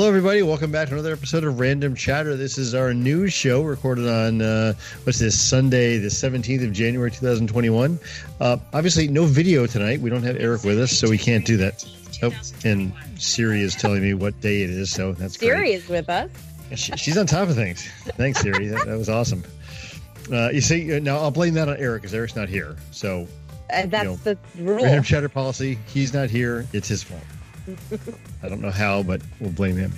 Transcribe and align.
Hello, 0.00 0.08
everybody. 0.08 0.40
Welcome 0.40 0.72
back 0.72 0.88
to 0.88 0.94
another 0.94 1.12
episode 1.12 1.44
of 1.44 1.60
Random 1.60 1.94
Chatter. 1.94 2.34
This 2.34 2.56
is 2.56 2.74
our 2.74 2.94
news 2.94 3.34
show 3.34 3.60
recorded 3.60 4.08
on, 4.08 4.40
uh, 4.40 4.72
what's 5.04 5.18
this, 5.18 5.38
Sunday, 5.38 5.98
the 5.98 6.08
17th 6.08 6.64
of 6.64 6.72
January, 6.72 7.10
2021. 7.10 7.98
Uh, 8.40 8.56
obviously, 8.72 9.08
no 9.08 9.26
video 9.26 9.66
tonight. 9.66 10.00
We 10.00 10.08
don't 10.08 10.22
have 10.22 10.38
Eric 10.38 10.64
with 10.64 10.80
us, 10.80 10.90
so 10.90 11.10
we 11.10 11.18
can't 11.18 11.44
do 11.44 11.58
that. 11.58 11.84
Oh, 12.22 12.32
and 12.64 12.94
Siri 13.18 13.60
is 13.60 13.74
telling 13.74 14.00
me 14.00 14.14
what 14.14 14.40
day 14.40 14.62
it 14.62 14.70
is, 14.70 14.90
so 14.90 15.12
that's 15.12 15.38
Siri 15.38 15.58
great. 15.58 15.74
is 15.74 15.86
with 15.86 16.08
us. 16.08 16.30
She, 16.76 16.96
she's 16.96 17.18
on 17.18 17.26
top 17.26 17.50
of 17.50 17.54
things. 17.54 17.86
Thanks, 18.16 18.40
Siri. 18.40 18.68
that, 18.68 18.86
that 18.86 18.96
was 18.96 19.10
awesome. 19.10 19.44
Uh, 20.32 20.48
you 20.48 20.62
see, 20.62 20.96
uh, 20.96 21.00
now 21.00 21.18
I'll 21.18 21.30
blame 21.30 21.52
that 21.52 21.68
on 21.68 21.76
Eric 21.76 22.00
because 22.00 22.14
Eric's 22.14 22.36
not 22.36 22.48
here. 22.48 22.74
So, 22.90 23.28
Uh, 23.70 23.84
that's 23.84 24.04
know, 24.06 24.16
the 24.16 24.38
rule. 24.56 24.82
Random 24.82 25.04
Chatter 25.04 25.28
policy. 25.28 25.78
He's 25.88 26.14
not 26.14 26.30
here. 26.30 26.66
It's 26.72 26.88
his 26.88 27.02
fault. 27.02 27.20
I 28.42 28.48
don't 28.48 28.60
know 28.60 28.70
how, 28.70 29.02
but 29.02 29.20
we'll 29.40 29.50
blame 29.50 29.76
him. 29.76 29.92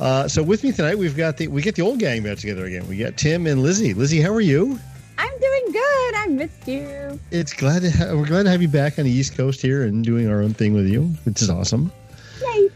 Uh, 0.00 0.26
so 0.26 0.42
with 0.42 0.64
me 0.64 0.72
tonight, 0.72 0.96
we've 0.96 1.16
got 1.16 1.36
the 1.36 1.48
we 1.48 1.62
get 1.62 1.74
the 1.74 1.82
old 1.82 1.98
gang 1.98 2.22
back 2.22 2.38
together 2.38 2.64
again. 2.64 2.86
We 2.88 2.96
got 2.96 3.16
Tim 3.16 3.46
and 3.46 3.62
Lizzie. 3.62 3.94
Lizzie, 3.94 4.20
how 4.20 4.32
are 4.32 4.40
you? 4.40 4.78
I'm 5.18 5.38
doing 5.38 5.72
good. 5.72 6.14
I 6.14 6.26
missed 6.30 6.66
you. 6.66 7.20
It's 7.30 7.52
glad 7.52 7.82
to 7.82 7.90
ha- 7.90 8.14
we're 8.14 8.26
glad 8.26 8.44
to 8.44 8.50
have 8.50 8.62
you 8.62 8.68
back 8.68 8.98
on 8.98 9.04
the 9.04 9.10
East 9.10 9.36
Coast 9.36 9.60
here 9.60 9.84
and 9.84 10.04
doing 10.04 10.28
our 10.28 10.40
own 10.40 10.54
thing 10.54 10.72
with 10.72 10.88
you, 10.88 11.04
which 11.24 11.42
is 11.42 11.50
awesome. 11.50 11.92
Yay. 12.40 12.70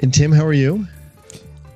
And 0.00 0.14
Tim, 0.14 0.32
how 0.32 0.46
are 0.46 0.52
you? 0.52 0.86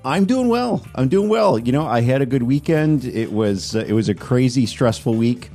I'm 0.05 0.27
doing 0.27 0.49
well. 0.49 0.87
I'm 0.95 1.09
doing 1.09 1.29
well. 1.29 1.59
You 1.59 1.73
know, 1.73 1.87
I 1.87 2.03
had 2.03 2.21
a 2.23 2.27
good 2.27 2.43
weekend. 2.43 3.05
It 3.05 3.33
was 3.33 3.75
uh, 3.75 3.81
it 3.81 3.93
was 3.93 4.09
a 4.09 4.15
crazy 4.15 4.67
stressful 4.67 5.15
week, 5.15 5.51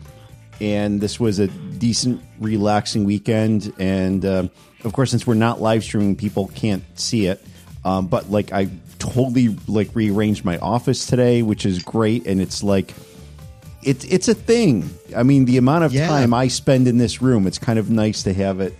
and 0.59 0.99
this 0.99 1.19
was 1.19 1.39
a 1.39 1.47
decent, 1.47 2.21
relaxing 2.39 3.03
weekend. 3.05 3.73
And 3.79 4.25
um, 4.25 4.51
of 4.83 4.93
course, 4.93 5.11
since 5.11 5.25
we're 5.27 5.33
not 5.35 5.61
live 5.61 5.83
streaming, 5.83 6.15
people 6.15 6.47
can't 6.55 6.83
see 6.99 7.25
it. 7.27 7.43
Um, 7.85 8.07
but 8.07 8.29
like, 8.29 8.51
I 8.53 8.69
totally 8.99 9.55
like 9.67 9.95
rearranged 9.95 10.43
my 10.45 10.57
office 10.57 11.05
today, 11.05 11.41
which 11.41 11.65
is 11.65 11.81
great. 11.83 12.27
And 12.27 12.41
it's 12.41 12.61
like, 12.63 12.93
it's 13.83 14.03
it's 14.05 14.27
a 14.27 14.33
thing. 14.33 14.89
I 15.15 15.23
mean, 15.23 15.45
the 15.45 15.57
amount 15.57 15.85
of 15.85 15.93
Yeah. 15.93 16.07
time 16.07 16.33
I 16.33 16.49
spend 16.49 16.87
in 16.87 16.97
this 16.97 17.21
room, 17.21 17.47
it's 17.47 17.57
kind 17.57 17.79
of 17.79 17.89
nice 17.89 18.23
to 18.23 18.33
have 18.33 18.59
it 18.59 18.73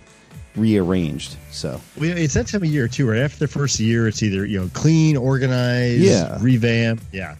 rearranged. 0.56 1.36
So 1.50 1.80
Well, 1.96 2.16
it's 2.16 2.34
that 2.34 2.48
time 2.48 2.62
of 2.62 2.68
year 2.68 2.88
too, 2.88 3.08
right? 3.08 3.20
After 3.20 3.38
the 3.38 3.48
first 3.48 3.80
year, 3.80 4.08
it's 4.08 4.22
either 4.22 4.44
you 4.44 4.60
know 4.60 4.70
clean, 4.74 5.16
organized, 5.16 6.02
Yeah. 6.02 6.36
revamp. 6.40 7.00
Yeah, 7.12 7.36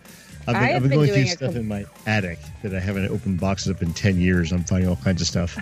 I've 0.46 0.46
been, 0.46 0.56
I 0.56 0.74
I've 0.74 0.82
been 0.82 0.90
been 0.90 0.98
going 0.98 1.12
through 1.12 1.26
stuff 1.26 1.52
com- 1.52 1.60
in 1.60 1.68
my 1.68 1.84
attic 2.06 2.38
that 2.62 2.74
I 2.74 2.80
haven't 2.80 3.08
opened 3.10 3.40
boxes 3.40 3.72
up 3.74 3.82
in 3.82 3.92
ten 3.92 4.18
years. 4.20 4.52
I'm 4.52 4.64
finding 4.64 4.88
all 4.88 4.96
kinds 4.96 5.20
of 5.20 5.26
stuff. 5.28 5.58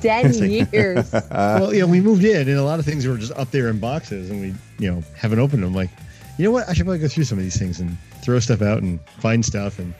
Ten 0.00 0.32
years. 0.32 1.12
well, 1.30 1.74
you 1.74 1.80
know, 1.80 1.86
we 1.86 2.00
moved 2.00 2.24
in, 2.24 2.48
and 2.48 2.58
a 2.58 2.62
lot 2.62 2.78
of 2.78 2.84
things 2.84 3.06
were 3.06 3.16
just 3.16 3.32
up 3.32 3.50
there 3.50 3.68
in 3.68 3.78
boxes, 3.80 4.30
and 4.30 4.40
we, 4.40 4.54
you 4.78 4.92
know, 4.92 5.02
haven't 5.16 5.38
opened 5.38 5.62
them. 5.62 5.74
Like, 5.74 5.90
you 6.38 6.44
know 6.44 6.52
what? 6.52 6.68
I 6.68 6.72
should 6.72 6.86
probably 6.86 7.00
go 7.00 7.08
through 7.08 7.24
some 7.24 7.38
of 7.38 7.44
these 7.44 7.58
things 7.58 7.80
and 7.80 7.96
throw 8.22 8.38
stuff 8.38 8.62
out 8.62 8.82
and 8.82 9.00
find 9.18 9.44
stuff. 9.44 9.78
And 9.78 9.92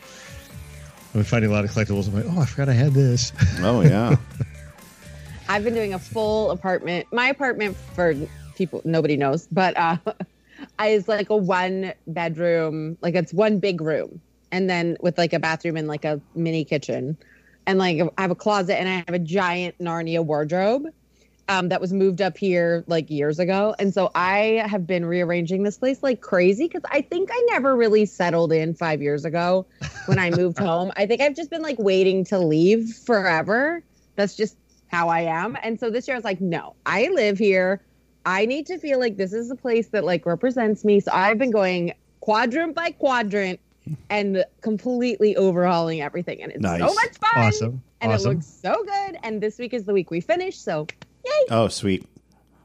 I've 1.09 1.13
been 1.15 1.25
finding 1.25 1.51
a 1.51 1.55
lot 1.55 1.65
of 1.65 1.71
collectibles. 1.71 2.07
I'm 2.09 2.15
like, 2.15 2.27
oh, 2.29 2.41
I 2.41 2.47
forgot 2.47 2.69
I 2.69 2.75
had 2.75 2.93
this. 2.93 3.33
oh 3.61 3.81
yeah. 3.83 4.17
I've 5.49 5.65
been 5.65 5.75
doing 5.75 5.95
a 5.95 5.99
full 5.99 6.51
apartment. 6.51 7.07
My 7.13 7.29
apartment 7.29 7.77
for 7.95 8.15
people 8.55 8.83
nobody 8.85 9.17
knows, 9.17 9.49
but 9.51 9.77
uh 9.77 9.97
is 10.85 11.09
like 11.09 11.31
a 11.31 11.37
one 11.37 11.93
bedroom, 12.07 12.99
like 13.01 13.15
it's 13.15 13.33
one 13.33 13.59
big 13.59 13.81
room. 13.81 14.21
And 14.53 14.69
then 14.69 14.97
with 15.01 15.19
like 15.19 15.33
a 15.33 15.39
bathroom 15.39 15.77
and 15.77 15.89
like 15.89 16.05
a 16.05 16.21
mini 16.35 16.65
kitchen. 16.65 17.17
And 17.69 17.79
like 17.79 18.01
I 18.17 18.23
have 18.23 18.31
a 18.31 18.35
closet 18.35 18.81
and 18.81 18.89
I 18.89 19.05
have 19.07 19.15
a 19.15 19.19
giant 19.19 19.79
Narnia 19.79 20.25
wardrobe. 20.25 20.87
Um, 21.51 21.71
that 21.71 21.81
was 21.81 21.95
moved 21.95 22.21
up 22.21 22.37
here 22.37 22.85
like 22.89 23.09
years 23.09 23.39
ago. 23.39 23.75
And 23.79 23.95
so 23.95 24.11
I 24.15 24.63
have 24.67 24.87
been 24.87 25.07
rearranging 25.07 25.63
this 25.63 25.79
place 25.79 26.03
like 26.03 26.21
crazy 26.21 26.67
because 26.67 26.83
I 26.91 27.01
think 27.01 27.31
I 27.33 27.47
never 27.51 27.75
really 27.75 28.05
settled 28.05 28.53
in 28.53 28.75
five 28.75 29.01
years 29.01 29.25
ago 29.25 29.65
when 30.07 30.19
I 30.19 30.29
moved 30.29 30.59
home. 30.71 30.93
I 30.97 31.07
think 31.07 31.23
I've 31.23 31.35
just 31.35 31.49
been 31.49 31.63
like 31.63 31.79
waiting 31.79 32.23
to 32.27 32.39
leave 32.39 32.91
forever. 33.07 33.83
That's 34.17 34.37
just 34.37 34.59
how 34.89 35.09
I 35.09 35.21
am. 35.21 35.57
And 35.63 35.81
so 35.81 35.89
this 35.89 36.07
year 36.07 36.17
I 36.17 36.19
was 36.19 36.25
like, 36.25 36.41
no, 36.41 36.75
I 36.85 37.09
live 37.09 37.39
here. 37.39 37.83
I 38.27 38.45
need 38.45 38.67
to 38.67 38.79
feel 38.79 38.99
like 38.99 39.17
this 39.17 39.33
is 39.33 39.51
a 39.51 39.57
place 39.57 39.89
that 39.89 40.05
like 40.05 40.27
represents 40.27 40.85
me. 40.85 41.01
So 41.01 41.13
I've 41.15 41.39
been 41.39 41.51
going 41.51 41.95
quadrant 42.21 42.75
by 42.75 42.91
quadrant 42.91 43.61
and 44.11 44.45
completely 44.61 45.37
overhauling 45.37 46.01
everything. 46.01 46.43
And 46.43 46.53
it's 46.53 46.61
Nice. 46.61 46.81
so 46.81 46.87
much 46.95 47.17
fun. 47.19 47.45
Awesome. 47.45 47.83
And 48.01 48.13
awesome. 48.13 48.31
it 48.31 48.35
looks 48.35 48.47
so 48.47 48.85
good. 48.85 49.19
And 49.23 49.41
this 49.43 49.59
week 49.59 49.75
is 49.75 49.85
the 49.85 49.93
week 49.93 50.11
we 50.11 50.21
finish. 50.21 50.57
So 50.59 50.87
yay. 51.25 51.31
Oh 51.51 51.69
sweet. 51.69 52.07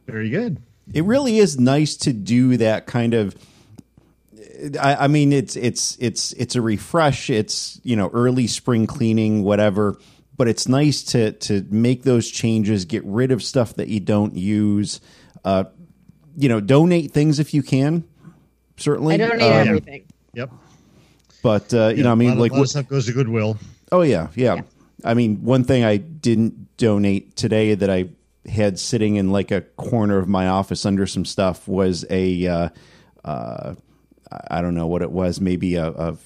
Very 0.07 0.29
good. 0.29 0.61
it 0.93 1.03
really 1.05 1.37
is 1.37 1.57
nice 1.59 1.95
to 1.97 2.11
do 2.13 2.57
that 2.57 2.85
kind 2.85 3.13
of 3.13 3.35
I, 4.79 4.95
I 4.95 5.07
mean 5.07 5.31
it's 5.33 5.55
it's 5.55 5.97
it's 5.99 6.33
it's 6.33 6.55
a 6.55 6.61
refresh 6.61 7.29
it's 7.29 7.79
you 7.83 7.95
know 7.95 8.09
early 8.13 8.47
spring 8.47 8.85
cleaning 8.87 9.43
whatever 9.43 9.97
but 10.35 10.47
it's 10.49 10.67
nice 10.67 11.01
to 11.03 11.31
to 11.31 11.65
make 11.69 12.03
those 12.03 12.29
changes 12.29 12.83
get 12.85 13.03
rid 13.05 13.31
of 13.31 13.41
stuff 13.41 13.75
that 13.75 13.87
you 13.87 13.99
don't 14.01 14.35
use 14.35 14.99
uh 15.45 15.63
you 16.35 16.49
know 16.49 16.59
donate 16.59 17.11
things 17.11 17.39
if 17.39 17.53
you 17.53 17.63
can 17.63 18.03
certainly 18.77 19.15
I 19.15 19.17
donate 19.17 19.41
Um, 19.41 19.67
everything. 19.67 20.03
Yep. 20.33 20.51
But 21.43 21.71
uh 21.73 21.89
you 21.95 22.01
know 22.03 22.11
I 22.11 22.15
mean 22.15 22.29
lot 22.29 22.33
of- 22.33 22.39
like 22.39 22.51
lot 22.53 22.57
of 22.57 22.61
what, 22.61 22.69
stuff 22.69 22.87
goes 22.87 23.05
to 23.05 23.11
Goodwill. 23.13 23.57
Oh 23.91 24.01
yeah, 24.01 24.29
yeah, 24.33 24.55
Yeah. 24.55 24.61
I 25.05 25.13
mean, 25.13 25.43
one 25.43 25.63
thing 25.65 25.83
I 25.83 25.97
didn't 25.97 26.77
donate 26.77 27.35
today 27.35 27.75
that 27.75 27.89
I 27.89 28.09
had 28.49 28.79
sitting 28.79 29.17
in 29.17 29.31
like 29.31 29.51
a 29.51 29.61
corner 29.61 30.17
of 30.17 30.27
my 30.27 30.47
office 30.47 30.85
under 30.85 31.05
some 31.05 31.25
stuff 31.25 31.67
was 31.67 32.03
a 32.09 32.47
uh, 32.47 32.69
uh, 33.23 33.75
I 34.49 34.61
don't 34.61 34.73
know 34.73 34.87
what 34.87 35.01
it 35.03 35.11
was, 35.11 35.39
maybe 35.39 35.75
a, 35.75 35.87
a 35.89 36.17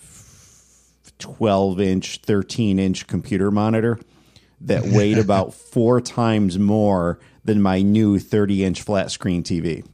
twelve 1.19 1.79
inch, 1.81 2.19
thirteen 2.23 2.79
inch 2.79 3.07
computer 3.07 3.51
monitor 3.51 3.99
that 4.61 4.85
weighed 4.85 5.17
about 5.28 5.53
four 5.53 5.99
times 6.01 6.57
more 6.57 7.19
than 7.44 7.61
my 7.61 7.81
new 7.81 8.19
thirty 8.19 8.63
inch 8.63 8.81
flat 8.81 9.11
screen 9.11 9.44
TV. 9.44 9.85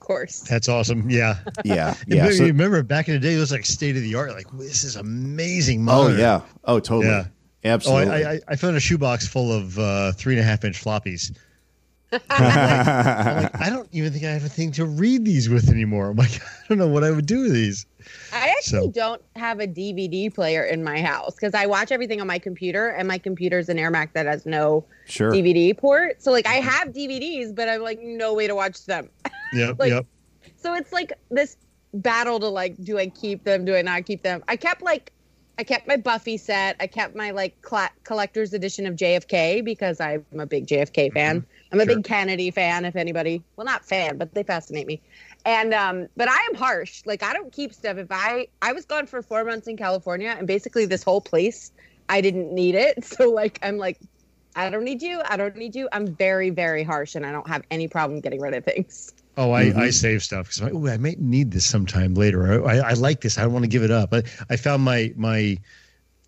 Of 0.00 0.06
course. 0.06 0.40
That's 0.40 0.68
awesome. 0.68 1.08
Yeah. 1.10 1.36
Yeah, 1.64 1.94
Yeah. 2.06 2.24
yeah. 2.26 2.30
so- 2.32 2.44
remember 2.44 2.82
back 2.82 3.08
in 3.08 3.14
the 3.14 3.20
day, 3.20 3.34
it 3.34 3.38
was 3.38 3.52
like 3.52 3.66
state 3.66 3.96
of 3.96 4.02
the 4.02 4.14
art. 4.14 4.32
Like 4.32 4.46
this 4.54 4.82
is 4.84 4.96
amazing. 4.96 5.86
oh 5.88 6.08
yeah, 6.08 6.40
oh 6.64 6.80
totally, 6.80 7.08
Yeah. 7.08 7.24
Oh, 7.64 7.68
absolutely. 7.68 8.24
I, 8.24 8.32
I, 8.32 8.40
I 8.48 8.56
found 8.56 8.76
a 8.76 8.80
shoebox 8.80 9.28
full 9.28 9.52
of 9.52 9.78
uh, 9.78 10.12
three 10.12 10.32
and 10.34 10.40
a 10.40 10.44
half 10.44 10.64
inch 10.64 10.82
floppies. 10.82 11.36
I'm 12.12 12.20
like, 12.28 12.56
I'm 12.58 13.42
like, 13.44 13.60
I 13.60 13.70
don't 13.70 13.88
even 13.92 14.12
think 14.12 14.24
I 14.24 14.30
have 14.30 14.44
a 14.44 14.48
thing 14.48 14.72
to 14.72 14.84
read 14.86 15.24
these 15.24 15.48
with 15.48 15.68
anymore. 15.68 16.08
I'm 16.10 16.16
like, 16.16 16.40
I 16.42 16.68
don't 16.68 16.78
know 16.78 16.88
what 16.88 17.04
I 17.04 17.10
would 17.10 17.26
do 17.26 17.42
with 17.42 17.52
these. 17.52 17.86
I 18.32 18.48
actually 18.48 18.86
So- 18.86 18.90
don't 18.90 19.22
have 19.36 19.60
a 19.60 19.66
DVD 19.66 20.32
player 20.32 20.64
in 20.64 20.84
my 20.84 21.00
house 21.00 21.34
because 21.34 21.54
I 21.54 21.66
watch 21.66 21.90
everything 21.92 22.20
on 22.20 22.26
my 22.26 22.38
computer, 22.38 22.88
and 22.88 23.08
my 23.08 23.18
computer's 23.18 23.68
an 23.68 23.76
AirMac 23.76 24.12
that 24.14 24.26
has 24.26 24.46
no 24.46 24.84
sure. 25.06 25.30
DVD 25.32 25.76
port. 25.76 26.22
So 26.22 26.30
like 26.30 26.46
I 26.46 26.60
mm-hmm. 26.60 26.68
have 26.68 26.88
DVDs, 26.88 27.54
but 27.54 27.68
I'm 27.68 27.82
like 27.82 28.00
no 28.02 28.34
way 28.34 28.46
to 28.46 28.54
watch 28.54 28.84
them. 28.86 29.08
Yep, 29.52 29.80
Like- 29.80 29.90
yep. 29.90 30.06
So 30.56 30.74
it's 30.74 30.92
like 30.92 31.12
this 31.30 31.56
battle 31.92 32.38
to 32.38 32.46
like, 32.48 32.76
do 32.84 32.98
I 32.98 33.08
keep 33.08 33.42
them? 33.42 33.64
Do 33.64 33.74
I 33.74 33.82
not 33.82 34.04
keep 34.06 34.22
them? 34.22 34.44
I 34.46 34.54
kept 34.54 34.80
like, 34.80 35.12
I 35.58 35.64
kept 35.64 35.88
my 35.88 35.96
Buffy 35.96 36.36
set. 36.36 36.76
I 36.78 36.86
kept 36.86 37.16
my 37.16 37.32
like 37.32 37.60
cla 37.62 37.90
collector's 38.04 38.52
edition 38.54 38.86
of 38.86 38.94
JFK 38.94 39.64
because 39.64 40.00
I'm 40.00 40.24
a 40.38 40.46
big 40.46 40.66
JFK 40.66 41.12
fan. 41.12 41.40
Mm-hmm. 41.40 41.50
I'm 41.72 41.80
a 41.80 41.84
Sure. 41.84 41.96
big 41.96 42.04
Kennedy 42.04 42.50
fan. 42.52 42.84
If 42.84 42.94
anybody, 42.94 43.42
well, 43.56 43.64
not 43.64 43.84
fan, 43.84 44.16
but 44.18 44.32
they 44.34 44.42
fascinate 44.44 44.86
me. 44.86 45.00
And 45.44 45.72
um, 45.72 46.08
but 46.16 46.28
I 46.28 46.38
am 46.50 46.54
harsh. 46.54 47.02
Like 47.06 47.22
I 47.22 47.32
don't 47.32 47.52
keep 47.52 47.72
stuff. 47.72 47.96
If 47.96 48.08
I 48.10 48.48
I 48.62 48.72
was 48.72 48.84
gone 48.84 49.06
for 49.06 49.22
four 49.22 49.44
months 49.44 49.66
in 49.66 49.76
California, 49.76 50.34
and 50.36 50.46
basically 50.46 50.86
this 50.86 51.02
whole 51.02 51.20
place, 51.20 51.72
I 52.08 52.20
didn't 52.20 52.52
need 52.54 52.74
it. 52.74 53.04
So 53.04 53.30
like 53.30 53.58
I'm 53.62 53.78
like. 53.78 53.98
I 54.56 54.68
don't 54.68 54.82
need 54.82 55.00
you. 55.00 55.22
I 55.24 55.36
don't 55.36 55.54
need 55.54 55.76
you. 55.76 55.88
I'm 55.92 56.08
very, 56.16 56.50
very 56.50 56.82
harsh, 56.82 57.14
and 57.14 57.24
I 57.24 57.30
don't 57.30 57.46
have 57.46 57.62
any 57.70 57.86
problem 57.86 58.18
getting 58.20 58.40
rid 58.40 58.52
of 58.52 58.64
things. 58.64 59.12
Oh, 59.36 59.52
I, 59.52 59.66
Mhm. 59.66 59.76
I 59.76 59.90
save 59.90 60.24
stuff 60.24 60.46
because 60.46 60.58
I'm 60.60 60.64
like, 60.64 60.74
"Ooh, 60.74 60.88
I 60.88 60.96
might 60.96 61.20
need 61.20 61.52
this 61.52 61.64
sometime 61.64 62.14
later. 62.14 62.66
I, 62.66 62.78
I, 62.78 62.90
I 62.90 62.92
like 62.94 63.20
this. 63.20 63.38
I 63.38 63.42
don't 63.42 63.52
want 63.52 63.62
to 63.62 63.68
give 63.68 63.84
it 63.84 63.92
up. 63.92 64.12
I, 64.12 64.24
I 64.50 64.56
found 64.56 64.82
my 64.82 65.12
my 65.16 65.56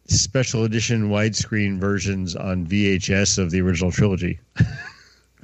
special 0.07 0.63
edition 0.63 1.11
widescreen 1.11 1.81
versions 1.81 2.37
on 2.37 2.65
VHS 2.65 3.39
of 3.39 3.51
the 3.51 3.61
original 3.61 3.91
trilogy. 3.91 4.39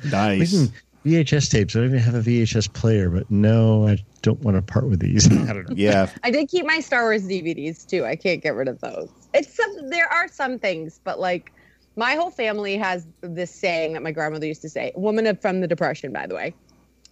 Nice. 0.04 0.70
Even 1.08 1.24
VHS 1.24 1.50
tapes. 1.50 1.76
I 1.76 1.80
don't 1.80 1.88
even 1.88 2.00
have 2.00 2.14
a 2.14 2.20
VHS 2.20 2.72
player, 2.72 3.10
but 3.10 3.30
no, 3.30 3.86
I 3.88 3.98
don't 4.22 4.40
want 4.40 4.56
to 4.56 4.62
part 4.62 4.88
with 4.88 5.00
these. 5.00 5.26
I 5.48 5.52
don't 5.52 5.68
know. 5.68 5.74
Yeah, 5.76 6.06
I 6.22 6.30
did 6.30 6.48
keep 6.48 6.66
my 6.66 6.80
Star 6.80 7.04
Wars 7.04 7.24
DVDs 7.24 7.86
too. 7.86 8.04
I 8.04 8.16
can't 8.16 8.42
get 8.42 8.54
rid 8.54 8.68
of 8.68 8.80
those. 8.80 9.10
It's 9.34 9.54
some, 9.54 9.90
there 9.90 10.08
are 10.12 10.28
some 10.28 10.58
things, 10.58 11.00
but 11.04 11.18
like 11.20 11.52
my 11.96 12.14
whole 12.14 12.30
family 12.30 12.76
has 12.76 13.06
this 13.22 13.54
saying 13.54 13.94
that 13.94 14.02
my 14.02 14.12
grandmother 14.12 14.46
used 14.46 14.62
to 14.62 14.68
say, 14.70 14.92
"Woman 14.96 15.26
of 15.26 15.40
from 15.40 15.60
the 15.60 15.66
Depression," 15.66 16.12
by 16.12 16.26
the 16.26 16.34
way, 16.34 16.54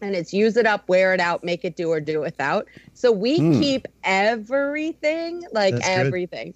and 0.00 0.14
it's 0.14 0.32
use 0.32 0.56
it 0.56 0.66
up, 0.66 0.88
wear 0.88 1.14
it 1.14 1.20
out, 1.20 1.44
make 1.44 1.64
it 1.64 1.76
do 1.76 1.90
or 1.90 2.00
do 2.00 2.20
without. 2.20 2.66
So 2.94 3.12
we 3.12 3.40
Hmm. 3.40 3.60
keep 3.60 3.86
everything, 4.04 5.42
like 5.52 5.74
That's 5.74 5.86
good. 5.88 6.06
everything. 6.06 6.54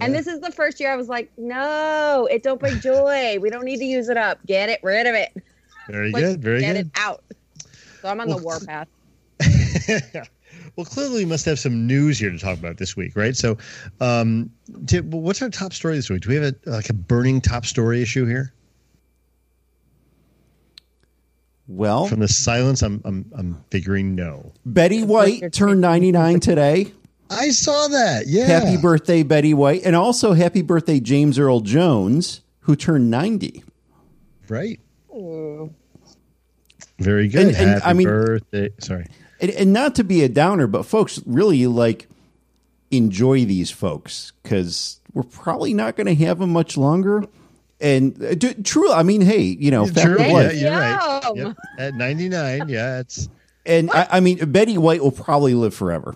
And 0.00 0.12
Yeah. 0.12 0.18
this 0.20 0.26
is 0.26 0.40
the 0.40 0.50
first 0.50 0.80
year 0.80 0.90
I 0.92 0.96
was 0.96 1.08
like, 1.08 1.30
no, 1.36 2.26
it 2.30 2.42
don't 2.42 2.58
bring 2.58 2.80
joy. 2.80 3.38
we 3.40 3.50
don't 3.50 3.64
need 3.64 3.78
to 3.78 3.84
use 3.84 4.08
it 4.08 4.16
up. 4.16 4.38
Get 4.46 4.68
it 4.68 4.80
rid 4.82 5.06
of 5.06 5.14
it. 5.14 5.30
Very 5.88 6.10
Like, 6.12 6.22
good. 6.22 6.42
Very 6.42 6.60
get 6.60 6.74
good. 6.74 6.74
Get 6.74 6.86
it 6.86 6.90
out. 6.96 7.24
So 8.00 8.08
I'm 8.08 8.20
on 8.20 8.28
Well, 8.28 8.38
the 8.38 8.44
warpath. 8.44 8.88
well, 10.76 10.84
clearly, 10.84 11.24
we 11.24 11.24
must 11.24 11.44
have 11.44 11.58
some 11.58 11.86
news 11.86 12.18
here 12.18 12.30
to 12.30 12.38
talk 12.38 12.58
about 12.58 12.76
this 12.78 12.96
week, 12.96 13.16
right? 13.16 13.36
So, 13.36 13.58
um, 14.00 14.50
Tim, 14.86 15.10
what's 15.10 15.42
our 15.42 15.50
top 15.50 15.72
story 15.72 15.96
this 15.96 16.10
week? 16.10 16.22
Do 16.22 16.28
we 16.28 16.36
have 16.36 16.44
a 16.44 16.70
like 16.70 16.88
a 16.90 16.94
burning 16.94 17.40
top 17.40 17.64
story 17.66 18.02
issue 18.02 18.26
here? 18.26 18.52
Well, 21.68 22.06
From 22.06 22.20
the 22.20 22.28
silence, 22.28 22.82
I'm 22.82 23.00
I'm 23.04 23.30
I'm 23.36 23.64
figuring 23.70 24.14
no. 24.14 24.52
Betty 24.66 25.02
White 25.04 25.52
turned 25.52 25.80
99 25.80 26.40
today. 26.40 26.92
I 27.30 27.50
saw 27.50 27.88
that. 27.88 28.26
Yeah. 28.26 28.44
Happy 28.46 28.76
birthday, 28.76 29.22
Betty 29.22 29.54
White. 29.54 29.82
And 29.84 29.96
also 29.96 30.34
happy 30.34 30.60
birthday, 30.60 31.00
James 31.00 31.38
Earl 31.38 31.60
Jones, 31.60 32.42
who 32.60 32.76
turned 32.76 33.10
90. 33.10 33.64
Right. 34.48 34.80
Ooh. 35.14 35.72
Very 36.98 37.28
good. 37.28 37.48
And- 37.48 37.56
and, 37.56 37.68
Happy 37.70 37.84
I 37.84 37.92
mean- 37.92 38.06
birthday. 38.08 38.70
Sorry. 38.80 39.06
And, 39.40 39.50
and 39.50 39.72
not 39.72 39.96
to 39.96 40.04
be 40.04 40.22
a 40.22 40.28
downer, 40.28 40.66
but 40.68 40.84
folks, 40.84 41.20
really 41.26 41.66
like 41.66 42.08
enjoy 42.92 43.44
these 43.44 43.70
folks 43.70 44.32
because 44.42 45.00
we're 45.12 45.22
probably 45.24 45.74
not 45.74 45.96
going 45.96 46.06
to 46.06 46.14
have 46.24 46.38
them 46.38 46.50
much 46.50 46.76
longer. 46.76 47.24
And 47.80 48.22
uh, 48.22 48.34
d- 48.34 48.54
true, 48.62 48.92
I 48.92 49.02
mean, 49.02 49.20
hey, 49.20 49.40
you 49.40 49.72
know, 49.72 49.84
fact 49.86 50.00
True. 50.06 50.14
of 50.14 50.20
Yeah, 50.20 50.32
life. 50.32 50.54
you're 50.54 50.70
right. 50.70 51.32
Yep. 51.34 51.56
At 51.78 51.94
99, 51.94 52.68
yeah, 52.68 53.00
it's 53.00 53.28
And 53.66 53.90
I, 53.90 54.06
I 54.12 54.20
mean, 54.20 54.38
Betty 54.52 54.78
White 54.78 55.02
will 55.02 55.10
probably 55.10 55.54
live 55.54 55.74
forever. 55.74 56.14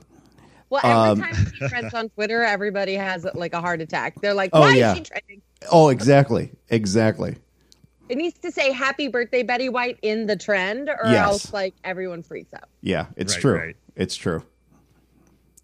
Well, 0.71 0.81
every 0.85 1.25
Um, 1.25 1.33
time 1.33 1.53
she 1.53 1.69
trends 1.69 1.95
on 1.95 2.09
Twitter, 2.11 2.45
everybody 2.45 2.95
has 2.95 3.27
like 3.35 3.53
a 3.55 3.61
heart 3.61 3.81
attack. 3.81 4.21
They're 4.21 4.35
like, 4.35 4.51
Oh, 4.53 4.69
yeah. 4.69 4.93
is 4.93 4.99
she 4.99 5.03
trending?" 5.05 5.43
Oh, 5.73 5.89
exactly, 5.89 6.53
exactly. 6.71 7.37
It 8.09 8.17
needs 8.19 8.39
to 8.41 8.53
say 8.53 8.73
"Happy 8.73 9.09
Birthday, 9.09 9.43
Betty 9.43 9.69
White" 9.69 9.99
in 10.03 10.27
the 10.27 10.37
trend, 10.37 10.89
or 10.89 10.99
Yes. 11.07 11.27
else 11.27 11.53
like 11.53 11.75
everyone 11.85 12.23
freaks 12.23 12.53
out. 12.55 12.69
Yeah, 12.81 13.07
it's 13.17 13.35
Right, 13.35 13.41
true. 13.41 13.59
right. 13.59 13.77
It's 13.97 14.15
true. 14.17 14.43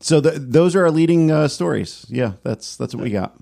So 0.00 0.20
th 0.20 0.34
those 0.38 0.74
are 0.74 0.82
our 0.84 0.90
leading 0.90 1.30
uh, 1.30 1.46
stories. 1.48 2.04
Yeah, 2.08 2.32
that's 2.42 2.76
that's 2.76 2.94
what 2.94 3.04
we 3.04 3.10
got. 3.10 3.36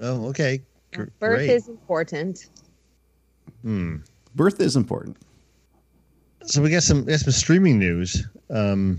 oh 0.00 0.28
okay. 0.28 0.62
Gr- 0.94 1.04
Birth 1.18 1.36
Great. 1.38 1.50
is 1.50 1.68
important. 1.68 2.46
Hmm. 3.62 3.96
Birth 4.34 4.60
is 4.60 4.74
important. 4.76 5.16
so 6.44 6.62
we 6.62 6.70
got 6.70 6.82
some 6.82 7.04
we 7.04 7.12
got 7.12 7.20
some 7.20 7.32
streaming 7.32 7.78
news. 7.78 8.26
Um, 8.48 8.98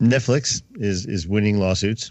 Netflix 0.00 0.62
is 0.76 1.06
is 1.06 1.28
winning 1.28 1.58
lawsuits, 1.60 2.10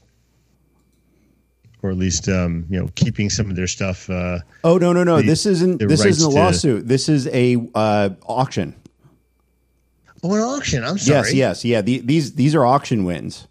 or 1.81 1.89
at 1.91 1.97
least 1.97 2.27
um, 2.29 2.65
you 2.69 2.79
know 2.79 2.89
keeping 2.95 3.29
some 3.29 3.49
of 3.49 3.55
their 3.55 3.67
stuff. 3.67 4.09
Uh, 4.09 4.39
Oh 4.63 4.77
no 4.77 4.93
no 4.93 5.03
no! 5.03 5.17
The- 5.17 5.23
this 5.23 5.45
isn't 5.45 5.79
this 5.79 6.03
isn't 6.05 6.27
a 6.27 6.29
to- 6.33 6.35
lawsuit. 6.39 6.87
This 6.87 7.09
is 7.09 7.27
a 7.27 7.57
uh, 7.75 8.09
auction. 8.25 8.75
oh, 10.23 10.33
an 10.35 10.41
auction. 10.41 10.83
I'm 10.83 10.97
sorry. 10.97 11.19
Yes 11.19 11.33
yes 11.33 11.65
yeah. 11.65 11.81
The, 11.81 11.99
these 11.99 12.33
these 12.35 12.55
are 12.55 12.65
auction 12.65 13.05
wins. 13.05 13.47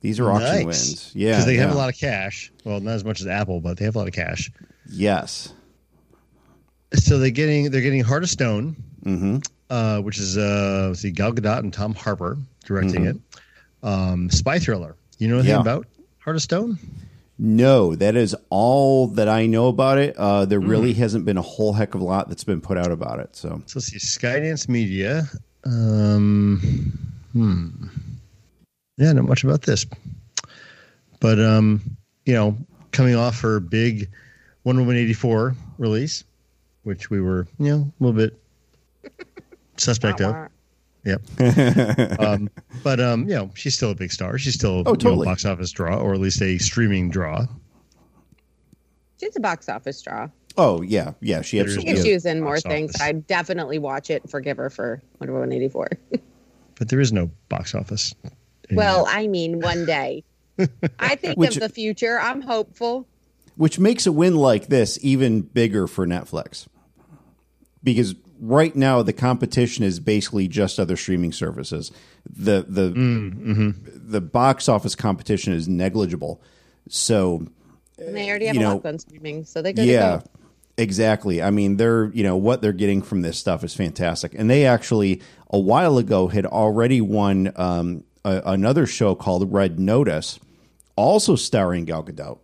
These 0.00 0.20
are 0.20 0.30
auction 0.30 0.54
Nice. 0.54 0.64
wins. 0.64 1.12
Yeah, 1.14 1.32
because 1.32 1.46
they 1.46 1.56
have 1.56 1.70
yeah. 1.70 1.74
a 1.74 1.78
lot 1.78 1.88
of 1.92 1.98
cash. 1.98 2.52
Well, 2.64 2.80
not 2.80 2.92
as 2.94 3.04
much 3.04 3.20
as 3.20 3.26
Apple, 3.26 3.60
but 3.60 3.76
they 3.78 3.84
have 3.84 3.96
a 3.96 3.98
lot 3.98 4.06
of 4.08 4.14
cash. 4.14 4.50
Yes. 4.88 5.52
So 6.94 7.18
they're 7.18 7.30
getting 7.30 7.70
they're 7.70 7.80
getting 7.82 8.02
Heart 8.02 8.22
of 8.22 8.30
Stone, 8.30 8.76
hmm 9.02 9.38
uh, 9.70 10.00
which 10.00 10.18
is 10.18 10.38
uh, 10.38 10.86
let's 10.88 11.00
see 11.00 11.10
Gal 11.10 11.32
Gadot 11.32 11.58
and 11.58 11.72
Tom 11.72 11.94
Harper 11.94 12.38
directing 12.64 13.04
Mhm. 13.04 13.10
it. 13.10 13.16
Um, 13.82 14.30
spy 14.30 14.58
thriller. 14.58 14.96
You 15.18 15.28
know 15.28 15.34
anything 15.34 15.50
Yeah. 15.56 15.60
about 15.60 15.86
Heart 16.20 16.36
of 16.36 16.42
Stone? 16.42 16.78
No, 17.38 17.94
that 17.94 18.16
is 18.16 18.34
all 18.50 19.06
that 19.08 19.28
I 19.28 19.46
know 19.46 19.68
about 19.68 19.98
it. 19.98 20.16
Uh, 20.16 20.44
there 20.44 20.60
Hmm. 20.60 20.68
really 20.68 20.92
hasn't 20.94 21.24
been 21.24 21.36
a 21.36 21.42
whole 21.42 21.72
heck 21.72 21.94
of 21.94 22.00
a 22.00 22.04
lot 22.04 22.28
that's 22.28 22.42
been 22.44 22.60
put 22.60 22.76
out 22.76 22.90
about 22.90 23.20
it. 23.20 23.36
So 23.36 23.62
So 23.66 23.78
let's 23.78 23.86
see, 23.86 23.98
Skydance 23.98 24.68
Media. 24.68 25.28
Um, 25.64 26.98
hmm. 27.32 27.68
Yeah, 28.96 29.12
not 29.12 29.24
much 29.26 29.44
about 29.44 29.62
this. 29.62 29.86
But 31.20 31.38
um, 31.38 31.96
you 32.26 32.34
know, 32.34 32.56
coming 32.92 33.14
off 33.14 33.40
her 33.42 33.60
big 33.60 34.08
Wonder 34.64 34.82
Woman 34.82 34.96
eighty 34.96 35.12
four 35.14 35.54
release, 35.78 36.24
which 36.82 37.10
we 37.10 37.20
were, 37.20 37.46
you 37.58 37.66
know, 37.70 37.92
a 38.00 38.04
little 38.04 38.16
bit 38.16 38.36
suspect 39.76 40.20
of. 40.20 40.48
Wah, 41.08 41.44
wah. 41.46 41.48
Yep. 42.08 42.20
um, 42.20 42.50
but 42.82 43.00
um, 43.00 43.28
you 43.28 43.34
know, 43.34 43.50
she's 43.54 43.74
still 43.74 43.90
a 43.90 43.94
big 43.94 44.12
star. 44.12 44.38
She's 44.38 44.54
still 44.54 44.82
Oh, 44.86 44.94
you 44.98 45.16
know, 45.16 45.24
box 45.24 45.44
office 45.44 45.70
draw, 45.72 45.96
or 45.98 46.14
at 46.14 46.20
least 46.20 46.40
a 46.42 46.58
streaming 46.58 47.10
draw. 47.10 47.46
She's 49.20 49.36
a 49.36 49.40
box 49.40 49.68
office 49.68 50.00
draw. 50.02 50.28
oh 50.56 50.80
yeah 50.82 51.12
yeah 51.20 51.42
she 51.42 51.58
There's- 51.58 51.72
She 51.72 51.78
absolutely 51.80 51.84
could 51.84 51.98
is. 51.98 52.04
choose 52.04 52.24
in 52.26 52.40
more 52.40 52.60
things. 52.60 52.90
office. 52.94 53.00
I'd 53.02 53.26
definitely 53.26 53.78
watch 53.78 54.10
it 54.10 54.22
and 54.22 54.30
forgive 54.30 54.56
her 54.58 54.70
for 54.70 55.02
Wonder 55.20 55.32
Woman 55.34 55.52
eighty 55.52 55.68
four. 55.68 55.88
But 56.76 56.90
there 56.90 57.00
is 57.00 57.12
no 57.12 57.28
box 57.48 57.74
office. 57.74 58.14
well, 58.70 59.04
I 59.08 59.26
mean, 59.26 59.58
one 59.58 59.84
day. 59.84 60.22
I 61.00 61.16
think 61.16 61.36
Which- 61.36 61.56
of 61.56 61.62
the 61.62 61.68
future. 61.68 62.20
I'm 62.20 62.40
hopeful. 62.40 63.08
which 63.56 63.80
makes 63.80 64.06
a 64.06 64.12
win 64.12 64.36
like 64.36 64.68
this 64.68 64.96
even 65.02 65.40
bigger 65.40 65.88
for 65.88 66.06
Netflix. 66.06 66.68
Because 67.82 68.14
right 68.40 68.74
now 68.74 69.02
the 69.02 69.12
competition 69.12 69.84
is 69.84 70.00
basically 70.00 70.48
just 70.48 70.78
other 70.78 70.96
streaming 70.96 71.32
services. 71.32 71.90
The 72.28 72.64
the 72.68 72.90
the 73.84 74.20
box 74.20 74.68
office 74.68 74.94
competition 74.94 75.52
is 75.52 75.68
negligible. 75.68 76.40
So 76.88 77.46
And 77.98 78.16
they 78.16 78.28
already 78.30 78.46
have 78.46 78.54
you 78.56 78.60
a 78.62 78.64
know, 78.64 78.74
lot 78.76 78.86
on 78.86 78.98
streaming, 78.98 79.44
so 79.44 79.60
they 79.62 79.72
go 79.72 79.82
yeah, 79.82 80.18
to 80.18 80.18
go. 80.24 80.30
exactly. 80.76 81.42
I 81.42 81.50
mean, 81.50 81.76
they're 81.76 82.06
you 82.12 82.22
know 82.22 82.36
what 82.36 82.62
they're 82.62 82.72
getting 82.72 83.02
from 83.02 83.22
this 83.22 83.38
stuff 83.38 83.64
is 83.64 83.74
fantastic, 83.74 84.34
and 84.34 84.48
they 84.50 84.64
actually 84.66 85.20
a 85.50 85.58
while 85.58 85.98
ago 85.98 86.28
had 86.28 86.46
already 86.46 87.00
won 87.00 87.52
um, 87.56 88.04
a, 88.24 88.42
another 88.46 88.86
show 88.86 89.14
called 89.14 89.52
Red 89.52 89.78
Notice, 89.78 90.38
also 90.96 91.36
starring 91.36 91.84
Gal 91.86 92.02
Gadot. 92.04 92.38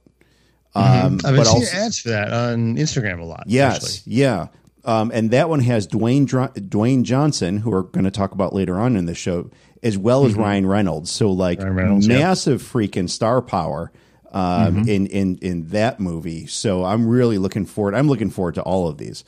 Um, 0.76 1.20
I've 1.24 1.34
been 1.34 1.36
but 1.36 1.44
seeing 1.46 1.62
also, 1.62 1.76
ads 1.76 1.98
for 2.00 2.08
that 2.08 2.32
on 2.32 2.76
Instagram 2.76 3.20
a 3.20 3.24
lot. 3.24 3.44
Yes, 3.46 3.76
actually. 3.98 4.12
yeah. 4.12 4.48
Um, 4.84 5.10
and 5.14 5.30
that 5.30 5.48
one 5.48 5.60
has 5.60 5.86
Dwayne 5.88 6.26
Dwayne 6.26 7.02
Johnson, 7.04 7.58
who 7.58 7.70
we're 7.70 7.82
going 7.82 8.04
to 8.04 8.10
talk 8.10 8.32
about 8.32 8.52
later 8.52 8.78
on 8.78 8.96
in 8.96 9.06
the 9.06 9.14
show, 9.14 9.50
as 9.82 9.96
well 9.96 10.26
as 10.26 10.34
Ryan 10.34 10.66
Reynolds. 10.66 11.10
So 11.10 11.30
like 11.30 11.58
Mm-hmm. 11.58 11.76
Reynolds, 11.78 12.06
yeah. 12.06 12.18
massive 12.18 12.62
freaking 12.62 13.08
star 13.08 13.40
power 13.40 13.90
um, 14.32 14.76
Mm-hmm. 14.76 14.88
in 14.88 15.06
in 15.06 15.38
in 15.38 15.68
that 15.68 16.00
movie. 16.00 16.46
So 16.46 16.84
I'm 16.84 17.06
really 17.06 17.38
looking 17.38 17.64
forward. 17.66 17.94
I'm 17.94 18.08
looking 18.08 18.30
forward 18.30 18.56
to 18.56 18.62
all 18.62 18.88
of 18.88 18.98
these. 18.98 19.24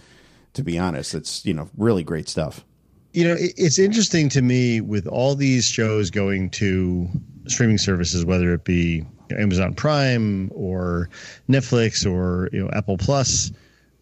To 0.54 0.62
be 0.64 0.78
honest, 0.78 1.14
it's 1.14 1.44
you 1.46 1.54
know 1.54 1.68
really 1.76 2.02
great 2.04 2.28
stuff. 2.28 2.64
You 3.12 3.28
know, 3.28 3.36
it's 3.38 3.78
interesting 3.78 4.28
to 4.30 4.42
me 4.42 4.82
with 4.82 5.06
all 5.06 5.34
these 5.34 5.64
shows 5.66 6.10
going 6.10 6.50
to 6.50 7.08
streaming 7.46 7.78
services, 7.78 8.26
whether 8.26 8.52
it 8.52 8.64
be 8.64 9.06
Amazon 9.38 9.72
Prime 9.72 10.50
or 10.54 11.08
Netflix 11.48 12.04
or 12.10 12.50
you 12.52 12.62
know 12.62 12.70
Apple 12.75 12.98
Plus, 12.98 13.52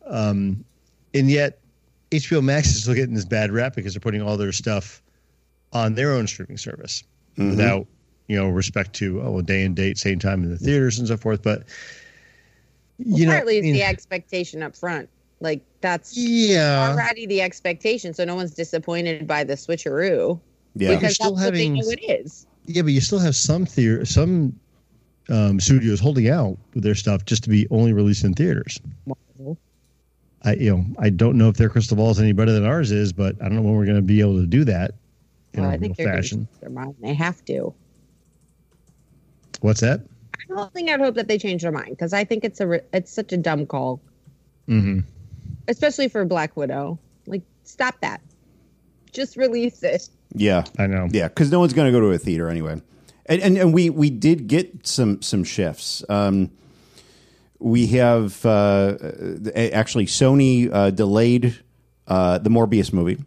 um, 0.06 0.64
and 1.14 1.30
yet 1.30 1.60
HBO 2.10 2.42
Max 2.42 2.68
is 2.68 2.82
still 2.82 2.94
getting 2.94 3.14
this 3.14 3.24
bad 3.24 3.50
rap 3.50 3.74
because 3.74 3.94
they're 3.94 4.00
putting 4.00 4.22
all 4.22 4.36
their 4.36 4.52
stuff 4.52 5.02
on 5.72 5.94
their 5.94 6.12
own 6.12 6.26
streaming 6.26 6.58
service 6.58 7.02
without 7.36 7.86
you 8.28 8.36
know 8.36 8.48
respect 8.48 8.92
to 8.94 9.20
oh 9.22 9.30
well, 9.32 9.42
day 9.42 9.64
and 9.64 9.74
date, 9.74 9.98
same 9.98 10.18
time 10.18 10.42
in 10.44 10.50
the 10.50 10.58
theaters 10.58 10.98
and 10.98 11.08
so 11.08 11.16
forth. 11.16 11.42
But 11.42 11.64
you 12.98 13.26
know, 13.26 13.32
Partly 13.32 13.56
it's 13.58 13.64
I 13.64 13.66
mean, 13.66 13.74
the 13.74 13.82
expectation 13.82 14.62
up 14.62 14.76
front. 14.76 15.08
Like 15.40 15.62
that's 15.80 16.16
yeah, 16.16 16.90
already 16.90 17.26
the 17.26 17.42
expectation, 17.42 18.14
so 18.14 18.24
no 18.24 18.34
one's 18.34 18.52
disappointed 18.52 19.26
by 19.26 19.44
the 19.44 19.54
switcheroo 19.54 20.40
Yeah, 20.74 20.94
because 20.94 21.14
still 21.16 21.34
that's 21.34 21.46
what 21.46 21.54
they 21.54 21.64
having- 21.66 21.74
know 21.74 21.88
it 21.90 22.00
is. 22.24 22.46
Yeah, 22.66 22.82
but 22.82 22.92
you 22.92 23.00
still 23.02 23.18
have 23.18 23.36
some 23.36 23.66
theater, 23.66 24.06
some 24.06 24.58
um, 25.28 25.60
studios 25.60 26.00
holding 26.00 26.28
out 26.30 26.56
with 26.72 26.82
their 26.82 26.94
stuff 26.94 27.26
just 27.26 27.42
to 27.44 27.50
be 27.50 27.66
only 27.70 27.92
released 27.92 28.24
in 28.24 28.32
theaters. 28.32 28.80
I, 30.44 30.52
you 30.54 30.70
know, 30.76 30.84
I 30.98 31.10
don't 31.10 31.38
know 31.38 31.48
if 31.48 31.56
their 31.56 31.68
crystal 31.68 31.96
ball 31.96 32.10
is 32.10 32.20
any 32.20 32.32
better 32.32 32.52
than 32.52 32.66
ours 32.66 32.92
is, 32.92 33.12
but 33.12 33.36
I 33.40 33.44
don't 33.44 33.56
know 33.56 33.62
when 33.62 33.74
we're 33.74 33.84
going 33.86 33.96
to 33.96 34.02
be 34.02 34.20
able 34.20 34.38
to 34.40 34.46
do 34.46 34.64
that 34.64 34.92
in 35.54 35.62
Well, 35.62 35.70
a 35.70 35.74
I 35.74 35.78
think 35.78 35.96
real 35.98 36.06
they're 36.06 36.16
fashion. 36.16 36.38
going 36.38 36.46
to 36.54 36.60
their 36.60 36.70
mind. 36.70 36.94
They 37.00 37.14
have 37.14 37.44
to. 37.46 37.74
What's 39.60 39.80
that? 39.80 40.00
I 40.34 40.54
don't 40.54 40.72
think 40.72 40.90
I'd 40.90 41.00
hope 41.00 41.14
that 41.14 41.28
they 41.28 41.38
change 41.38 41.62
their 41.62 41.72
mind 41.72 41.90
because 41.90 42.12
I 42.12 42.24
think 42.24 42.44
it's 42.44 42.60
a 42.60 42.66
re- 42.66 42.80
it's 42.92 43.10
such 43.12 43.32
a 43.32 43.36
dumb 43.36 43.66
call, 43.66 44.00
Mm-hmm. 44.68 45.00
especially 45.68 46.08
for 46.08 46.24
Black 46.24 46.56
Widow. 46.56 46.98
Like, 47.26 47.42
stop 47.64 47.98
that. 48.00 48.20
Just 49.12 49.36
release 49.36 49.82
it. 49.82 50.08
yeah, 50.34 50.64
I 50.78 50.86
know. 50.86 51.08
yeah. 51.10 51.28
Because 51.28 51.50
no 51.50 51.60
one's 51.60 51.72
going 51.72 51.86
to 51.86 51.92
go 51.92 52.00
to 52.00 52.08
a 52.12 52.18
theater 52.18 52.48
anyway. 52.48 52.80
And, 53.26 53.40
and 53.42 53.56
and 53.56 53.72
we 53.72 53.88
we 53.88 54.10
did 54.10 54.48
get 54.48 54.86
some 54.86 55.22
some 55.22 55.44
shifts. 55.44 56.04
Um, 56.10 56.50
we 57.64 57.86
have 57.86 58.44
uh, 58.44 58.98
actually 59.56 60.04
Sony 60.04 60.68
uh, 60.70 60.90
delayed 60.90 61.58
uh, 62.06 62.36
the 62.36 62.50
Morbius 62.50 62.92
movie 62.92 63.24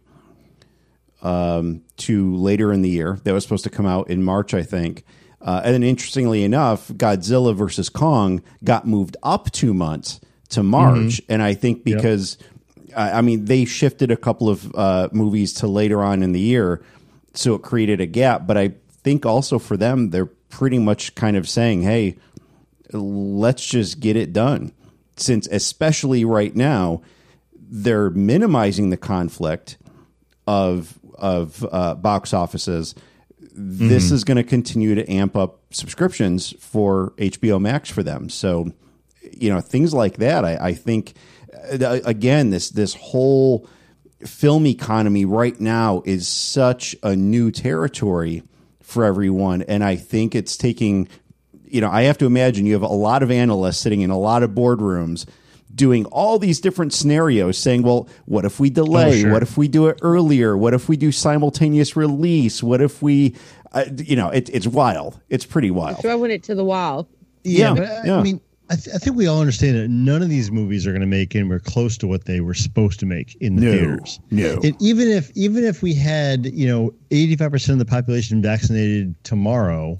um, 1.22 1.82
to 1.96 2.36
later 2.36 2.72
in 2.72 2.82
the 2.82 2.88
year. 2.88 3.18
That 3.24 3.32
was 3.32 3.42
supposed 3.42 3.64
to 3.64 3.70
come 3.70 3.84
out 3.84 4.08
in 4.08 4.22
March, 4.22 4.54
I 4.54 4.62
think. 4.62 5.02
Uh, 5.40 5.62
and 5.64 5.74
then, 5.74 5.82
interestingly 5.82 6.44
enough, 6.44 6.86
Godzilla 6.88 7.54
versus 7.54 7.88
Kong 7.88 8.40
got 8.62 8.86
moved 8.86 9.16
up 9.24 9.50
two 9.50 9.74
months 9.74 10.20
to 10.50 10.62
March, 10.62 11.20
and 11.28 11.42
I 11.42 11.54
think 11.54 11.82
because 11.82 12.38
I 12.96 13.18
I 13.18 13.20
mean 13.22 13.46
they 13.46 13.64
shifted 13.64 14.12
a 14.12 14.16
couple 14.16 14.48
of 14.48 14.72
uh, 14.76 15.08
movies 15.10 15.52
to 15.54 15.66
later 15.66 16.00
on 16.02 16.22
in 16.22 16.30
the 16.30 16.40
year. 16.40 16.80
so 17.34 17.54
it 17.54 17.62
created 17.62 18.00
a 18.00 18.06
gap. 18.06 18.46
But 18.46 18.56
I 18.56 18.74
think 19.02 19.26
also 19.26 19.58
for 19.58 19.76
them, 19.76 20.10
they're 20.10 20.26
pretty 20.26 20.78
much 20.78 21.14
kind 21.16 21.36
of 21.36 21.48
saying, 21.48 21.82
"Hey, 21.82 22.16
let's 22.92 23.64
just 23.64 24.00
get 24.00 24.16
it 24.16 24.32
done." 24.32 24.72
Since 25.16 25.48
especially 25.48 26.24
right 26.24 26.54
now, 26.54 27.02
they're 27.52 28.10
minimizing 28.10 28.90
the 28.90 28.96
conflict 28.96 29.78
of 30.46 30.98
of 31.14 31.66
uh, 31.70 31.94
box 31.94 32.32
offices. 32.32 32.94
This 33.60 34.12
is 34.12 34.22
going 34.22 34.36
to 34.36 34.44
continue 34.44 34.94
to 34.94 35.10
amp 35.10 35.36
up 35.36 35.60
subscriptions 35.72 36.54
for 36.60 37.12
HBO 37.18 37.60
Max 37.60 37.90
for 37.90 38.04
them. 38.04 38.28
So, 38.28 38.70
you 39.32 39.50
know, 39.50 39.60
things 39.60 39.92
like 39.92 40.18
that. 40.18 40.44
I, 40.44 40.56
I 40.68 40.74
think 40.74 41.14
uh, 41.72 41.98
again, 42.04 42.50
this 42.50 42.70
this 42.70 42.94
whole 42.94 43.68
film 44.24 44.66
economy 44.66 45.24
right 45.24 45.60
now 45.60 46.02
is 46.04 46.26
such 46.28 46.96
a 47.02 47.14
new 47.14 47.50
territory 47.50 48.42
for 48.80 49.04
everyone, 49.04 49.62
and 49.62 49.84
I 49.84 49.96
think 49.96 50.34
it's 50.34 50.56
taking. 50.56 51.08
You 51.70 51.80
know, 51.80 51.90
I 51.90 52.02
have 52.02 52.18
to 52.18 52.26
imagine 52.26 52.66
you 52.66 52.72
have 52.74 52.82
a 52.82 52.86
lot 52.88 53.22
of 53.22 53.30
analysts 53.30 53.78
sitting 53.78 54.00
in 54.00 54.10
a 54.10 54.18
lot 54.18 54.42
of 54.42 54.50
boardrooms 54.50 55.26
doing 55.74 56.06
all 56.06 56.38
these 56.38 56.60
different 56.60 56.92
scenarios 56.92 57.56
saying, 57.58 57.82
well, 57.82 58.08
what 58.24 58.44
if 58.44 58.58
we 58.58 58.70
delay? 58.70 59.08
Oh, 59.08 59.20
sure. 59.22 59.32
What 59.32 59.42
if 59.42 59.56
we 59.56 59.68
do 59.68 59.86
it 59.88 59.98
earlier? 60.02 60.56
What 60.56 60.74
if 60.74 60.88
we 60.88 60.96
do 60.96 61.12
simultaneous 61.12 61.94
release? 61.94 62.62
What 62.62 62.80
if 62.80 63.00
we, 63.02 63.34
uh, 63.72 63.84
you 63.96 64.16
know, 64.16 64.28
it, 64.30 64.48
it's 64.50 64.66
wild. 64.66 65.20
It's 65.28 65.44
pretty 65.46 65.70
wild. 65.70 66.00
Throwing 66.00 66.30
it 66.30 66.42
to 66.44 66.54
the 66.54 66.64
wall. 66.64 67.08
Yeah, 67.44 67.74
but 67.74 67.84
I, 67.84 68.04
yeah. 68.06 68.18
I 68.18 68.22
mean, 68.22 68.40
I, 68.70 68.74
th- 68.76 68.94
I 68.94 68.98
think 68.98 69.16
we 69.16 69.26
all 69.26 69.40
understand 69.40 69.76
that 69.76 69.88
none 69.88 70.20
of 70.20 70.28
these 70.28 70.50
movies 70.50 70.86
are 70.86 70.90
going 70.90 71.00
to 71.02 71.06
make 71.06 71.36
anywhere 71.36 71.60
close 71.60 71.96
to 71.98 72.06
what 72.06 72.24
they 72.24 72.40
were 72.40 72.54
supposed 72.54 72.98
to 73.00 73.06
make 73.06 73.36
in 73.40 73.56
the 73.56 73.62
No, 73.66 73.72
theaters. 73.72 74.20
no. 74.30 74.60
And 74.64 74.74
even 74.82 75.08
if 75.08 75.30
even 75.36 75.64
if 75.64 75.80
we 75.80 75.94
had 75.94 76.46
you 76.46 76.66
know 76.66 76.92
eighty 77.10 77.36
five 77.36 77.50
percent 77.50 77.80
of 77.80 77.86
the 77.86 77.90
population 77.90 78.42
vaccinated 78.42 79.14
tomorrow, 79.24 79.98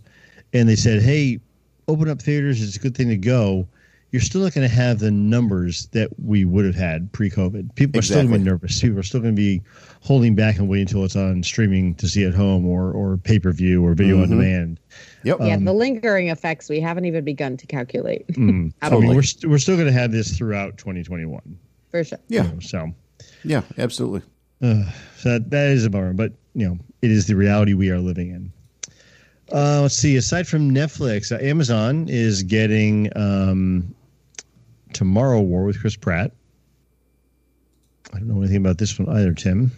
and 0.52 0.68
they 0.68 0.76
said, 0.76 1.00
"Hey, 1.02 1.40
open 1.88 2.08
up 2.08 2.20
theaters; 2.22 2.62
it's 2.62 2.76
a 2.76 2.80
good 2.80 2.96
thing 2.96 3.08
to 3.08 3.16
go." 3.16 3.68
You're 4.10 4.22
still 4.22 4.40
not 4.40 4.54
going 4.54 4.66
to 4.66 4.74
have 4.74 5.00
the 5.00 5.10
numbers 5.10 5.84
that 5.88 6.08
we 6.18 6.46
would 6.46 6.64
have 6.64 6.74
had 6.74 7.12
pre-COVID. 7.12 7.74
People 7.74 7.98
are 7.98 8.02
still 8.02 8.22
going 8.26 8.32
to 8.32 8.38
be 8.38 8.42
nervous. 8.44 8.80
People 8.80 8.98
are 8.98 9.02
still 9.02 9.20
going 9.20 9.36
to 9.36 9.38
be 9.38 9.60
holding 10.00 10.34
back 10.34 10.56
and 10.56 10.66
waiting 10.66 10.86
until 10.86 11.04
it's 11.04 11.14
on 11.14 11.42
streaming 11.42 11.94
to 11.96 12.08
see 12.08 12.24
at 12.24 12.32
home 12.32 12.64
or 12.66 12.90
or 12.90 13.18
pay 13.18 13.38
per 13.38 13.52
view 13.52 13.84
or 13.84 13.92
video 13.92 14.14
Mm-hmm. 14.14 14.22
on 14.32 14.38
demand. 14.38 14.80
Yep. 15.24 15.36
yeah, 15.42 15.58
the 15.58 15.74
lingering 15.74 16.28
effects 16.28 16.70
we 16.70 16.80
haven't 16.80 17.04
even 17.04 17.22
begun 17.22 17.58
to 17.58 17.66
calculate. 17.66 18.26
Mm. 18.34 18.72
At 18.80 18.94
I 18.94 18.98
mean, 18.98 19.14
we're 19.14 19.20
st- 19.22 19.50
we're 19.50 19.58
still 19.58 19.76
going 19.76 19.88
to 19.88 19.92
have 19.92 20.10
this 20.10 20.34
throughout 20.38 20.78
2021. 20.78 21.58
For 21.90 22.02
sure. 22.02 22.18
Yeah. 22.28 22.44
you 22.44 22.52
know, 22.54 22.60
so 22.60 22.90
Yeah, 23.44 23.60
absolutely. 23.76 24.22
so 24.62 24.84
that, 25.24 25.50
that 25.50 25.68
is 25.72 25.84
a 25.84 25.90
bummer, 25.90 26.14
but 26.14 26.32
you 26.54 26.66
know, 26.66 26.78
it 27.02 27.10
is 27.10 27.26
the 27.26 27.36
reality 27.36 27.74
we 27.74 27.90
are 27.90 27.98
living 27.98 28.30
in. 28.30 28.52
Uh, 29.52 29.82
let's 29.82 29.96
see. 29.96 30.16
Aside 30.16 30.46
from 30.46 30.70
Netflix, 30.70 31.32
uh, 31.32 31.42
Amazon 31.42 32.06
is 32.08 32.42
getting 32.42 33.10
um, 33.16 33.94
Tomorrow 34.92 35.40
War 35.40 35.64
with 35.64 35.80
Chris 35.80 35.96
Pratt. 35.96 36.32
I 38.12 38.18
don't 38.18 38.28
know 38.28 38.38
anything 38.38 38.58
about 38.58 38.78
this 38.78 38.98
one 38.98 39.08
either, 39.08 39.32
Tim. 39.32 39.72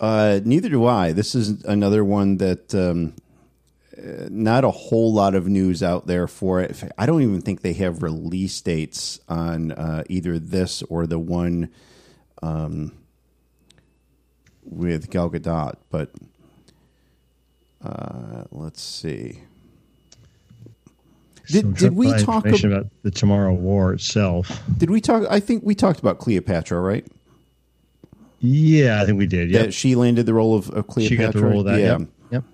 Uh, 0.00 0.40
neither 0.44 0.68
do 0.68 0.86
I. 0.86 1.12
This 1.12 1.34
is 1.34 1.64
another 1.64 2.04
one 2.04 2.38
that 2.38 2.74
um, 2.74 3.14
uh, 3.96 4.28
not 4.30 4.64
a 4.64 4.70
whole 4.70 5.12
lot 5.12 5.34
of 5.34 5.46
news 5.46 5.82
out 5.82 6.06
there 6.06 6.26
for 6.26 6.60
it. 6.60 6.82
I 6.98 7.06
don't 7.06 7.22
even 7.22 7.40
think 7.40 7.60
they 7.60 7.74
have 7.74 8.02
release 8.02 8.60
dates 8.60 9.20
on 9.28 9.72
uh, 9.72 10.04
either 10.08 10.38
this 10.38 10.82
or 10.84 11.06
the 11.06 11.18
one 11.18 11.70
um, 12.42 12.92
with 14.64 15.10
Gal 15.10 15.30
Gadot. 15.30 15.76
But 15.90 16.10
uh, 17.84 18.44
let's 18.50 18.82
see. 18.82 19.40
Did, 21.48 21.74
did 21.76 21.94
we 21.94 22.10
talk 22.22 22.44
information 22.44 22.72
about? 22.72 22.86
the 23.02 23.10
Tomorrow 23.10 23.52
War 23.52 23.92
itself? 23.92 24.62
Did 24.78 24.90
we 24.90 25.00
talk? 25.00 25.24
I 25.28 25.40
think 25.40 25.64
we 25.64 25.74
talked 25.74 25.98
about 25.98 26.18
Cleopatra, 26.18 26.80
right? 26.80 27.04
Yeah, 28.40 29.02
I 29.02 29.06
think 29.06 29.18
we 29.18 29.26
did. 29.26 29.50
Yeah, 29.50 29.70
she 29.70 29.94
landed 29.94 30.26
the 30.26 30.34
role 30.34 30.54
of, 30.54 30.70
of 30.70 30.86
Cleopatra. 30.86 31.08
she 31.08 31.16
got 31.16 31.32
the 31.32 31.42
role 31.42 31.60
of 31.60 31.66
that. 31.66 31.80
Yeah. 31.80 31.98
Yep. 31.98 32.08
yep. 32.30 32.44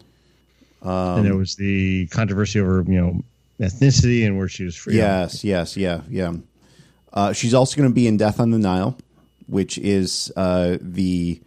and 0.82 1.24
there 1.24 1.36
was 1.36 1.56
the 1.56 2.06
controversy 2.08 2.60
over 2.60 2.84
you 2.90 3.00
know 3.00 3.20
ethnicity 3.60 4.26
and 4.26 4.38
where 4.38 4.48
she 4.48 4.64
was 4.64 4.76
from. 4.76 4.94
Yes, 4.94 5.44
yes, 5.44 5.76
yeah, 5.76 6.02
yeah. 6.08 6.34
Uh, 7.12 7.32
she's 7.32 7.54
also 7.54 7.76
going 7.76 7.88
to 7.88 7.94
be 7.94 8.06
in 8.06 8.16
Death 8.16 8.40
on 8.40 8.50
the 8.50 8.58
Nile, 8.58 8.96
which 9.46 9.78
is 9.78 10.32
uh, 10.36 10.78
the 10.80 11.40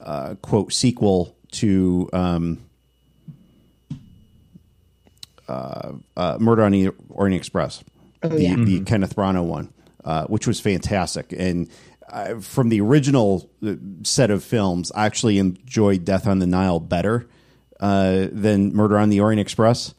uh, 0.00 0.34
quote 0.42 0.72
sequel 0.72 1.36
to 1.52 2.08
um, 2.12 2.65
Murder 5.48 6.62
on 6.64 6.72
the 6.72 6.90
Orient 7.10 7.38
Express, 7.38 7.84
Oh, 8.22 8.28
the, 8.28 8.42
yeah. 8.42 8.56
the 8.56 8.80
Kenneth 8.80 9.14
Branagh 9.14 9.44
one, 9.44 9.72
uh, 10.04 10.24
which 10.26 10.46
was 10.46 10.58
fantastic. 10.60 11.32
And 11.36 11.68
uh, 12.10 12.40
from 12.40 12.68
the 12.70 12.80
original 12.80 13.50
uh, 13.66 13.74
set 14.02 14.30
of 14.30 14.42
films, 14.44 14.90
I 14.94 15.06
actually 15.06 15.38
enjoyed 15.38 16.04
Death 16.04 16.26
on 16.26 16.38
the 16.38 16.46
Nile 16.46 16.80
better 16.80 17.28
uh, 17.80 18.26
than 18.32 18.74
Murder 18.74 18.98
on 18.98 19.10
the 19.10 19.20
Orient 19.20 19.40
Express. 19.40 19.94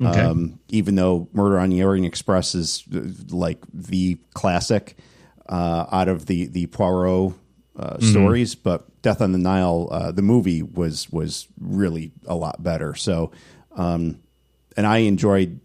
Okay. 0.00 0.20
Um, 0.20 0.60
even 0.68 0.94
though 0.94 1.28
Murder 1.32 1.58
on 1.58 1.70
the 1.70 1.82
Orient 1.82 2.06
Express 2.06 2.54
is 2.54 2.84
uh, 2.94 3.00
like 3.34 3.58
the 3.74 4.18
classic 4.32 4.96
uh, 5.48 5.86
out 5.90 6.06
of 6.08 6.26
the 6.26 6.46
the 6.46 6.66
Poirot 6.68 7.34
uh, 7.76 7.98
stories, 7.98 8.54
but 8.54 8.86
Death 9.02 9.20
on 9.20 9.32
the 9.32 9.38
Nile, 9.38 9.88
uh, 9.90 10.12
the 10.12 10.22
movie 10.22 10.62
was 10.62 11.10
was 11.10 11.48
really 11.60 12.12
a 12.26 12.36
lot 12.36 12.62
better. 12.62 12.94
So, 12.94 13.32
um, 13.72 14.20
and 14.78 14.86
I 14.86 14.98
enjoyed 14.98 15.60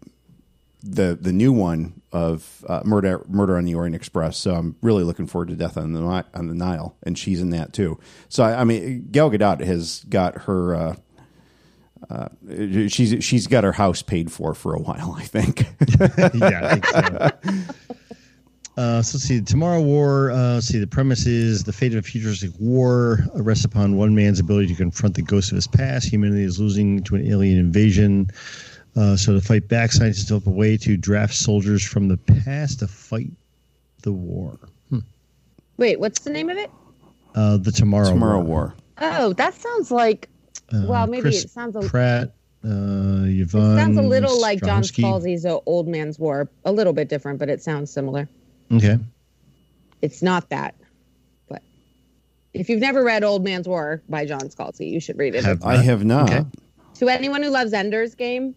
the 0.82 1.16
the 1.18 1.32
new 1.32 1.52
one 1.52 2.02
of 2.12 2.64
uh, 2.68 2.82
Murder 2.84 3.24
Murder 3.28 3.56
on 3.56 3.64
the 3.64 3.76
Orient 3.76 3.94
Express. 3.94 4.36
So 4.36 4.54
I'm 4.56 4.76
really 4.82 5.04
looking 5.04 5.28
forward 5.28 5.48
to 5.48 5.54
Death 5.54 5.78
on 5.78 5.92
the 5.92 6.02
on 6.02 6.48
the 6.48 6.54
Nile, 6.54 6.96
and 7.04 7.16
she's 7.16 7.40
in 7.40 7.50
that 7.50 7.72
too. 7.72 7.98
So 8.28 8.42
I, 8.42 8.60
I 8.60 8.64
mean, 8.64 9.08
Gal 9.12 9.30
Gadot 9.30 9.64
has 9.64 10.04
got 10.08 10.42
her. 10.42 10.74
Uh, 10.74 10.96
uh, 12.10 12.28
she's 12.88 13.24
she's 13.24 13.46
got 13.46 13.62
her 13.62 13.72
house 13.72 14.02
paid 14.02 14.32
for 14.32 14.52
for 14.52 14.74
a 14.74 14.80
while, 14.80 15.14
I 15.16 15.22
think. 15.22 15.60
yeah, 16.34 16.60
I 16.64 16.74
think 16.74 16.86
so. 16.86 17.94
Uh, 18.76 19.00
so 19.00 19.16
let's 19.16 19.22
see. 19.22 19.40
Tomorrow 19.40 19.80
War. 19.82 20.32
Uh, 20.32 20.60
see. 20.60 20.80
The 20.80 20.86
premise 20.88 21.26
is 21.26 21.62
the 21.62 21.72
fate 21.72 21.92
of 21.92 21.98
a 21.98 22.02
futuristic 22.02 22.50
war 22.58 23.20
rests 23.34 23.64
upon 23.64 23.96
one 23.96 24.16
man's 24.16 24.40
ability 24.40 24.66
to 24.66 24.74
confront 24.74 25.14
the 25.14 25.22
ghosts 25.22 25.52
of 25.52 25.56
his 25.56 25.68
past. 25.68 26.08
Humanity 26.08 26.42
is 26.42 26.58
losing 26.58 27.04
to 27.04 27.14
an 27.14 27.24
alien 27.24 27.58
invasion. 27.58 28.28
Uh, 28.96 29.16
so 29.16 29.32
to 29.32 29.40
fight 29.40 29.66
back, 29.68 29.90
scientists 29.92 30.24
develop 30.26 30.46
a 30.46 30.50
way 30.50 30.76
to 30.76 30.96
draft 30.96 31.34
soldiers 31.34 31.84
from 31.84 32.08
the 32.08 32.16
past 32.16 32.78
to 32.78 32.86
fight 32.86 33.30
the 34.02 34.12
war. 34.12 34.58
Wait, 35.76 35.98
what's 35.98 36.20
the 36.20 36.30
name 36.30 36.50
of 36.50 36.56
it? 36.56 36.70
Uh, 37.34 37.56
the 37.56 37.72
Tomorrow, 37.72 38.10
Tomorrow 38.10 38.40
War. 38.40 38.46
War. 38.46 38.74
Oh, 38.98 39.32
that 39.32 39.54
sounds 39.54 39.90
like. 39.90 40.28
Uh, 40.72 40.84
well, 40.86 41.06
maybe 41.08 41.22
Chris 41.22 41.44
it 41.44 41.50
sounds 41.50 41.74
a, 41.74 41.80
Pratt. 41.80 42.32
Uh, 42.64 43.26
Yvonne. 43.26 43.76
it 43.76 43.80
sounds 43.82 43.98
a 43.98 44.02
little 44.02 44.40
like 44.40 44.62
John 44.62 44.82
Strahovski. 44.82 45.02
Scalzi's 45.02 45.46
Old 45.66 45.88
Man's 45.88 46.18
War. 46.18 46.48
A 46.64 46.70
little 46.72 46.92
bit 46.92 47.08
different, 47.08 47.40
but 47.40 47.48
it 47.48 47.60
sounds 47.60 47.90
similar. 47.90 48.28
Okay. 48.72 48.98
It's 50.00 50.22
not 50.22 50.48
that, 50.50 50.74
but 51.48 51.62
if 52.52 52.68
you've 52.68 52.80
never 52.80 53.02
read 53.02 53.24
Old 53.24 53.42
Man's 53.42 53.66
War 53.66 54.00
by 54.08 54.24
John 54.26 54.42
Scalzi, 54.42 54.88
you 54.90 55.00
should 55.00 55.18
read 55.18 55.34
it. 55.34 55.44
Have 55.44 55.64
I 55.64 55.76
have 55.78 56.04
not. 56.04 56.30
Okay. 56.30 56.44
to 56.94 57.08
anyone 57.08 57.42
who 57.42 57.50
loves 57.50 57.72
Ender's 57.72 58.14
Game, 58.14 58.54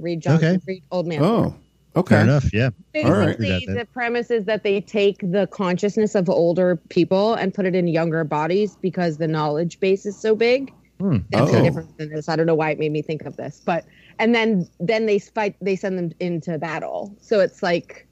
read 0.00 0.20
John. 0.22 0.36
Okay. 0.36 0.58
Read 0.66 0.82
Old 0.90 1.06
Man. 1.06 1.20
War. 1.20 1.28
Oh, 1.30 1.54
okay. 2.00 2.14
Fair 2.16 2.24
enough. 2.24 2.52
Yeah. 2.52 2.70
Basically, 2.92 3.48
Read 3.66 3.78
the 3.78 3.86
premise 3.92 4.30
is 4.30 4.44
that 4.46 4.62
they 4.62 4.80
take 4.80 5.18
the 5.20 5.46
consciousness 5.50 6.14
of 6.14 6.28
older 6.28 6.76
people 6.88 7.34
and 7.34 7.52
put 7.54 7.66
it 7.66 7.74
in 7.74 7.86
younger 7.88 8.24
bodies 8.24 8.76
because 8.80 9.18
the 9.18 9.28
knowledge 9.28 9.80
base 9.80 10.06
is 10.06 10.16
so 10.18 10.34
big. 10.34 10.72
Hmm. 11.00 11.18
That's 11.30 11.52
Oh. 11.52 11.62
different 11.62 11.96
than 11.98 12.10
this. 12.10 12.28
I 12.28 12.34
don't 12.36 12.46
know 12.46 12.54
why 12.56 12.70
it 12.70 12.78
made 12.78 12.90
me 12.92 13.02
think 13.02 13.22
of 13.24 13.36
this, 13.36 13.62
but 13.64 13.84
and 14.18 14.34
then 14.34 14.68
then 14.80 15.06
they 15.06 15.18
fight. 15.20 15.54
They 15.60 15.76
send 15.76 15.96
them 15.96 16.10
into 16.18 16.58
battle. 16.58 17.14
So 17.20 17.38
it's 17.40 17.62
like 17.62 18.06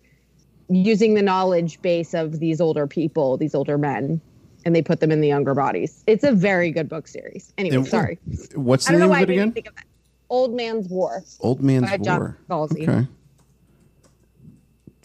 using 0.69 1.15
the 1.15 1.23
knowledge 1.23 1.81
base 1.83 2.15
of 2.15 2.39
these 2.39 2.61
older 2.61 2.87
people, 2.87 3.37
these 3.37 3.55
older 3.55 3.77
men, 3.79 4.21
and 4.65 4.75
they 4.75 4.83
put 4.83 5.01
them 5.01 5.11
in 5.13 5.21
the 5.21 5.29
younger 5.29 5.55
bodies. 5.55 6.03
It's 6.07 6.25
a 6.25 6.33
very 6.33 6.71
good 6.71 6.89
book 6.89 7.07
series. 7.09 7.53
Anyway, 7.59 7.77
And- 7.77 7.87
sorry. 7.87 8.19
What's 8.55 8.89
I 8.89 8.93
the 8.93 8.99
don't 8.99 9.01
know 9.01 9.07
name 9.07 9.11
why 9.11 9.23
of 9.23 9.31
it 9.31 9.33
it 9.35 9.37
made 9.47 9.55
me 9.55 9.61
again? 9.61 9.73
Think 10.29 10.45
of 10.45 10.49
that. 10.51 10.51
Old 10.51 10.55
Man's 10.55 10.89
War. 10.89 11.25
Old 11.41 11.63
Man's 11.63 11.91
by 11.91 11.97
John 11.99 12.19
War. 12.21 12.39
Scalzi. 12.49 12.89
Okay, 12.89 13.09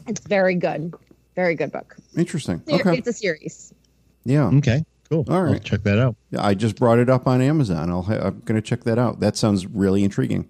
It's 0.07 0.21
very 0.21 0.55
good. 0.55 0.93
Very 1.35 1.55
good 1.55 1.71
book. 1.71 1.95
interesting. 2.17 2.61
Ser- 2.67 2.75
Okay, 2.75 2.97
It's 2.97 3.07
a 3.07 3.13
series. 3.13 3.73
yeah. 4.25 4.45
Okay. 4.45 4.83
Cool. 5.09 5.25
All 5.29 5.41
right. 5.41 5.55
I'll 5.55 5.59
check 5.59 5.83
that 5.83 5.99
out. 5.99 6.15
Yeah, 6.29 6.45
I 6.45 6.53
just 6.53 6.77
brought 6.77 6.99
it 6.99 7.09
up 7.09 7.27
on 7.27 7.41
Amazon. 7.41 7.89
I'll 7.89 8.01
ha- 8.01 8.19
I'm 8.27 8.39
going 8.45 8.55
to 8.55 8.61
check 8.61 8.85
that 8.85 8.97
out. 8.97 9.19
That 9.19 9.35
sounds 9.35 9.65
really 9.65 10.03
intriguing. 10.03 10.47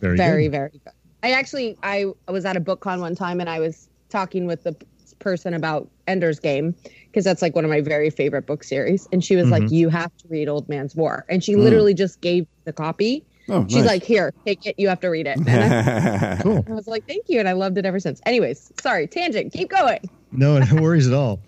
Very, 0.00 0.16
very 0.16 0.44
good. 0.44 0.52
very 0.52 0.70
good 0.70 0.92
i 1.22 1.30
actually 1.30 1.76
i 1.82 2.04
was 2.28 2.44
at 2.44 2.56
a 2.56 2.60
book 2.60 2.80
con 2.80 3.00
one 3.00 3.14
time 3.14 3.40
and 3.40 3.48
i 3.48 3.58
was 3.60 3.88
talking 4.10 4.46
with 4.46 4.62
the 4.64 4.76
person 5.18 5.54
about 5.54 5.88
Ender's 6.06 6.38
Game 6.38 6.74
because 7.06 7.24
that's 7.24 7.42
like 7.42 7.54
one 7.54 7.64
of 7.64 7.70
my 7.70 7.80
very 7.80 8.10
favorite 8.10 8.46
book 8.46 8.62
series. 8.62 9.08
And 9.12 9.24
she 9.24 9.36
was 9.36 9.50
like, 9.50 9.64
mm-hmm. 9.64 9.74
"You 9.74 9.88
have 9.88 10.16
to 10.18 10.28
read 10.28 10.48
Old 10.48 10.68
Man's 10.68 10.94
War," 10.94 11.24
and 11.28 11.42
she 11.42 11.54
mm. 11.54 11.58
literally 11.58 11.94
just 11.94 12.20
gave 12.20 12.46
the 12.64 12.72
copy. 12.72 13.24
Oh, 13.48 13.64
She's 13.68 13.76
nice. 13.76 13.86
like, 13.86 14.02
"Here, 14.02 14.32
take 14.44 14.66
it. 14.66 14.74
You 14.78 14.88
have 14.88 14.98
to 15.00 15.08
read 15.08 15.26
it." 15.26 15.36
And 15.38 15.48
I, 15.48 16.38
Cool. 16.42 16.64
I 16.68 16.72
was 16.72 16.86
like, 16.88 17.06
"Thank 17.06 17.28
you," 17.28 17.38
and 17.38 17.48
I 17.48 17.52
loved 17.52 17.78
it 17.78 17.86
ever 17.86 18.00
since. 18.00 18.20
Anyways, 18.26 18.72
sorry, 18.80 19.06
tangent. 19.06 19.52
Keep 19.52 19.68
going. 19.70 20.00
No, 20.32 20.58
no 20.58 20.82
worries 20.82 21.06
at 21.06 21.14
all. 21.14 21.40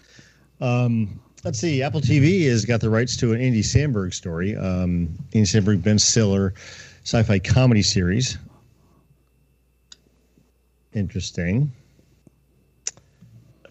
Um, 0.60 1.20
let's 1.44 1.58
see. 1.58 1.82
Apple 1.82 2.00
TV 2.00 2.46
has 2.48 2.64
got 2.64 2.80
the 2.80 2.88
rights 2.90 3.16
to 3.18 3.32
an 3.32 3.40
Andy 3.40 3.62
Samberg 3.62 4.14
story. 4.14 4.56
Um, 4.56 5.08
Andy 5.34 5.46
Samberg, 5.46 5.82
Ben 5.82 5.98
Stiller, 5.98 6.54
sci-fi 7.04 7.38
comedy 7.40 7.82
series. 7.82 8.38
Interesting. 10.94 11.70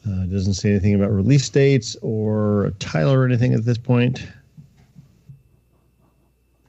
Uh, 0.05 0.25
doesn't 0.25 0.53
say 0.53 0.69
anything 0.69 0.96
about 0.96 1.12
release 1.12 1.50
dates 1.50 1.96
or 2.01 2.65
a 2.65 2.72
title 2.74 3.12
or 3.13 3.25
anything 3.25 3.53
at 3.53 3.65
this 3.65 3.77
point. 3.77 4.25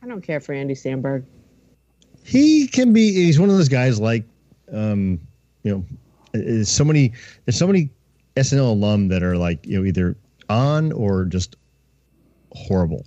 I 0.02 0.06
don't 0.08 0.22
care 0.22 0.40
for 0.40 0.52
Andy 0.52 0.74
Samberg. 0.74 1.24
He 2.28 2.68
can 2.68 2.92
be 2.92 3.12
he's 3.12 3.40
one 3.40 3.48
of 3.48 3.56
those 3.56 3.68
guys 3.70 3.98
like 3.98 4.24
um 4.72 5.18
you 5.62 5.72
know 5.72 5.84
is 6.34 6.68
so 6.68 6.84
many 6.84 7.12
there's 7.46 7.58
so 7.58 7.66
many 7.66 7.90
snl 8.36 8.70
alum 8.70 9.08
that 9.08 9.22
are 9.22 9.36
like 9.36 9.64
you 9.66 9.78
know 9.78 9.84
either 9.86 10.14
on 10.50 10.92
or 10.92 11.24
just 11.24 11.56
horrible 12.52 13.06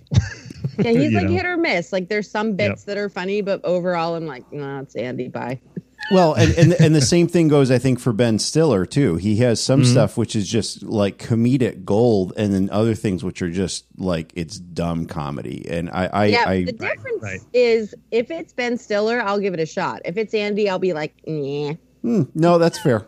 Yeah, 0.78 0.90
he's 0.92 1.12
like 1.14 1.26
know. 1.26 1.32
hit 1.32 1.46
or 1.46 1.56
miss. 1.56 1.92
Like 1.92 2.08
there's 2.08 2.30
some 2.30 2.54
bits 2.54 2.84
that 2.84 2.96
are 2.96 3.08
funny, 3.08 3.40
but 3.42 3.60
overall, 3.64 4.14
I'm 4.14 4.26
like, 4.26 4.44
nah, 4.52 4.80
it's 4.80 4.94
Andy. 4.96 5.28
Bye. 5.28 5.60
Well, 6.12 6.34
and, 6.34 6.52
and 6.58 6.72
and 6.80 6.94
the 6.94 7.00
same 7.00 7.26
thing 7.28 7.48
goes, 7.48 7.70
I 7.70 7.78
think, 7.78 7.98
for 8.00 8.12
Ben 8.12 8.38
Stiller 8.38 8.86
too. 8.86 9.16
He 9.16 9.36
has 9.36 9.62
some 9.62 9.82
Mm-hmm. 9.82 9.90
stuff 9.92 10.16
which 10.16 10.36
is 10.36 10.48
just 10.48 10.82
like 10.82 11.18
comedic 11.18 11.84
gold, 11.84 12.32
and 12.36 12.52
then 12.54 12.68
other 12.70 12.94
things 12.94 13.24
which 13.24 13.42
are 13.42 13.50
just 13.50 13.84
like 13.96 14.32
it's 14.34 14.58
dumb 14.58 15.06
comedy. 15.06 15.66
And 15.68 15.90
I, 15.90 16.06
I, 16.06 16.24
Yeah, 16.26 16.44
I 16.46 16.64
the 16.64 16.72
difference 16.72 17.22
right. 17.22 17.40
is 17.52 17.94
if 18.10 18.30
it's 18.30 18.52
Ben 18.52 18.76
Stiller, 18.78 19.20
I'll 19.20 19.40
give 19.40 19.54
it 19.54 19.60
a 19.60 19.66
shot. 19.66 20.02
If 20.04 20.16
it's 20.16 20.34
Andy, 20.34 20.68
I'll 20.68 20.78
be 20.78 20.92
like, 20.92 21.14
yeah. 21.24 21.72
no, 22.02 22.58
that's 22.58 22.78
fair. 22.78 23.06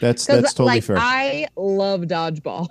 That's 0.00 0.26
that's 0.26 0.52
totally 0.54 0.76
like 0.76 0.82
fair. 0.84 0.96
I 0.98 1.46
love 1.56 2.00
dodgeball. 2.02 2.66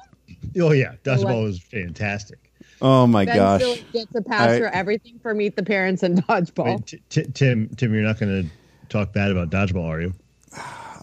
oh 0.60 0.72
yeah 0.74 0.94
dodgeball 1.04 1.24
Like- 1.24 1.36
was 1.44 1.60
fantastic 1.62 2.52
oh 2.82 3.08
my 3.08 3.24
Ben 3.24 3.38
gosh! 3.38 3.62
Stiller 3.62 3.78
gets 3.94 4.14
a 4.16 4.22
pass 4.22 4.50
I- 4.50 4.60
for 4.60 4.68
everything 4.68 5.18
for 5.22 5.34
Meet 5.34 5.56
the 5.56 5.64
Parents 5.64 6.04
and 6.04 6.22
dodgeball. 6.26 6.66
Wait, 6.80 6.86
T- 6.86 7.02
T- 7.24 7.32
tim 7.34 7.70
tim 7.78 7.94
you're 7.94 8.04
not 8.04 8.20
going 8.20 8.44
to 8.44 8.50
talk 8.94 9.12
bad 9.12 9.32
about 9.32 9.50
dodgeball 9.50 9.86
are 9.90 10.02
you 10.02 10.14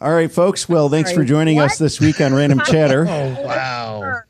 All 0.00 0.12
right, 0.12 0.30
folks. 0.30 0.68
Well, 0.68 0.88
thanks 0.88 1.12
for 1.12 1.24
joining 1.24 1.56
what? 1.56 1.66
us 1.72 1.78
this 1.78 2.00
week 2.00 2.20
on 2.20 2.32
Random 2.32 2.60
Chatter. 2.64 3.04
oh 3.08 3.42
wow 3.44 4.20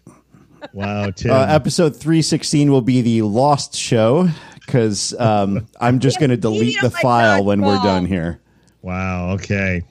wow 0.72 1.10
tim 1.10 1.30
Uh, 1.30 1.44
episode 1.46 1.94
316 1.94 2.70
will 2.72 2.80
be 2.80 3.02
the 3.02 3.22
Lost 3.22 3.74
show 3.76 4.28
because 4.64 5.14
um, 5.18 5.66
I'm 5.80 5.98
just 6.00 6.18
going 6.18 6.30
to 6.30 6.36
delete 6.38 6.80
the 6.80 6.90
file 6.90 7.44
when 7.44 7.60
we're 7.60 7.76
done 7.82 8.06
here. 8.06 8.40
wow 8.82 9.32
okay 9.32 9.82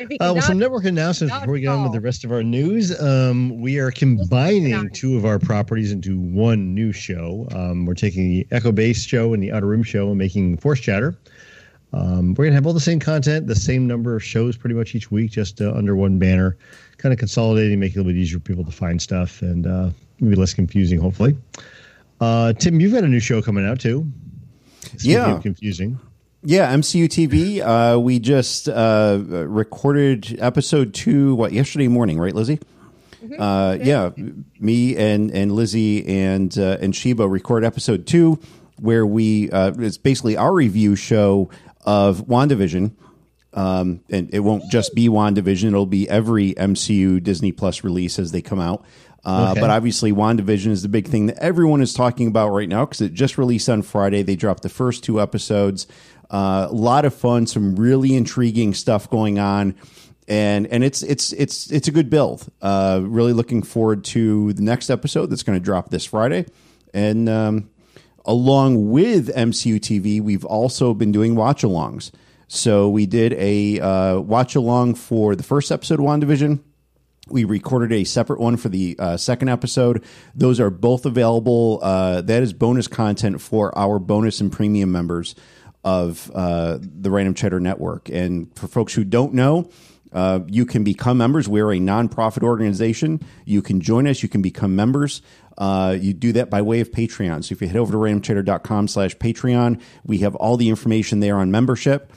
Uh, 0.00 0.06
well, 0.20 0.42
some 0.42 0.58
network 0.58 0.84
announcements 0.84 1.34
before 1.34 1.52
we 1.54 1.60
get 1.60 1.68
on 1.68 1.84
with 1.84 1.92
the 1.92 2.00
rest 2.00 2.24
of 2.24 2.32
our 2.32 2.42
news. 2.42 2.98
Um, 3.00 3.60
we 3.60 3.78
are 3.78 3.90
combining 3.92 4.90
two 4.90 5.16
of 5.16 5.24
our 5.24 5.38
properties 5.38 5.92
into 5.92 6.18
one 6.18 6.74
new 6.74 6.92
show. 6.92 7.46
Um, 7.52 7.86
we're 7.86 7.94
taking 7.94 8.28
the 8.28 8.46
Echo 8.50 8.72
Base 8.72 9.04
show 9.04 9.32
and 9.32 9.42
the 9.42 9.52
Outer 9.52 9.66
Room 9.66 9.82
show 9.84 10.08
and 10.08 10.18
making 10.18 10.56
Force 10.58 10.80
Chatter. 10.80 11.16
Um, 11.92 12.30
we're 12.34 12.44
going 12.44 12.52
to 12.52 12.54
have 12.54 12.66
all 12.66 12.72
the 12.72 12.80
same 12.80 13.00
content, 13.00 13.46
the 13.46 13.54
same 13.54 13.86
number 13.86 14.16
of 14.16 14.24
shows 14.24 14.56
pretty 14.56 14.74
much 14.74 14.94
each 14.94 15.10
week, 15.10 15.30
just 15.30 15.60
uh, 15.60 15.72
under 15.74 15.94
one 15.94 16.18
banner, 16.18 16.56
kind 16.96 17.12
of 17.12 17.18
consolidating, 17.18 17.78
making 17.80 17.94
it 17.94 17.96
a 17.96 18.02
little 18.04 18.12
bit 18.12 18.20
easier 18.20 18.38
for 18.38 18.44
people 18.44 18.64
to 18.64 18.72
find 18.72 19.00
stuff 19.02 19.42
and 19.42 19.66
uh, 19.66 19.90
maybe 20.20 20.36
less 20.36 20.54
confusing, 20.54 20.98
hopefully. 20.98 21.36
Uh, 22.20 22.52
Tim, 22.54 22.80
you've 22.80 22.92
got 22.92 23.04
a 23.04 23.08
new 23.08 23.20
show 23.20 23.42
coming 23.42 23.66
out 23.66 23.80
too. 23.80 24.10
Speaking 24.96 25.10
Yeah. 25.10 25.34
of 25.36 25.42
confusing. 25.42 25.98
Yeah, 26.44 26.72
MCU 26.74 27.06
TV. 27.08 27.60
Uh, 27.60 28.00
we 28.00 28.18
just 28.18 28.68
uh, 28.68 29.20
recorded 29.26 30.38
episode 30.40 30.92
two. 30.92 31.34
What 31.36 31.52
yesterday 31.52 31.88
morning, 31.88 32.18
right, 32.18 32.34
Lizzie? 32.34 32.58
Uh, 33.38 33.78
yeah, 33.80 34.10
me 34.58 34.96
and 34.96 35.30
and 35.30 35.52
Lizzie 35.52 36.04
and 36.08 36.56
uh, 36.58 36.78
and 36.80 36.96
Sheba 36.96 37.28
record 37.28 37.64
episode 37.64 38.08
two, 38.08 38.40
where 38.80 39.06
we 39.06 39.48
uh, 39.52 39.72
it's 39.78 39.96
basically 39.98 40.36
our 40.36 40.52
review 40.52 40.96
show 40.96 41.48
of 41.82 42.26
WandaVision. 42.26 42.94
Um, 43.54 44.00
and 44.08 44.32
it 44.32 44.40
won't 44.40 44.70
just 44.70 44.94
be 44.94 45.08
WandaVision; 45.08 45.68
it'll 45.68 45.84
be 45.84 46.08
every 46.08 46.54
MCU 46.54 47.22
Disney 47.22 47.52
Plus 47.52 47.84
release 47.84 48.18
as 48.18 48.32
they 48.32 48.40
come 48.40 48.60
out. 48.60 48.84
Uh, 49.24 49.50
Okay. 49.52 49.60
But 49.60 49.70
obviously, 49.70 50.10
WandaVision 50.12 50.68
is 50.68 50.82
the 50.82 50.88
big 50.88 51.06
thing 51.06 51.26
that 51.26 51.38
everyone 51.38 51.82
is 51.82 51.92
talking 51.92 52.26
about 52.28 52.48
right 52.48 52.68
now 52.68 52.84
because 52.86 53.00
it 53.02 53.12
just 53.12 53.36
released 53.38 53.68
on 53.68 53.82
Friday. 53.82 54.22
They 54.22 54.36
dropped 54.36 54.62
the 54.62 54.68
first 54.68 55.04
two 55.04 55.20
episodes. 55.20 55.86
Uh, 56.30 56.66
a 56.70 56.74
lot 56.74 57.04
of 57.04 57.14
fun, 57.14 57.46
some 57.46 57.76
really 57.76 58.16
intriguing 58.16 58.72
stuff 58.72 59.10
going 59.10 59.38
on, 59.38 59.74
and 60.26 60.66
and 60.68 60.82
it's 60.82 61.02
it's 61.02 61.32
it's 61.34 61.70
it's 61.70 61.88
a 61.88 61.92
good 61.92 62.08
build. 62.08 62.50
Uh, 62.62 63.00
really 63.04 63.34
looking 63.34 63.62
forward 63.62 64.02
to 64.04 64.54
the 64.54 64.62
next 64.62 64.88
episode 64.88 65.26
that's 65.26 65.42
going 65.42 65.58
to 65.58 65.64
drop 65.64 65.90
this 65.90 66.06
Friday, 66.06 66.46
and 66.94 67.28
um, 67.28 67.68
along 68.24 68.90
with 68.90 69.34
MCU 69.34 69.76
TV, 69.76 70.20
we've 70.20 70.44
also 70.44 70.94
been 70.94 71.12
doing 71.12 71.34
watch 71.34 71.62
alongs. 71.62 72.10
So 72.48 72.88
we 72.88 73.06
did 73.06 73.32
a 73.34 73.80
uh, 73.80 74.20
watch 74.20 74.54
along 74.54 74.96
for 74.96 75.34
the 75.34 75.42
first 75.42 75.72
episode 75.72 76.00
of 76.00 76.06
WandaVision. 76.06 76.60
We 77.28 77.44
recorded 77.44 77.92
a 77.92 78.04
separate 78.04 78.40
one 78.40 78.56
for 78.56 78.68
the 78.68 78.96
uh, 78.98 79.16
second 79.16 79.48
episode. 79.48 80.04
Those 80.34 80.60
are 80.60 80.70
both 80.70 81.06
available. 81.06 81.78
Uh, 81.82 82.20
that 82.22 82.42
is 82.42 82.52
bonus 82.52 82.88
content 82.88 83.40
for 83.40 83.76
our 83.78 83.98
bonus 83.98 84.40
and 84.40 84.52
premium 84.52 84.92
members 84.92 85.34
of 85.84 86.30
uh, 86.34 86.78
the 86.80 87.10
Random 87.10 87.34
Chatter 87.34 87.60
Network. 87.60 88.08
And 88.08 88.54
for 88.56 88.68
folks 88.68 88.92
who 88.92 89.04
don't 89.04 89.34
know, 89.34 89.70
uh, 90.12 90.40
you 90.46 90.66
can 90.66 90.84
become 90.84 91.18
members. 91.18 91.48
We're 91.48 91.72
a 91.72 91.78
nonprofit 91.78 92.42
organization. 92.42 93.20
You 93.44 93.62
can 93.62 93.80
join 93.80 94.06
us. 94.06 94.22
You 94.22 94.28
can 94.28 94.42
become 94.42 94.76
members. 94.76 95.22
Uh, 95.58 95.96
you 96.00 96.12
do 96.12 96.32
that 96.32 96.50
by 96.50 96.62
way 96.62 96.80
of 96.80 96.90
Patreon. 96.90 97.44
So 97.44 97.52
if 97.52 97.60
you 97.60 97.68
head 97.68 97.76
over 97.76 97.92
to 97.92 97.98
randomchatter.com 97.98 98.88
slash 98.88 99.16
Patreon, 99.16 99.80
we 100.04 100.18
have 100.18 100.34
all 100.36 100.56
the 100.56 100.68
information 100.68 101.20
there 101.20 101.36
on 101.36 101.50
membership 101.50 102.12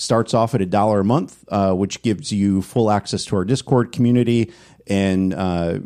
starts 0.00 0.32
off 0.32 0.54
at 0.54 0.62
a 0.62 0.66
dollar 0.66 1.00
a 1.00 1.04
month, 1.04 1.44
uh, 1.48 1.74
which 1.74 2.00
gives 2.02 2.32
you 2.32 2.62
full 2.62 2.90
access 2.90 3.26
to 3.26 3.36
our 3.36 3.44
Discord 3.44 3.92
community 3.92 4.50
and 4.86 5.34
uh, 5.34 5.78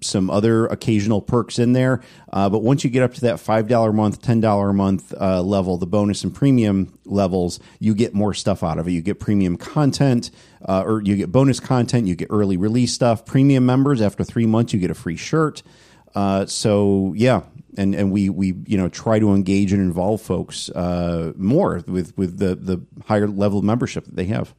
some 0.00 0.30
other 0.30 0.66
occasional 0.66 1.20
perks 1.20 1.58
in 1.58 1.72
there. 1.72 2.02
Uh, 2.32 2.48
but 2.48 2.60
once 2.60 2.84
you 2.84 2.90
get 2.90 3.02
up 3.02 3.14
to 3.14 3.20
that 3.22 3.40
five 3.40 3.68
dollar 3.68 3.90
a 3.90 3.92
month, 3.94 4.22
ten 4.22 4.40
dollar 4.40 4.70
a 4.70 4.74
month 4.74 5.14
uh, 5.20 5.42
level, 5.42 5.76
the 5.76 5.86
bonus 5.86 6.24
and 6.24 6.34
premium 6.34 6.92
levels, 7.04 7.60
you 7.78 7.94
get 7.94 8.14
more 8.14 8.34
stuff 8.34 8.62
out 8.62 8.78
of 8.78 8.88
it. 8.88 8.92
You 8.92 9.02
get 9.02 9.20
premium 9.20 9.56
content, 9.56 10.30
uh, 10.66 10.82
or 10.84 11.02
you 11.02 11.16
get 11.16 11.32
bonus 11.32 11.60
content. 11.60 12.06
You 12.06 12.14
get 12.14 12.28
early 12.30 12.56
release 12.56 12.92
stuff. 12.92 13.24
Premium 13.24 13.66
members 13.66 14.00
after 14.00 14.24
three 14.24 14.46
months, 14.46 14.72
you 14.72 14.80
get 14.80 14.90
a 14.90 14.94
free 14.94 15.16
shirt. 15.16 15.62
Uh, 16.14 16.46
so 16.46 17.12
yeah, 17.16 17.42
and 17.76 17.94
and 17.94 18.10
we 18.10 18.28
we 18.28 18.54
you 18.66 18.78
know 18.78 18.88
try 18.88 19.18
to 19.18 19.34
engage 19.34 19.72
and 19.72 19.82
involve 19.82 20.22
folks 20.22 20.70
uh, 20.70 21.32
more 21.36 21.82
with 21.86 22.16
with 22.16 22.38
the 22.38 22.54
the 22.54 22.80
higher 23.04 23.28
level 23.28 23.62
membership 23.62 24.04
that 24.04 24.16
they 24.16 24.24
have. 24.24 24.54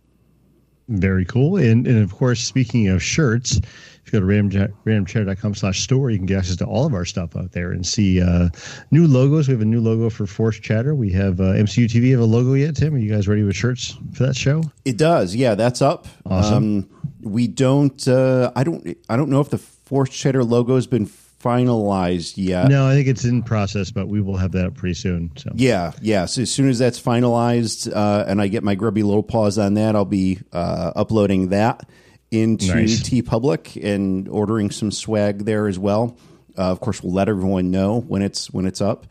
Very 0.90 1.26
cool. 1.26 1.58
And, 1.58 1.86
and 1.86 2.02
of 2.02 2.14
course, 2.14 2.40
speaking 2.42 2.88
of 2.88 3.04
shirts, 3.04 3.58
if 3.58 4.14
you 4.14 4.14
go 4.14 4.20
to 4.22 4.26
random, 4.26 4.74
randomchatter.com 4.86 5.56
slash 5.56 5.82
store, 5.82 6.10
you 6.10 6.18
can 6.18 6.26
get 6.26 6.38
access 6.38 6.56
to 6.58 6.66
all 6.66 6.86
of 6.86 6.94
our 6.94 7.04
stuff 7.04 7.36
out 7.36 7.52
there 7.52 7.72
and 7.72 7.86
see 7.86 8.22
uh, 8.22 8.50
new 8.90 9.06
logos. 9.06 9.50
We 9.50 9.54
have 9.54 9.62
a 9.62 9.66
new 9.66 9.82
logo 9.82 10.10
for 10.10 10.26
Force 10.26 10.60
Chatter. 10.60 10.96
We 10.96 11.12
have 11.12 11.42
uh, 11.42 11.56
MCU 11.56 11.88
TV 11.88 12.12
have 12.12 12.22
a 12.22 12.26
logo 12.26 12.54
yet, 12.54 12.78
Tim? 12.78 12.96
Are 12.96 12.98
you 12.98 13.12
guys 13.12 13.28
ready 13.28 13.44
with 13.44 13.56
shirts 13.58 13.98
for 14.14 14.28
that 14.28 14.38
show? 14.38 14.64
It 14.86 14.96
does, 14.98 15.36
yeah. 15.36 15.56
That's 15.56 15.82
up. 15.82 16.08
Awesome. 16.26 16.56
Um, 16.56 16.90
we 17.22 17.48
don't. 17.48 18.08
Uh, 18.08 18.52
I 18.56 18.64
don't. 18.64 18.98
I 19.10 19.18
don't 19.18 19.30
know 19.30 19.42
if 19.42 19.50
the 19.50 19.58
Force 19.58 20.10
Chatter 20.10 20.44
logo 20.44 20.76
has 20.76 20.88
been 20.88 21.06
finalized 21.48 22.34
yet. 22.36 22.68
no, 22.68 22.88
I 22.88 22.94
think 22.94 23.08
it's 23.08 23.24
in 23.24 23.42
process, 23.42 23.92
but 23.92 24.08
we 24.08 24.20
will 24.22 24.36
have 24.36 24.52
that 24.52 24.66
up 24.66 24.76
pretty 24.76 24.96
soon. 24.96 25.32
So 25.38 25.52
Yeah, 25.56 25.94
yeah. 26.02 26.26
So 26.26 26.42
as 26.42 26.52
soon 26.52 26.70
as 26.70 26.78
that's 26.78 27.00
finalized 27.00 27.92
uh, 27.94 28.26
and 28.28 28.42
I 28.42 28.48
get 28.48 28.64
my 28.64 28.76
grubby 28.76 29.04
little 29.04 29.24
paws 29.24 29.58
on 29.58 29.76
that, 29.76 29.96
I'll 29.96 30.06
be 30.06 30.40
uh, 30.52 30.92
uploading 30.96 31.50
that 31.50 31.88
into 32.32 32.76
Nice. 32.76 33.02
TeePublic 33.02 33.82
and 33.82 34.28
ordering 34.28 34.72
some 34.72 34.92
swag 34.92 35.46
there 35.46 35.68
as 35.68 35.80
well. 35.80 36.18
Uh, 36.58 36.64
of 36.64 36.82
course, 36.82 37.02
we'll 37.02 37.14
let 37.14 37.30
everyone 37.30 37.72
know 37.72 38.02
when 38.02 38.22
it's 38.22 38.52
when 38.52 38.66
it's 38.66 38.82
up. 38.82 39.08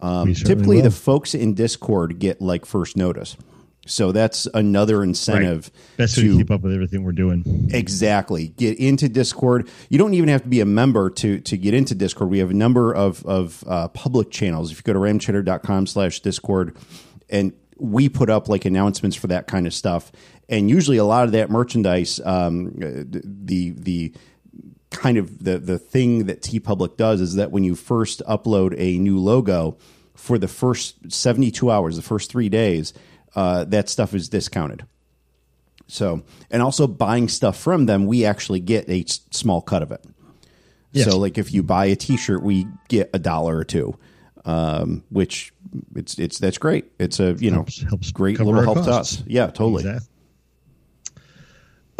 Um, 0.00 0.34
typically, 0.34 0.76
will. 0.76 0.84
the 0.84 0.90
folks 0.90 1.34
in 1.34 1.54
Discord 1.54 2.18
get 2.18 2.40
like 2.42 2.66
first 2.66 2.96
notice, 2.96 3.36
so 3.88 4.12
that's 4.12 4.46
another 4.54 5.02
incentive 5.02 5.70
Best 5.96 6.16
way 6.16 6.24
to 6.24 6.36
keep 6.38 6.50
up 6.50 6.62
with 6.62 6.72
everything 6.72 7.04
we're 7.04 7.12
doing. 7.12 7.68
Exactly. 7.72 8.48
Get 8.48 8.78
into 8.78 9.08
Discord. 9.08 9.68
You 9.88 9.98
don't 9.98 10.14
even 10.14 10.28
have 10.28 10.42
to 10.42 10.48
be 10.48 10.60
a 10.60 10.66
member 10.66 11.10
to 11.10 11.40
to 11.40 11.56
get 11.56 11.74
into 11.74 11.94
Discord. 11.94 12.30
We 12.30 12.38
have 12.38 12.50
a 12.50 12.54
number 12.54 12.94
of 12.94 13.24
of 13.26 13.64
uh, 13.66 13.88
public 13.88 14.30
channels. 14.30 14.70
If 14.70 14.78
you 14.78 14.82
go 14.82 14.92
to 14.92 14.98
randomchatter.com 14.98 15.86
slash 15.86 16.20
Discord, 16.20 16.76
and 17.28 17.52
we 17.78 18.08
put 18.08 18.30
up 18.30 18.48
like 18.48 18.64
announcements 18.64 19.16
for 19.16 19.28
that 19.28 19.46
kind 19.46 19.66
of 19.66 19.74
stuff, 19.74 20.12
and 20.48 20.68
usually 20.68 20.96
a 20.96 21.04
lot 21.04 21.24
of 21.24 21.32
that 21.32 21.50
merchandise, 21.50 22.20
um, 22.24 22.72
the 22.76 23.70
the 23.70 24.14
kind 24.90 25.18
of 25.18 25.44
the 25.44 25.58
the 25.58 25.78
thing 25.78 26.26
that 26.26 26.42
TeePublic 26.42 26.96
does 26.96 27.20
is 27.20 27.34
that 27.34 27.50
when 27.50 27.64
you 27.64 27.74
first 27.74 28.22
upload 28.26 28.74
a 28.78 28.98
new 28.98 29.18
logo 29.18 29.76
for 30.14 30.38
the 30.38 30.48
first 30.48 31.12
72 31.12 31.70
hours, 31.70 31.96
the 31.96 32.02
first 32.02 32.30
three 32.30 32.48
days, 32.48 32.92
uh, 33.34 33.64
that 33.64 33.88
stuff 33.88 34.14
is 34.14 34.28
discounted. 34.28 34.84
So, 35.86 36.22
and 36.50 36.60
also 36.62 36.86
buying 36.86 37.28
stuff 37.28 37.56
from 37.58 37.86
them, 37.86 38.06
we 38.06 38.24
actually 38.24 38.60
get 38.60 38.88
a 38.88 39.00
s- 39.02 39.20
small 39.30 39.62
cut 39.62 39.82
of 39.82 39.90
it. 39.90 40.04
Yes. 40.92 41.10
So, 41.10 41.18
like 41.18 41.38
if 41.38 41.52
you 41.52 41.62
buy 41.62 41.86
a 41.86 41.96
T-shirt, 41.96 42.42
we 42.42 42.66
get 42.88 43.08
a 43.14 43.18
dollar 43.18 43.56
or 43.56 43.64
two, 43.64 43.96
um, 44.44 45.02
which 45.10 45.52
it's 45.94 46.18
it's 46.18 46.38
that's 46.38 46.58
great. 46.58 46.86
It's 46.98 47.20
a 47.20 47.34
you 47.34 47.50
know 47.50 47.56
Helps- 47.58 47.82
helps 47.82 48.10
great 48.12 48.38
little 48.38 48.60
help 48.62 48.84
to 48.84 48.90
us. 48.90 49.22
Yeah, 49.26 49.46
totally. 49.46 49.84
Exactly. 49.84 50.08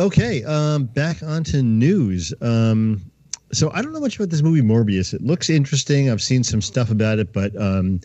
Okay, 0.00 0.44
um, 0.44 0.84
back 0.84 1.22
onto 1.22 1.60
news. 1.62 2.32
Um, 2.40 3.02
so 3.52 3.70
I 3.72 3.82
don't 3.82 3.92
know 3.92 4.00
much 4.00 4.16
about 4.16 4.30
this 4.30 4.42
movie 4.42 4.62
Morbius. 4.62 5.12
It 5.12 5.22
looks 5.22 5.50
interesting. 5.50 6.10
I've 6.10 6.22
seen 6.22 6.44
some 6.44 6.60
stuff 6.62 6.90
about 6.90 7.18
it, 7.18 7.32
but 7.32 7.56
um, 7.60 8.00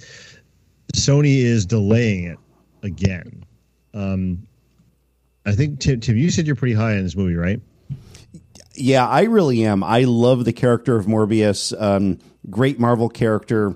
Sony 0.94 1.38
is 1.40 1.66
delaying 1.66 2.24
it 2.26 2.40
again. 2.84 3.46
Um, 3.94 4.48
I 5.46 5.54
think 5.54 5.80
Tim, 5.80 6.00
Tim, 6.00 6.18
you 6.18 6.30
said 6.30 6.46
you're 6.46 6.56
pretty 6.56 6.76
high 6.76 6.94
in 6.94 7.04
this 7.04 7.16
movie, 7.16 7.36
right? 7.36 7.62
Yeah, 8.76 9.08
I 9.08 9.24
really 9.24 9.66
am. 9.66 9.84
I 9.84 10.02
love 10.04 10.46
the 10.46 10.54
character 10.54 10.96
of 10.96 11.06
Morbius. 11.06 11.80
Um, 11.80 12.20
great 12.50 12.80
Marvel 12.80 13.10
character. 13.10 13.76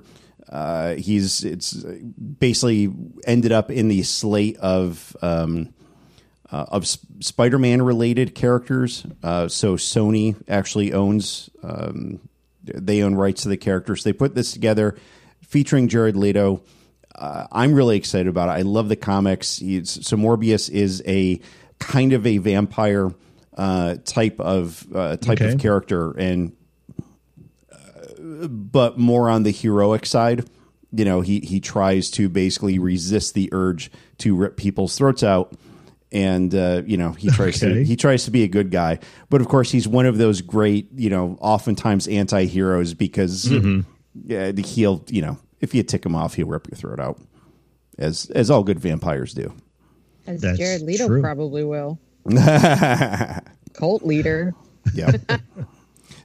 Uh, 0.50 0.96
he's 0.96 1.44
it's 1.44 1.74
basically 1.74 2.94
ended 3.26 3.52
up 3.52 3.70
in 3.70 3.90
the 3.90 4.04
slate 4.04 4.58
of 4.58 5.16
um, 5.22 5.74
uh, 6.50 6.66
of 6.70 6.84
S- 6.84 7.00
Spider-Man 7.20 7.82
related 7.82 8.34
characters. 8.34 9.06
Uh, 9.22 9.50
so 9.50 9.76
Sony 9.76 10.36
actually 10.48 10.94
owns 10.94 11.50
um, 11.64 12.22
they 12.64 13.04
own 13.04 13.16
rights 13.16 13.44
to 13.44 13.50
the 13.50 13.58
characters. 13.58 14.04
They 14.04 14.14
put 14.14 14.36
this 14.36 14.54
together, 14.54 14.98
featuring 15.42 15.90
Jared 15.90 16.16
Leto. 16.16 16.64
Uh, 17.18 17.48
I'm 17.52 17.74
really 17.74 17.98
excited 17.98 18.28
about 18.28 18.50
it. 18.50 18.60
I 18.60 18.62
love 18.62 18.90
the 18.90 18.96
comics. 18.96 19.58
He's, 19.58 20.06
so 20.06 20.16
Morbius 20.18 20.70
is 20.70 21.02
a 21.08 21.42
kind 21.80 22.14
of 22.14 22.28
a 22.28 22.38
vampire 22.38 23.12
uh, 23.58 23.96
type 24.06 24.40
of 24.40 24.86
uh, 24.94 25.18
type 25.18 25.42
Okay. 25.42 25.54
of 25.54 25.60
character, 25.60 26.12
and 26.12 26.56
uh, 27.72 28.48
but 28.48 28.98
more 28.98 29.30
on 29.30 29.44
the 29.44 29.52
heroic 29.52 30.06
side. 30.06 30.48
You 30.92 31.06
know, 31.06 31.22
he 31.22 31.40
he 31.42 31.60
tries 31.60 32.10
to 32.12 32.30
basically 32.30 32.80
resist 32.80 33.34
the 33.34 33.50
urge 33.52 33.92
to 34.20 34.36
rip 34.36 34.58
people's 34.58 34.96
throats 34.98 35.22
out, 35.24 35.54
and 36.12 36.54
uh, 36.56 36.84
you 36.86 36.98
know 36.98 37.12
he 37.12 37.30
tries 37.30 37.62
Okay. 37.62 37.74
to 37.74 37.84
he 37.84 37.96
tries 37.96 38.26
to 38.26 38.32
be 38.32 38.44
a 38.44 38.48
good 38.48 38.72
guy. 38.72 39.00
But 39.30 39.42
of 39.42 39.48
course, 39.50 39.72
he's 39.72 39.88
one 39.88 40.06
of 40.06 40.18
those 40.18 40.42
great, 40.42 40.90
you 40.96 41.10
know, 41.10 41.38
oftentimes 41.42 42.08
anti-heroes 42.08 42.94
because 42.94 43.52
yeah, 44.24 44.52
he'll 44.52 45.04
you 45.10 45.22
know 45.24 45.38
if 45.60 45.74
you 45.74 45.84
tick 45.84 46.06
him 46.06 46.16
off, 46.16 46.36
he'll 46.36 46.48
rip 46.48 46.68
your 46.70 46.78
throat 46.78 47.00
out, 47.00 47.20
as 47.98 48.30
as 48.36 48.50
all 48.52 48.64
good 48.64 48.80
vampires 48.80 49.34
do. 49.34 49.54
As 50.26 50.42
That's 50.42 50.58
Jared 50.58 50.82
Leto 50.82 51.08
true. 51.08 51.22
probably 51.22 51.64
will. 51.64 52.00
Cult 53.74 54.04
leader. 54.04 54.54
Yeah. 54.94 55.12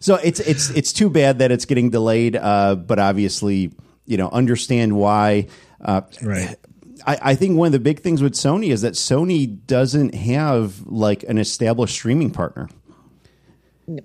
so 0.01 0.17
it's 0.17 0.41
it's 0.41 0.71
it's 0.71 0.93
too 0.93 1.11
bad 1.11 1.39
that 1.41 1.51
it's 1.53 1.65
getting 1.65 1.91
delayed, 1.91 2.37
uh, 2.37 2.75
but 2.77 2.99
obviously, 2.99 3.73
you 4.07 4.17
know, 4.17 4.29
understand 4.31 4.97
why. 4.97 5.49
Uh, 5.81 6.03
Right. 6.23 6.57
I, 7.05 7.19
I 7.23 7.35
think 7.35 7.57
one 7.57 7.67
of 7.67 7.73
the 7.73 7.81
big 7.81 7.99
things 8.01 8.23
with 8.23 8.35
Sony 8.35 8.69
is 8.69 8.83
that 8.83 8.93
Sony 8.93 9.59
doesn't 9.67 10.15
have 10.15 10.87
like 10.87 11.25
an 11.25 11.39
established 11.39 11.95
streaming 11.95 12.31
partner. 12.31 12.69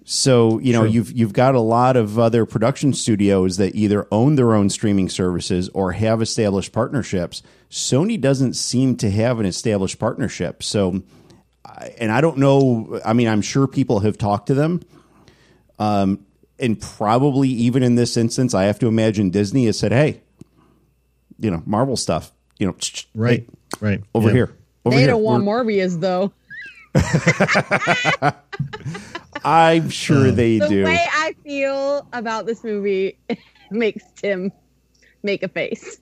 So 0.06 0.60
you 0.60 0.74
know 0.74 0.82
True. 0.82 0.90
you've 0.92 1.12
you've 1.12 1.34
got 1.34 1.54
a 1.56 1.60
lot 1.60 1.96
of 1.98 2.18
other 2.18 2.46
production 2.46 2.94
studios 2.94 3.58
that 3.58 3.76
either 3.76 4.08
own 4.12 4.36
their 4.36 4.54
own 4.56 4.70
streaming 4.70 5.08
services 5.08 5.70
or 5.70 5.92
have 5.92 6.22
established 6.22 6.72
partnerships. 6.72 7.44
Sony 7.70 8.20
doesn't 8.20 8.56
seem 8.56 8.96
to 8.98 9.10
have 9.12 9.40
an 9.40 9.46
established 9.46 10.00
partnership. 10.00 10.64
So, 10.64 11.04
and 12.00 12.12
I 12.12 12.22
don't 12.22 12.38
know. 12.38 13.00
I 13.06 13.14
mean, 13.14 13.28
I'm 13.28 13.42
sure 13.42 13.68
people 13.68 14.00
have 14.00 14.18
talked 14.18 14.48
to 14.48 14.56
them, 14.56 14.82
um, 15.78 16.26
and 16.60 16.82
probably 16.82 17.50
even 17.50 17.84
in 17.84 17.94
this 17.96 18.18
instance, 18.18 18.56
I 18.56 18.64
have 18.64 18.80
to 18.80 18.88
imagine 18.88 19.30
Disney 19.30 19.68
has 19.68 19.78
said, 19.78 19.92
"Hey, 19.92 20.22
you 21.40 21.52
know, 21.52 21.62
Marvel 21.68 21.98
stuff, 21.98 22.32
you 22.58 22.66
know, 22.66 22.76
Right. 23.14 23.42
hey, 23.42 23.48
Right. 23.80 24.04
over 24.16 24.30
Yeah. 24.30 24.34
here." 24.34 24.52
Over 24.86 24.96
they 24.96 25.02
here. 25.02 25.12
don't 25.12 25.24
want 25.24 25.46
We're- 25.46 25.64
Morbius 25.86 26.00
though. 26.00 26.32
I'm 29.44 29.90
sure 29.90 30.30
hmm. 30.30 30.36
they 30.36 30.60
The 30.60 30.68
do. 30.68 30.78
The 30.80 30.86
way 30.86 31.06
I 31.12 31.36
feel 31.44 32.08
about 32.14 32.46
this 32.46 32.64
movie 32.64 33.18
makes 33.72 34.04
Tim 34.16 34.52
make 35.24 35.44
a 35.44 35.48
face. 35.48 36.00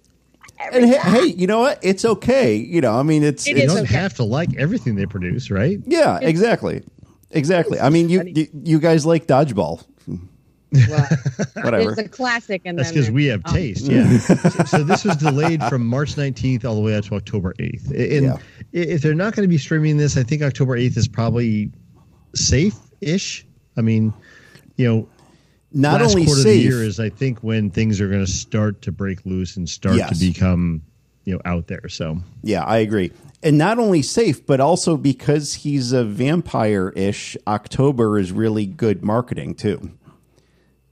and 0.60 0.86
hey, 0.86 0.98
hey, 0.98 1.26
you 1.26 1.48
know 1.48 1.60
what? 1.60 1.80
It's 1.82 2.06
okay. 2.06 2.56
You 2.56 2.82
know, 2.82 2.94
I 2.94 3.04
mean, 3.04 3.24
it's, 3.24 3.48
It 3.48 3.52
You 3.52 3.64
it's 3.64 3.66
is 3.66 3.74
don't 3.74 3.84
okay. 3.86 3.96
have 3.96 4.14
to 4.16 4.24
like 4.24 4.56
everything 4.58 4.96
they 4.96 5.06
produce, 5.06 5.50
right? 5.52 5.80
yeah, 5.86 6.20
exactly, 6.22 6.84
exactly. 7.32 7.80
I 7.80 7.90
mean, 7.90 8.10
you 8.10 8.24
you, 8.24 8.48
you 8.64 8.80
guys 8.80 9.06
like 9.06 9.28
dodgeball, 9.28 9.84
Well, 10.08 11.08
whatever. 11.64 11.92
it's 11.92 12.00
a 12.00 12.08
classic, 12.10 12.62
and 12.66 12.78
That's 12.78 12.92
because 12.92 13.12
we 13.12 13.26
have 13.26 13.42
oh. 13.46 13.54
taste. 13.54 13.86
Yeah. 13.86 14.18
so, 14.18 14.36
so 14.66 14.84
this 14.84 15.04
was 15.04 15.16
delayed 15.18 15.64
from 15.66 15.86
March 15.86 16.16
19th 16.16 16.66
all 16.66 16.76
the 16.76 16.82
way 16.82 16.96
out 16.96 17.04
to 17.06 17.16
October 17.16 17.54
8th. 17.60 17.90
And 17.92 18.26
Yeah. 18.26 18.38
if 18.72 19.02
they're 19.02 19.14
not 19.14 19.36
going 19.36 19.44
to 19.44 19.50
be 19.50 19.58
streaming 19.58 19.98
this, 19.98 20.18
I 20.18 20.24
think 20.24 20.42
October 20.42 20.78
8th 20.78 20.98
is 20.98 21.08
probably 21.08 21.72
safe 22.36 22.76
ish. 23.02 23.46
I 23.78 23.82
mean, 23.82 24.14
you 24.78 24.88
know, 24.88 25.08
Not 25.72 26.02
last 26.02 26.12
only 26.12 26.26
quarter 26.26 26.40
of 26.42 26.46
the 26.46 26.52
safe, 26.54 26.64
year 26.64 26.84
is, 26.84 27.00
I 27.00 27.10
think, 27.10 27.40
when 27.40 27.70
things 27.70 28.00
are 28.02 28.08
going 28.08 28.26
to 28.26 28.32
start 28.32 28.82
to 28.84 28.92
break 28.92 29.26
loose 29.26 29.58
and 29.58 29.70
start 29.70 29.96
Yes. 29.98 30.18
to 30.18 30.26
become, 30.26 30.82
you 31.26 31.34
know, 31.34 31.42
out 31.46 31.68
there. 31.68 31.88
So, 31.90 32.18
yeah, 32.44 32.64
I 32.64 32.78
agree. 32.78 33.12
And 33.44 33.58
not 33.58 33.78
only 33.78 34.02
safe, 34.02 34.46
but 34.46 34.60
also 34.60 34.98
because 34.98 35.54
he's 35.54 35.92
a 35.92 36.04
vampire-ish. 36.04 37.38
October 37.48 38.18
is 38.18 38.32
really 38.32 38.66
good 38.66 39.04
marketing 39.04 39.56
too. 39.56 39.92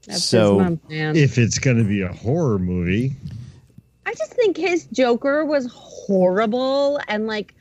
That's 0.06 0.22
So, 0.22 0.78
his 0.88 1.16
if 1.16 1.38
it's 1.38 1.58
going 1.58 1.78
to 1.78 1.84
be 1.84 2.02
a 2.02 2.12
horror 2.12 2.58
movie, 2.58 3.12
I 4.06 4.12
just 4.12 4.34
think 4.34 4.56
his 4.58 4.84
Joker 4.92 5.44
was 5.46 5.66
horrible, 5.72 7.00
and 7.08 7.26
like, 7.26 7.54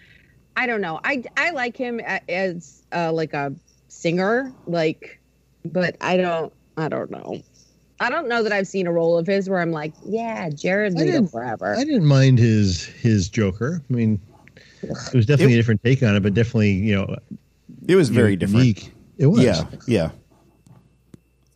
I 0.58 0.68
don't 0.68 0.82
know. 0.82 1.00
I 1.06 1.24
I 1.38 1.52
like 1.52 1.78
him 1.78 2.02
as 2.02 2.84
uh, 2.94 3.12
like 3.14 3.34
a 3.34 3.54
singer, 4.04 4.52
like, 4.68 5.20
but 5.66 5.96
I 6.02 6.18
don't. 6.18 6.52
I 6.78 6.90
don't 6.90 7.10
know. 7.10 7.42
I 8.00 8.10
don't 8.10 8.28
know 8.28 8.44
that 8.44 8.52
I've 8.52 8.68
seen 8.68 8.86
a 8.88 8.92
role 8.92 9.18
of 9.18 9.26
his 9.28 9.50
where 9.50 9.60
I'm 9.62 9.72
like, 9.72 9.94
yeah, 10.06 10.50
Jared 10.50 10.94
I 10.96 11.00
Leto 11.00 11.12
didn't- 11.14 11.28
forever. 11.32 11.74
I 11.76 11.84
didn't 11.86 12.06
mind 12.06 12.38
his 12.38 12.84
his 12.86 13.30
Joker. 13.30 13.82
I 13.90 13.94
mean, 13.94 14.20
it 14.82 15.14
was 15.14 15.26
definitely 15.26 15.54
It- 15.54 15.58
a 15.58 15.60
different 15.60 15.84
take 15.84 16.04
on 16.04 16.16
it, 16.16 16.20
but 16.22 16.34
definitely, 16.34 16.72
you 16.74 16.96
know, 16.96 17.16
It 17.88 17.96
was 17.96 18.10
very 18.10 18.36
different. 18.36 18.60
unique. 18.66 18.92
It 19.18 19.28
was. 19.28 19.42
Yeah, 19.44 19.64
yeah. 19.88 20.10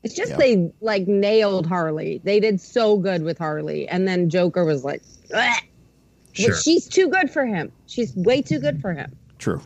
It's 0.04 0.14
just 0.14 0.32
Yeah. 0.32 0.38
they 0.38 0.72
like 0.80 1.08
nailed 1.08 1.66
Harley. 1.66 2.22
They 2.24 2.40
did 2.40 2.62
so 2.62 2.98
good 2.98 3.24
with 3.24 3.38
Harley, 3.38 3.88
and 3.90 4.08
then 4.08 4.30
Joker 4.30 4.64
was 4.64 4.84
like, 4.86 5.02
"Bleh." 5.30 5.52
Sure. 6.34 6.50
But 6.52 6.58
she's 6.62 6.88
too 6.88 7.10
good 7.10 7.30
for 7.32 7.46
him. 7.46 7.72
She's 7.88 8.16
way 8.16 8.42
too 8.44 8.60
good 8.60 8.80
for 8.80 8.94
him. 8.94 9.12
True. 9.40 9.60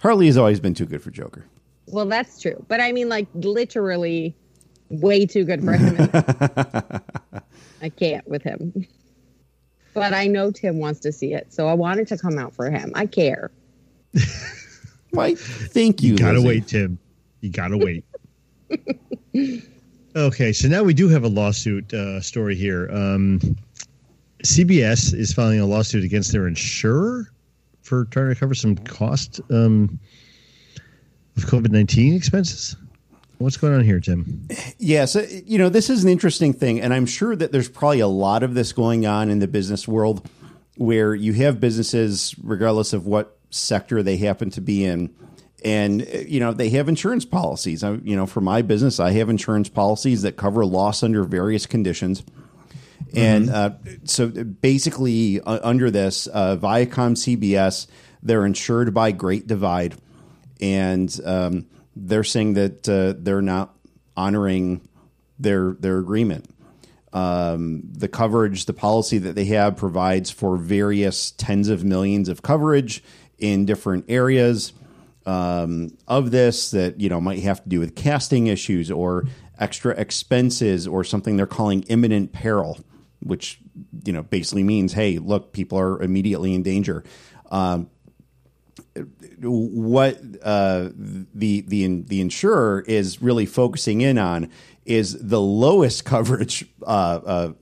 Harley 0.00 0.26
has 0.26 0.36
always 0.36 0.60
been 0.60 0.74
too 0.74 0.84
good 0.86 1.00
for 1.02 1.10
Joker. 1.10 1.46
Well, 1.86 2.06
that's 2.06 2.40
true. 2.40 2.64
But 2.68 2.80
I 2.80 2.92
mean, 2.92 3.08
like, 3.08 3.28
literally 3.34 4.34
way 4.88 5.26
too 5.26 5.44
good 5.44 5.64
for 5.64 5.72
him. 5.72 5.96
I 7.82 7.88
can't 7.88 8.26
with 8.28 8.42
him. 8.42 8.86
But 9.94 10.14
I 10.14 10.26
know 10.26 10.50
Tim 10.50 10.78
wants 10.78 11.00
to 11.00 11.12
see 11.12 11.34
it. 11.34 11.52
So 11.52 11.66
I 11.68 11.74
wanted 11.74 12.08
to 12.08 12.18
come 12.18 12.38
out 12.38 12.54
for 12.54 12.70
him. 12.70 12.92
I 12.94 13.06
care. 13.06 13.50
Why? 15.10 15.34
Thank 15.34 16.02
you. 16.02 16.12
You 16.12 16.18
gotta 16.18 16.40
Lizzie. 16.40 16.48
wait, 16.48 16.66
Tim. 16.68 16.98
You 17.40 17.50
gotta 17.50 17.76
wait. 17.76 18.04
okay, 20.16 20.52
so 20.52 20.68
now 20.68 20.82
we 20.82 20.94
do 20.94 21.08
have 21.08 21.24
a 21.24 21.28
lawsuit 21.28 21.92
uh, 21.92 22.20
story 22.20 22.54
here. 22.54 22.88
Um, 22.90 23.40
CBS 24.44 25.14
is 25.14 25.32
filing 25.32 25.60
a 25.60 25.66
lawsuit 25.66 26.04
against 26.04 26.32
their 26.32 26.46
insurer 26.46 27.30
for 27.82 28.06
trying 28.06 28.28
to 28.28 28.34
cover 28.34 28.54
some 28.54 28.76
cost 28.76 29.40
um, 29.50 29.98
of 31.36 31.44
COVID 31.44 31.70
nineteen 31.70 32.14
expenses. 32.14 32.76
What's 33.38 33.56
going 33.56 33.74
on 33.74 33.82
here, 33.82 33.98
Tim? 33.98 34.46
Yeah, 34.78 35.04
so 35.06 35.20
you 35.46 35.58
know, 35.58 35.68
this 35.68 35.90
is 35.90 36.04
an 36.04 36.10
interesting 36.10 36.52
thing, 36.52 36.80
and 36.80 36.94
I'm 36.94 37.06
sure 37.06 37.34
that 37.34 37.50
there's 37.50 37.68
probably 37.68 38.00
a 38.00 38.06
lot 38.06 38.42
of 38.42 38.54
this 38.54 38.72
going 38.72 39.04
on 39.04 39.30
in 39.30 39.40
the 39.40 39.48
business 39.48 39.88
world 39.88 40.28
where 40.76 41.14
you 41.14 41.32
have 41.34 41.60
businesses, 41.60 42.34
regardless 42.42 42.92
of 42.92 43.06
what 43.06 43.36
sector 43.50 44.02
they 44.02 44.16
happen 44.16 44.50
to 44.50 44.60
be 44.60 44.84
in, 44.84 45.14
and 45.64 46.06
you 46.26 46.40
know 46.40 46.52
they 46.52 46.70
have 46.70 46.88
insurance 46.88 47.24
policies. 47.24 47.82
I, 47.82 47.92
you 47.92 48.16
know, 48.16 48.26
for 48.26 48.40
my 48.40 48.62
business, 48.62 49.00
I 49.00 49.10
have 49.12 49.28
insurance 49.28 49.68
policies 49.68 50.22
that 50.22 50.36
cover 50.36 50.64
loss 50.64 51.02
under 51.02 51.24
various 51.24 51.66
conditions. 51.66 52.22
And 53.14 53.50
uh, 53.50 53.72
so 54.04 54.28
basically, 54.28 55.40
uh, 55.40 55.58
under 55.62 55.90
this, 55.90 56.28
uh, 56.32 56.56
Viacom 56.56 57.14
CBS, 57.14 57.86
they're 58.22 58.46
insured 58.46 58.94
by 58.94 59.12
Great 59.12 59.46
Divide, 59.46 59.96
and 60.62 61.20
um, 61.24 61.66
they're 61.94 62.24
saying 62.24 62.54
that 62.54 62.88
uh, 62.88 63.14
they're 63.18 63.42
not 63.42 63.76
honoring 64.16 64.88
their 65.38 65.72
their 65.72 65.98
agreement. 65.98 66.48
Um, 67.12 67.82
the 67.92 68.08
coverage, 68.08 68.64
the 68.64 68.72
policy 68.72 69.18
that 69.18 69.34
they 69.34 69.44
have 69.46 69.76
provides 69.76 70.30
for 70.30 70.56
various 70.56 71.32
tens 71.32 71.68
of 71.68 71.84
millions 71.84 72.30
of 72.30 72.40
coverage 72.40 73.02
in 73.38 73.66
different 73.66 74.06
areas 74.08 74.72
um, 75.26 75.90
of 76.08 76.30
this 76.30 76.70
that 76.70 77.00
you 77.00 77.08
know 77.08 77.20
might 77.20 77.40
have 77.40 77.62
to 77.64 77.68
do 77.68 77.80
with 77.80 77.94
casting 77.94 78.46
issues 78.46 78.90
or 78.90 79.24
extra 79.58 79.92
expenses 79.94 80.86
or 80.86 81.04
something 81.04 81.36
they're 81.36 81.46
calling 81.46 81.82
imminent 81.84 82.32
peril, 82.32 82.78
which 83.20 83.60
you 84.04 84.12
know 84.12 84.22
basically 84.22 84.62
means 84.62 84.92
hey, 84.92 85.18
look, 85.18 85.52
people 85.52 85.78
are 85.78 86.00
immediately 86.00 86.54
in 86.54 86.62
danger. 86.62 87.04
Um, 87.50 87.90
what 89.40 90.20
uh, 90.42 90.88
the 90.94 91.60
the 91.62 92.02
the 92.02 92.20
insurer 92.20 92.84
is 92.86 93.20
really 93.20 93.46
focusing 93.46 94.00
in 94.00 94.18
on 94.18 94.50
is 94.84 95.16
the 95.20 95.40
lowest 95.40 96.04
coverage 96.06 96.64
uh, 96.82 97.20
uh, 97.24 97.52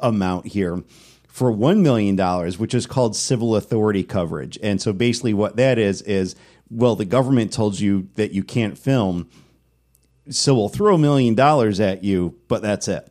amount 0.00 0.46
here 0.46 0.82
for 1.26 1.52
$1 1.52 1.82
million, 1.82 2.16
which 2.58 2.74
is 2.74 2.84
called 2.86 3.14
civil 3.14 3.54
authority 3.54 4.02
coverage. 4.02 4.58
And 4.60 4.82
so 4.82 4.92
basically, 4.92 5.34
what 5.34 5.54
that 5.56 5.78
is, 5.78 6.02
is 6.02 6.34
well, 6.68 6.96
the 6.96 7.04
government 7.04 7.52
told 7.52 7.78
you 7.78 8.08
that 8.16 8.32
you 8.32 8.42
can't 8.42 8.76
film, 8.76 9.28
so 10.30 10.54
we'll 10.54 10.68
throw 10.68 10.96
a 10.96 10.98
million 10.98 11.34
dollars 11.34 11.80
at 11.80 12.02
you, 12.04 12.34
but 12.48 12.62
that's 12.62 12.88
it. 12.88 13.10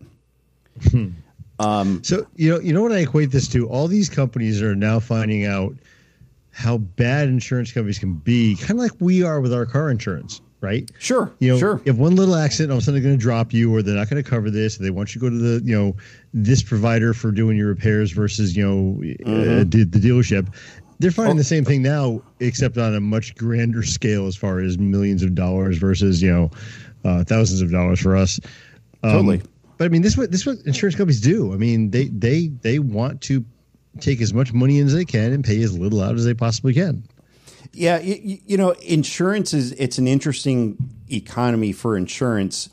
Um, 1.60 2.04
so 2.04 2.28
you 2.36 2.52
know, 2.52 2.60
you 2.60 2.74
know 2.74 2.84
what 2.84 2.92
I 2.92 3.00
equate 3.00 3.32
this 3.32 3.48
to? 3.50 3.68
All 3.68 3.88
these 3.88 4.10
companies 4.10 4.62
are 4.62 4.76
now 4.76 5.00
finding 5.00 5.46
out 5.46 5.74
how 6.58 6.80
bad 6.80 7.28
insurance 7.28 7.72
companies 7.72 8.00
can 8.00 8.16
be, 8.16 8.56
kind 8.56 8.72
of 8.72 8.78
like 8.78 8.94
we 9.00 9.22
are 9.22 9.40
with 9.40 9.54
our 9.54 9.68
car 9.68 9.92
insurance 9.92 10.42
right? 10.60 10.90
Sure. 10.98 11.32
You 11.38 11.54
know, 11.54 11.60
sure. 11.60 11.82
if 11.86 11.98
one 11.98 12.16
little 12.16 12.36
accident, 12.36 12.72
all 12.72 12.78
of 12.78 12.82
a 12.82 12.86
sudden 12.86 13.00
they're 13.00 13.08
going 13.08 13.18
to 13.18 13.22
drop 13.22 13.54
you, 13.54 13.74
or 13.74 13.84
they're 13.84 13.94
not 13.94 14.10
going 14.10 14.24
to 14.24 14.28
cover 14.28 14.50
this. 14.50 14.78
They 14.78 14.90
want 14.90 15.14
you 15.14 15.22
to 15.22 15.26
go 15.26 15.30
to 15.30 15.38
the, 15.38 15.64
you 15.64 15.78
know, 15.78 15.96
this 16.34 16.64
provider 16.64 17.14
for 17.14 17.30
doing 17.32 17.58
your 17.58 17.68
repairs 17.68 18.12
versus, 18.12 18.58
you 18.58 18.66
know, 18.66 18.98
uh, 18.98 19.30
mm-hmm. 19.30 19.62
uh, 19.62 19.64
the, 19.66 19.84
the, 19.84 20.00
dealership. 20.00 20.52
They're 20.98 21.12
finding 21.12 21.36
oh. 21.36 21.38
the 21.38 21.44
same 21.44 21.64
thing 21.64 21.84
now, 21.84 22.24
except 22.40 22.76
on 22.80 22.96
a 22.96 23.00
much 23.00 23.36
grander 23.36 23.84
scale 23.84 24.26
as 24.26 24.36
far 24.36 24.60
as 24.60 24.80
millions 24.80 25.22
of 25.22 25.36
dollars 25.36 25.78
versus, 25.78 26.24
you 26.24 26.32
know, 26.32 26.50
uh, 27.06 27.24
thousands 27.24 27.62
of 27.62 27.72
dollars 27.72 28.00
for 28.00 28.18
us. 28.18 28.40
Um, 29.04 29.12
totally. 29.12 29.42
But 29.78 29.86
I 29.86 29.88
mean, 29.90 30.02
this 30.02 30.18
what 30.18 30.32
this 30.32 30.44
what 30.44 30.58
insurance 30.66 30.96
companies 30.96 31.22
do. 31.22 31.54
I 31.54 31.58
mean, 31.58 31.92
they 31.92 32.06
they 32.06 32.48
they 32.48 32.80
want 32.80 33.22
to 33.22 33.46
take 34.02 34.22
as 34.22 34.34
much 34.34 34.54
money 34.54 34.80
as 34.80 34.94
they 34.94 35.06
can 35.06 35.34
and 35.34 35.44
pay 35.44 35.62
as 35.62 35.78
little 35.78 36.02
out 36.02 36.16
as 36.16 36.26
they 36.26 36.34
possibly 36.34 36.74
can. 36.74 37.04
Yeah, 37.74 38.00
you, 38.00 38.40
you, 38.46 38.58
know, 38.58 38.72
insurance 38.72 39.54
is 39.54 39.74
it's 39.74 39.98
an 39.98 40.08
interesting 40.08 40.78
economy 41.10 41.72
for 41.72 41.98
insurance 41.98 42.70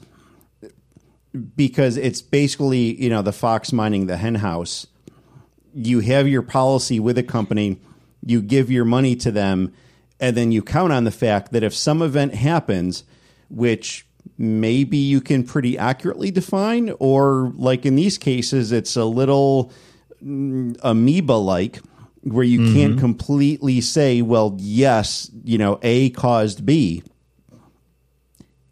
because 1.57 1.97
it's 1.97 2.23
basically 2.23 3.01
you 3.03 3.11
know 3.11 3.23
the 3.23 3.33
fox 3.33 3.73
mining 3.73 4.07
the 4.07 4.17
hen 4.17 4.37
house. 4.37 4.87
You 5.75 6.01
have 6.01 6.29
your 6.29 6.43
policy 6.43 7.01
with 7.01 7.19
a 7.19 7.23
company, 7.23 7.81
you 8.25 8.41
give 8.41 8.71
your 8.71 8.85
money 8.85 9.17
to 9.17 9.33
them, 9.33 9.73
and 10.21 10.37
then 10.37 10.53
you 10.53 10.63
count 10.63 10.93
on 10.93 11.05
the 11.05 11.11
fact 11.11 11.53
that 11.53 11.65
if 11.65 11.75
some 11.75 12.01
event 12.01 12.35
happens, 12.35 13.03
which 13.51 14.07
maybe 14.39 14.97
you 14.97 15.21
can 15.21 15.45
pretty 15.45 15.77
accurately 15.77 16.31
define, 16.31 16.95
or 16.99 17.53
like 17.57 17.85
in 17.85 17.97
these 17.97 18.17
cases, 18.17 18.73
it's 18.73 18.97
a 18.97 19.05
little 19.05 19.73
amoeba 20.83 21.33
like 21.33 21.81
where 22.23 22.45
you 22.45 22.61
mm-hmm. 22.61 22.75
can't 22.75 22.99
completely 22.99 23.81
say, 23.81 24.23
well, 24.23 24.57
yes, 24.59 25.31
you 25.45 25.59
know, 25.59 25.79
A 25.83 26.11
caused 26.11 26.65
B. 26.65 27.03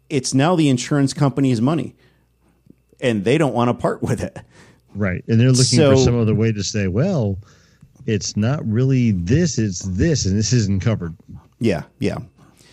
It's 0.09 0.33
now 0.33 0.55
the 0.55 0.69
insurance 0.69 1.13
company's 1.13 1.61
money, 1.61 1.95
and 2.99 3.23
they 3.23 3.37
don't 3.37 3.53
want 3.53 3.69
to 3.69 3.73
part 3.73 4.01
with 4.01 4.21
it. 4.21 4.37
Right, 4.95 5.23
and 5.27 5.39
they're 5.39 5.49
looking 5.49 5.79
so, 5.79 5.91
for 5.91 5.97
some 5.97 6.19
other 6.19 6.35
way 6.35 6.51
to 6.51 6.63
say, 6.63 6.87
well, 6.87 7.37
it's 8.05 8.35
not 8.35 8.67
really 8.67 9.11
this; 9.11 9.57
it's 9.57 9.79
this, 9.79 10.25
and 10.25 10.37
this 10.37 10.53
isn't 10.53 10.81
covered. 10.81 11.15
Yeah, 11.59 11.83
yeah. 11.99 12.17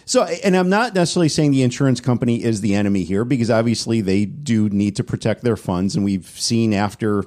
So, 0.04 0.24
and 0.24 0.56
I'm 0.56 0.68
not 0.68 0.94
necessarily 0.94 1.28
saying 1.28 1.52
the 1.52 1.62
insurance 1.62 2.00
company 2.00 2.42
is 2.42 2.62
the 2.62 2.74
enemy 2.74 3.04
here 3.04 3.24
because 3.24 3.48
obviously 3.50 4.00
they 4.00 4.24
do 4.24 4.68
need 4.68 4.96
to 4.96 5.04
protect 5.04 5.42
their 5.42 5.56
funds, 5.56 5.94
and 5.94 6.04
we've 6.04 6.26
seen 6.26 6.74
after 6.74 7.24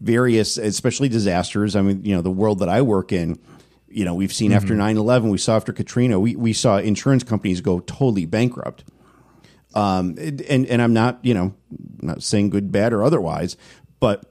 various, 0.00 0.56
especially 0.56 1.08
disasters. 1.08 1.76
I 1.76 1.82
mean, 1.82 2.04
you 2.04 2.14
know, 2.14 2.22
the 2.22 2.30
world 2.30 2.60
that 2.60 2.68
I 2.68 2.82
work 2.82 3.12
in, 3.12 3.38
you 3.88 4.04
know, 4.04 4.14
we've 4.14 4.32
seen 4.32 4.50
mm-hmm. 4.50 4.56
after 4.56 4.74
9 4.74 4.96
11, 4.96 5.30
we 5.30 5.38
saw 5.38 5.56
after 5.56 5.72
Katrina, 5.72 6.18
we, 6.18 6.36
we 6.36 6.52
saw 6.52 6.78
insurance 6.78 7.22
companies 7.22 7.60
go 7.60 7.80
totally 7.80 8.26
bankrupt. 8.26 8.84
Um, 9.74 10.16
and, 10.18 10.66
and 10.66 10.80
I'm 10.80 10.92
not, 10.92 11.18
you 11.22 11.34
know, 11.34 11.54
not 12.00 12.22
saying 12.22 12.50
good, 12.50 12.70
bad, 12.70 12.92
or 12.92 13.02
otherwise, 13.02 13.56
but 13.98 14.24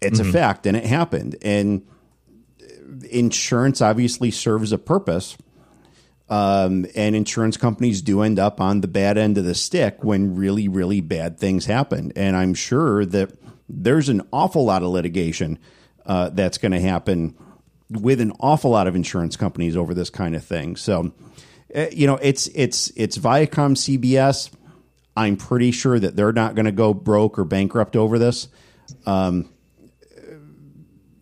it's 0.00 0.20
mm-hmm. 0.20 0.30
a 0.30 0.32
fact 0.32 0.66
and 0.66 0.76
it 0.76 0.84
happened. 0.84 1.36
And 1.42 1.86
insurance 3.10 3.80
obviously 3.80 4.30
serves 4.30 4.72
a 4.72 4.78
purpose. 4.78 5.36
Um, 6.28 6.86
and 6.96 7.14
insurance 7.14 7.56
companies 7.56 8.00
do 8.00 8.22
end 8.22 8.38
up 8.38 8.60
on 8.60 8.80
the 8.80 8.88
bad 8.88 9.18
end 9.18 9.36
of 9.36 9.44
the 9.44 9.54
stick 9.54 10.02
when 10.02 10.34
really, 10.34 10.68
really 10.68 11.00
bad 11.00 11.38
things 11.38 11.66
happen. 11.66 12.12
And 12.16 12.34
I'm 12.36 12.54
sure 12.54 13.04
that 13.04 13.32
there's 13.68 14.08
an 14.08 14.22
awful 14.32 14.64
lot 14.64 14.82
of 14.82 14.88
litigation 14.88 15.58
uh, 16.06 16.30
that's 16.30 16.58
going 16.58 16.72
to 16.72 16.80
happen 16.80 17.36
with 17.90 18.20
an 18.20 18.32
awful 18.40 18.70
lot 18.70 18.86
of 18.86 18.96
insurance 18.96 19.36
companies 19.36 19.76
over 19.76 19.94
this 19.94 20.10
kind 20.10 20.34
of 20.34 20.44
thing. 20.44 20.76
So, 20.76 21.12
uh, 21.74 21.86
you 21.92 22.06
know, 22.06 22.16
it's 22.16 22.48
it's 22.48 22.90
it's 22.96 23.16
Viacom 23.18 23.76
CBS. 23.76 24.50
I'm 25.16 25.36
pretty 25.36 25.70
sure 25.70 25.98
that 25.98 26.16
they're 26.16 26.32
not 26.32 26.54
going 26.54 26.66
to 26.66 26.72
go 26.72 26.92
broke 26.92 27.38
or 27.38 27.44
bankrupt 27.44 27.94
over 27.96 28.18
this. 28.18 28.48
Um, 29.06 29.48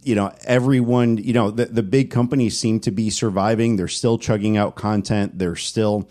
you 0.02 0.14
know, 0.14 0.34
everyone, 0.44 1.18
you 1.18 1.32
know, 1.32 1.50
the, 1.50 1.66
the 1.66 1.82
big 1.82 2.10
companies 2.10 2.58
seem 2.58 2.80
to 2.80 2.90
be 2.90 3.10
surviving. 3.10 3.76
They're 3.76 3.88
still 3.88 4.18
chugging 4.18 4.56
out 4.56 4.74
content. 4.74 5.38
They're 5.38 5.56
still 5.56 6.08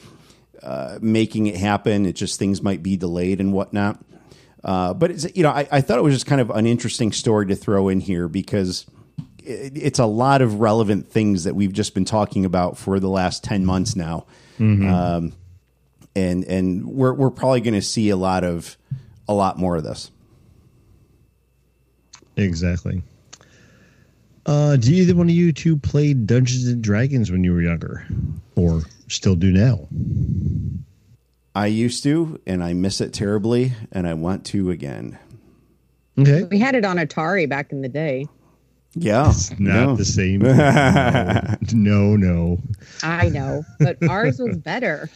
uh, 0.64 1.00
making 1.02 1.48
it 1.48 1.58
happen. 1.58 2.06
It 2.06 2.14
just 2.14 2.40
things 2.40 2.62
might 2.62 2.82
be 2.82 2.96
delayed 2.96 3.42
and 3.42 3.52
whatnot. 3.52 4.00
Uh, 4.64 4.94
but 4.94 5.12
it's, 5.12 5.28
you 5.36 5.44
know, 5.44 5.50
I, 5.50 5.68
I, 5.72 5.82
thought 5.82 5.98
it 5.98 6.04
was 6.04 6.14
just 6.14 6.28
kind 6.28 6.40
of 6.40 6.52
an 6.52 6.68
interesting 6.68 7.12
story 7.12 7.48
to 7.48 7.56
throw 7.56 7.90
in 7.90 8.00
here 8.00 8.28
because 8.28 8.86
it, 9.40 9.74
it's 9.76 10.00
a 10.00 10.06
lot 10.06 10.42
of 10.42 10.60
relevant 10.60 11.08
things 11.08 11.46
that 11.46 11.56
we've 11.56 11.74
just 11.74 11.96
been 11.96 12.06
talking 12.06 12.46
about 12.46 12.78
for 12.78 13.00
the 13.00 13.10
last 13.10 13.44
ten 13.44 13.66
months 13.66 13.96
now, 13.96 14.28
mm-hmm. 14.60 14.88
um, 14.88 15.34
and 16.16 16.44
and 16.46 16.86
we're 16.86 17.14
we're 17.14 17.32
probably 17.32 17.62
going 17.62 17.74
to 17.74 17.82
see 17.82 18.10
a 18.10 18.16
lot 18.16 18.44
of 18.44 18.78
a 19.28 19.34
lot 19.34 19.58
more 19.58 19.78
of 19.78 19.84
this. 19.84 20.12
Exactly. 22.38 23.02
Uh, 24.46 24.76
do 24.76 24.92
either 24.92 25.16
one 25.16 25.30
of 25.30 25.36
you 25.36 25.52
two 25.52 25.78
play 25.78 26.14
Dungeons 26.14 26.68
and 26.68 26.84
Dragons 26.84 27.32
when 27.32 27.44
you 27.44 27.54
were 27.54 27.62
younger, 27.62 28.06
or 28.56 28.82
still 29.08 29.36
do 29.36 29.52
now? 29.52 29.88
I 31.54 31.68
used 31.68 32.04
to, 32.04 32.40
and 32.46 32.64
I 32.64 32.74
miss 32.74 33.02
it 33.02 33.14
terribly, 33.14 33.74
and 33.92 34.08
I 34.08 34.14
want 34.14 34.46
to 34.48 34.70
again. 34.72 35.18
Okay. 36.18 36.44
We 36.44 36.60
had 36.60 36.76
it 36.76 36.86
on 36.86 36.98
Atari 36.98 37.48
back 37.48 37.72
in 37.72 37.82
the 37.82 37.90
day. 37.90 38.28
Yeah. 38.94 39.30
It's 39.30 39.52
not 39.60 39.60
no. 39.60 39.96
the 39.96 40.06
same. 40.06 40.40
no, 41.74 42.16
no. 42.16 42.60
I 43.04 43.30
know, 43.30 43.64
but 43.80 43.98
ours 44.08 44.40
was 44.40 44.58
better. 44.58 45.10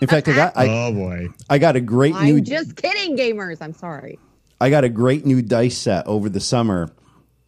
In 0.00 0.06
fact, 0.06 0.28
I 0.28 0.34
got. 0.34 0.56
I, 0.56 0.68
oh 0.68 0.92
boy, 0.92 1.28
I 1.48 1.58
got 1.58 1.76
a 1.76 1.80
great 1.80 2.14
new. 2.14 2.18
I'm 2.18 2.34
new. 2.36 2.40
Just 2.42 2.76
kidding, 2.76 3.16
gamers. 3.16 3.58
I'm 3.60 3.72
sorry. 3.72 4.18
I 4.60 4.70
got 4.70 4.84
a 4.84 4.88
great 4.88 5.26
new 5.26 5.42
dice 5.42 5.76
set 5.76 6.06
over 6.06 6.28
the 6.28 6.38
summer, 6.38 6.90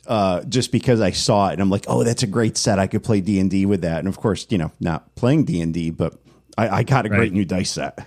uh, 0.07 0.42
just 0.44 0.72
because 0.72 1.01
I 1.01 1.12
saw 1.12 1.51
it 1.51 1.53
and 1.53 1.62
I'm 1.62 1.70
like, 1.70 1.85
oh, 1.87 2.03
that's 2.03 2.22
a 2.22 2.27
great 2.27 2.57
set. 2.57 2.79
I 2.79 2.88
could 2.88 3.05
play 3.05 3.20
D 3.20 3.38
and 3.38 3.51
D 3.51 3.64
with 3.66 3.83
that. 3.83 4.01
And 4.01 4.09
of 4.09 4.16
course, 4.16 4.46
you 4.51 4.59
know, 4.59 4.72
not 4.81 5.14
playing 5.14 5.44
D 5.44 5.61
and 5.61 5.72
D, 5.72 5.90
but 5.90 6.14
I, 6.59 6.69
I 6.69 6.83
got 6.83 7.07
a 7.07 7.09
right. 7.09 7.17
great 7.17 7.33
new 7.33 7.45
dice 7.45 7.71
set. 7.71 7.99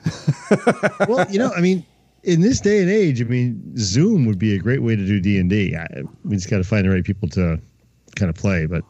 well, 1.08 1.30
you 1.30 1.40
know, 1.40 1.52
I 1.54 1.62
mean, 1.62 1.86
in 2.24 2.42
this 2.42 2.60
day 2.60 2.82
and 2.82 2.90
age, 2.90 3.22
I 3.22 3.26
mean, 3.26 3.78
Zoom 3.78 4.26
would 4.26 4.40
be 4.40 4.56
a 4.56 4.60
great 4.60 4.82
way 4.82 4.96
to 4.96 5.06
do 5.06 5.20
D 5.20 5.40
and 5.40 5.50
D. 5.50 5.76
We 6.24 6.36
just 6.36 6.50
got 6.50 6.58
to 6.58 6.64
find 6.64 6.86
the 6.86 6.90
right 6.90 7.04
people 7.04 7.30
to 7.30 7.60
kind 8.16 8.30
of 8.30 8.36
play. 8.36 8.66
But 8.66 8.84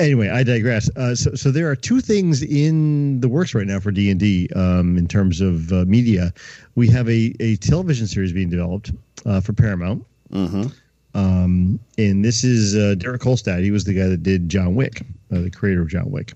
anyway, 0.00 0.28
I 0.28 0.42
digress. 0.42 0.90
Uh, 0.96 1.14
so, 1.14 1.34
so 1.34 1.50
there 1.50 1.70
are 1.70 1.76
two 1.76 2.00
things 2.00 2.42
in 2.42 3.20
the 3.20 3.28
works 3.28 3.54
right 3.54 3.66
now 3.66 3.80
for 3.80 3.90
D 3.90 4.10
and 4.10 4.20
D 4.20 4.48
um, 4.54 4.96
in 4.96 5.08
terms 5.08 5.40
of 5.40 5.72
uh, 5.72 5.84
media. 5.86 6.32
We 6.74 6.88
have 6.88 7.08
a, 7.08 7.34
a 7.40 7.56
television 7.56 8.06
series 8.06 8.32
being 8.32 8.50
developed 8.50 8.92
uh, 9.26 9.40
for 9.40 9.52
Paramount. 9.52 10.04
Mm-hmm. 10.32 10.68
Um, 11.14 11.78
and 11.98 12.24
this 12.24 12.42
is 12.42 12.74
uh, 12.74 12.94
Derek 12.96 13.20
Kolstad. 13.20 13.62
He 13.62 13.70
was 13.70 13.84
the 13.84 13.92
guy 13.92 14.06
that 14.06 14.22
did 14.22 14.48
John 14.48 14.74
Wick, 14.74 15.02
uh, 15.32 15.40
the 15.40 15.50
creator 15.50 15.82
of 15.82 15.88
John 15.88 16.10
Wick. 16.10 16.32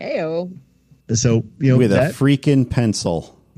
Heyo. 0.00 0.52
So 1.14 1.44
you 1.58 1.72
know 1.72 1.78
with 1.78 1.90
that, 1.90 2.12
a 2.12 2.14
freaking 2.14 2.68
pencil. 2.68 3.38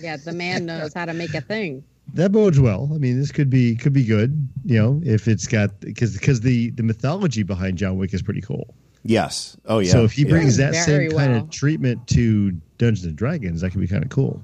yeah, 0.00 0.16
the 0.16 0.32
man 0.32 0.66
knows 0.66 0.92
how 0.92 1.04
to 1.06 1.14
make 1.14 1.34
a 1.34 1.40
thing. 1.40 1.82
that 2.14 2.32
bodes 2.32 2.60
well. 2.60 2.90
I 2.94 2.98
mean, 2.98 3.18
this 3.18 3.32
could 3.32 3.50
be 3.50 3.76
could 3.76 3.92
be 3.92 4.04
good. 4.04 4.48
You 4.64 4.78
know, 4.78 5.00
if 5.04 5.28
it's 5.28 5.46
got 5.46 5.78
because 5.80 6.14
because 6.14 6.40
the 6.40 6.70
the 6.70 6.82
mythology 6.82 7.42
behind 7.42 7.78
John 7.78 7.96
Wick 7.96 8.12
is 8.12 8.22
pretty 8.22 8.42
cool. 8.42 8.74
Yes. 9.02 9.56
Oh 9.66 9.78
yeah. 9.78 9.92
So 9.92 10.04
if 10.04 10.12
he 10.12 10.22
yeah. 10.22 10.30
brings 10.30 10.56
that 10.58 10.72
Very 10.72 11.08
same 11.08 11.18
kind 11.18 11.36
of 11.36 11.50
treatment 11.50 12.06
to 12.08 12.52
Dungeons 12.78 13.06
and 13.06 13.16
Dragons, 13.16 13.62
that 13.62 13.70
could 13.70 13.80
be 13.80 13.88
kind 13.88 14.04
of 14.04 14.10
cool. 14.10 14.42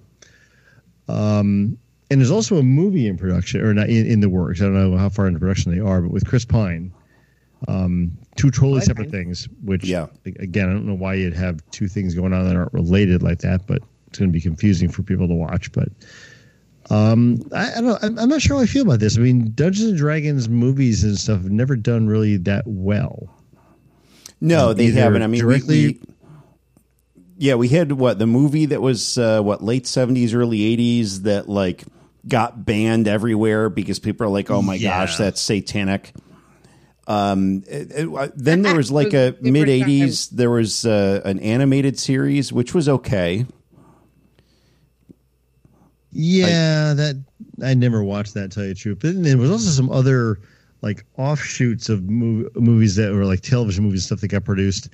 Um, 1.08 1.78
and 2.10 2.20
there's 2.20 2.30
also 2.30 2.56
a 2.56 2.62
movie 2.62 3.06
in 3.06 3.16
production, 3.18 3.60
or 3.60 3.74
not 3.74 3.88
in, 3.88 4.06
in 4.06 4.20
the 4.20 4.28
works. 4.28 4.60
I 4.60 4.64
don't 4.64 4.74
know 4.74 4.96
how 4.96 5.08
far 5.08 5.26
into 5.26 5.40
production 5.40 5.72
they 5.72 5.80
are, 5.80 6.00
but 6.00 6.10
with 6.10 6.26
Chris 6.26 6.44
Pine, 6.44 6.92
um, 7.68 8.12
two 8.36 8.50
totally 8.50 8.76
Okay. 8.78 8.86
separate 8.86 9.10
things. 9.10 9.48
Which, 9.64 9.84
Yeah. 9.84 10.06
again, 10.24 10.68
I 10.68 10.72
don't 10.72 10.86
know 10.86 10.94
why 10.94 11.14
you'd 11.14 11.34
have 11.34 11.60
two 11.70 11.88
things 11.88 12.14
going 12.14 12.32
on 12.32 12.44
that 12.46 12.56
aren't 12.56 12.72
related 12.72 13.22
like 13.22 13.38
that, 13.40 13.66
but 13.66 13.82
it's 14.08 14.18
going 14.18 14.30
to 14.30 14.32
be 14.32 14.40
confusing 14.40 14.88
for 14.90 15.02
people 15.02 15.26
to 15.28 15.34
watch. 15.34 15.72
But 15.72 15.88
um, 16.90 17.40
I, 17.52 17.72
I 17.72 17.74
don't 17.76 17.84
know. 17.86 17.98
I'm, 18.02 18.18
I'm 18.18 18.28
not 18.28 18.40
sure 18.42 18.56
how 18.56 18.62
I 18.62 18.66
feel 18.66 18.82
about 18.82 19.00
this. 19.00 19.16
I 19.16 19.20
mean, 19.20 19.52
Dungeons 19.54 19.88
and 19.90 19.98
Dragons 19.98 20.48
movies 20.48 21.02
and 21.02 21.18
stuff 21.18 21.42
have 21.42 21.50
never 21.50 21.74
done 21.76 22.06
really 22.06 22.36
that 22.38 22.64
well. 22.66 23.28
No, 24.40 24.72
they 24.72 24.90
haven't. 24.90 25.22
I 25.22 25.26
mean, 25.26 25.32
we- 25.44 25.52
directly- 25.52 25.86
we, 25.86 26.00
yeah, 27.38 27.54
we 27.54 27.68
had 27.68 27.92
what 27.92 28.18
the 28.18 28.26
movie 28.26 28.66
that 28.66 28.80
was 28.80 29.18
uh, 29.18 29.40
what 29.42 29.62
late 29.62 29.86
seventies, 29.86 30.32
early 30.34 30.62
eighties 30.62 31.22
that 31.22 31.48
like 31.48 31.84
got 32.28 32.64
banned 32.64 33.08
everywhere 33.08 33.68
because 33.68 33.98
people 33.98 34.26
are 34.26 34.30
like, 34.30 34.50
"Oh 34.50 34.62
my 34.62 34.74
Yeah. 34.74 35.00
gosh, 35.00 35.16
that's 35.18 35.40
satanic." 35.40 36.12
Um, 37.08 37.62
it- 37.68 37.90
it- 37.92 38.32
then 38.36 38.62
there 38.62 38.74
was 38.76 38.90
like 39.00 39.14
a 39.14 39.34
mid 39.40 39.68
eighties. 39.68 40.28
There 40.28 40.50
was 40.50 40.84
uh, 40.84 41.20
an 41.24 41.38
animated 41.40 41.98
series 41.98 42.52
which 42.52 42.74
was 42.74 42.88
okay. 42.88 43.46
Yeah, 46.12 46.94
that 46.94 47.22
I 47.62 47.74
never 47.74 48.02
watched 48.02 48.34
that. 48.34 48.50
Tell 48.52 48.62
you 48.64 48.70
the 48.70 48.74
truth, 48.74 48.98
but 49.00 49.12
then 49.14 49.22
there 49.22 49.36
was 49.36 49.50
also 49.50 49.70
some 49.70 49.90
other 49.90 50.38
like 50.82 51.04
offshoots 51.18 51.88
of 51.88 52.00
mov- 52.00 52.54
movies 52.56 52.96
that 52.96 53.12
were 53.12 53.24
like 53.24 53.40
television 53.40 53.84
movies 53.84 54.06
stuff 54.06 54.20
that 54.20 54.28
got 54.28 54.44
produced. 54.44 54.88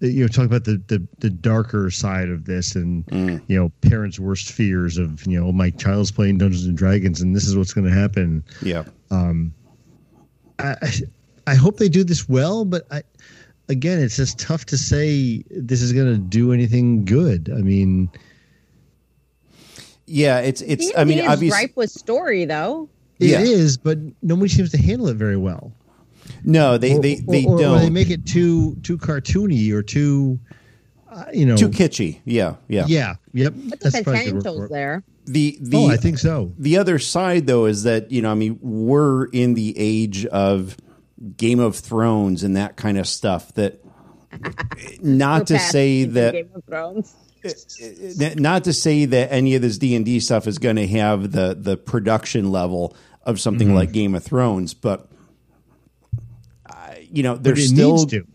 You 0.00 0.22
know, 0.22 0.28
talk 0.28 0.46
about 0.46 0.64
the, 0.64 0.82
the 0.88 1.06
the 1.20 1.30
darker 1.30 1.90
side 1.90 2.28
of 2.28 2.44
this, 2.46 2.74
and 2.74 3.04
you 3.46 3.56
know, 3.56 3.70
parents' 3.82 4.18
worst 4.18 4.50
fears 4.50 4.98
of 4.98 5.24
you 5.26 5.40
know, 5.40 5.52
my 5.52 5.70
child's 5.70 6.10
playing 6.10 6.38
Dungeons 6.38 6.66
and 6.66 6.76
Dragons, 6.76 7.20
and 7.20 7.36
this 7.36 7.46
is 7.46 7.56
what's 7.56 7.72
going 7.72 7.86
to 7.86 7.94
happen. 7.94 8.42
Yeah, 8.62 8.84
I, 10.58 10.74
I 10.82 10.90
I 11.46 11.54
hope 11.54 11.76
they 11.78 11.88
do 11.88 12.04
this 12.04 12.28
well, 12.28 12.64
but 12.64 12.86
I 12.90 13.02
again, 13.68 13.98
it's 14.00 14.16
just 14.16 14.38
tough 14.38 14.64
to 14.66 14.78
say 14.78 15.44
this 15.50 15.82
is 15.82 15.92
going 15.92 16.12
to 16.12 16.18
do 16.18 16.52
anything 16.52 17.04
good. 17.04 17.50
I 17.54 17.60
mean, 17.60 18.10
yeah. 20.06 20.40
It's 20.40 20.60
it's. 20.62 20.86
D&D 20.86 20.96
I 20.96 21.04
mean, 21.04 21.18
is 21.18 21.28
obviously, 21.28 21.58
ripe 21.66 21.76
with 21.76 21.90
story 21.90 22.44
though. 22.44 22.88
it 23.18 23.30
is, 23.40 23.76
Yeah. 23.76 23.80
but 23.84 23.98
nobody 24.22 24.48
seems 24.48 24.70
to 24.72 24.78
handle 24.78 25.08
it 25.08 25.16
very 25.16 25.36
well. 25.36 25.72
no. 26.44 26.78
They 26.78 26.96
or, 26.96 27.00
they 27.02 27.16
they 27.16 27.44
or, 27.44 27.56
or 27.56 27.58
don't. 27.58 27.78
they 27.80 27.90
make 27.90 28.10
it 28.10 28.26
too 28.26 28.76
too 28.82 28.98
cartoony 28.98 29.72
or 29.72 29.82
too, 29.82 30.38
uh, 31.10 31.24
you 31.32 31.46
know, 31.46 31.56
too 31.56 31.68
kitschy. 31.68 32.20
Yeah, 32.24 32.56
yeah. 32.68 32.84
Yeah, 32.88 33.14
yep. 33.32 33.54
But 33.56 33.80
the 33.80 33.90
probably 34.02 34.20
a 34.28 34.32
good 34.32 34.34
word 34.34 34.42
for 34.42 34.42
potential's 34.42 34.70
there. 34.70 35.02
The 35.26 35.58
the 35.60 35.76
Oh, 35.78 35.88
I 35.88 35.96
think 35.96 36.18
so. 36.18 36.52
the 36.58 36.76
other 36.76 36.98
side 36.98 37.46
though 37.46 37.64
is 37.64 37.84
that 37.84 38.10
you 38.12 38.20
know 38.20 38.30
i 38.30 38.34
mean 38.34 38.58
we're 38.60 39.24
in 39.26 39.54
the 39.54 39.74
age 39.78 40.26
of 40.26 40.76
game 41.36 41.60
of 41.60 41.76
thrones 41.76 42.42
and 42.42 42.56
that 42.56 42.76
kind 42.76 42.98
of 42.98 43.06
stuff 43.06 43.52
that 43.54 43.80
not 45.02 45.46
to 45.48 45.58
say 45.58 46.04
that 46.04 46.32
Game 46.32 46.50
of 46.54 46.64
Thrones. 46.64 47.14
not 48.36 48.64
to 48.64 48.72
say 48.72 49.04
that 49.04 49.30
any 49.32 49.54
of 49.54 49.62
this 49.62 49.78
d&d 49.78 50.18
stuff 50.20 50.46
is 50.46 50.58
going 50.58 50.76
to 50.76 50.86
have 50.88 51.30
the 51.32 51.54
the 51.58 51.76
production 51.76 52.50
level 52.50 52.96
of 53.22 53.38
something 53.40 53.68
Mm-hmm. 53.68 53.76
like 53.76 53.92
game 53.92 54.14
of 54.14 54.22
thrones 54.24 54.74
but 54.74 55.08
uh, 56.68 56.94
you 57.10 57.22
know 57.22 57.34
But 57.34 57.44
there's 57.44 57.64
it 57.70 57.74
still 57.74 57.96
needs 57.96 58.06
to, 58.06 58.26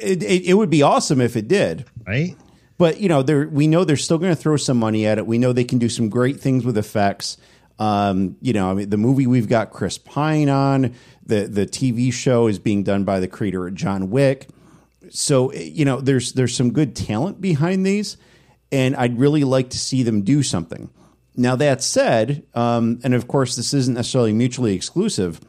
it, 0.00 0.22
it, 0.22 0.46
it 0.46 0.54
would 0.54 0.70
be 0.70 0.82
awesome 0.82 1.20
if 1.20 1.36
it 1.36 1.48
did 1.48 1.84
right? 2.06 2.36
but 2.78 3.00
you 3.00 3.08
know, 3.08 3.22
they're 3.22 3.48
we 3.48 3.66
know 3.66 3.84
they're 3.84 3.96
still 3.96 4.18
going 4.18 4.30
to 4.34 4.40
throw 4.40 4.56
some 4.56 4.78
money 4.78 5.04
at 5.04 5.18
it. 5.18 5.26
We 5.26 5.38
know 5.38 5.52
they 5.52 5.64
can 5.64 5.78
do 5.78 5.88
some 5.88 6.08
great 6.08 6.38
things 6.38 6.64
with 6.64 6.78
effects. 6.78 7.36
Um, 7.80 8.36
you 8.40 8.52
know, 8.52 8.70
I 8.70 8.74
mean, 8.74 8.88
the 8.88 8.96
movie 8.96 9.26
we've 9.26 9.48
got 9.48 9.72
Chris 9.72 9.98
Pine 9.98 10.48
on. 10.48 10.94
The 11.28 11.46
the 11.46 11.66
TV 11.66 12.12
show 12.12 12.46
is 12.46 12.58
being 12.58 12.82
done 12.82 13.04
by 13.04 13.20
the 13.20 13.28
creator 13.28 13.66
of 13.66 13.74
John 13.74 14.10
Wick. 14.10 14.48
So 15.10 15.52
you 15.52 15.84
know, 15.84 16.00
there's 16.00 16.32
there's 16.32 16.54
some 16.54 16.72
good 16.72 16.96
talent 16.96 17.40
behind 17.40 17.86
these, 17.86 18.16
and 18.72 18.96
I'd 18.96 19.18
really 19.18 19.44
like 19.44 19.70
to 19.70 19.78
see 19.78 20.02
them 20.02 20.22
do 20.22 20.42
something. 20.42 20.90
Now 21.36 21.54
that 21.56 21.82
said, 21.82 22.44
um, 22.54 22.98
and 23.04 23.14
of 23.14 23.28
course, 23.28 23.54
this 23.54 23.72
isn't 23.72 23.94
necessarily 23.94 24.32
mutually 24.32 24.74
exclusive 24.74 25.40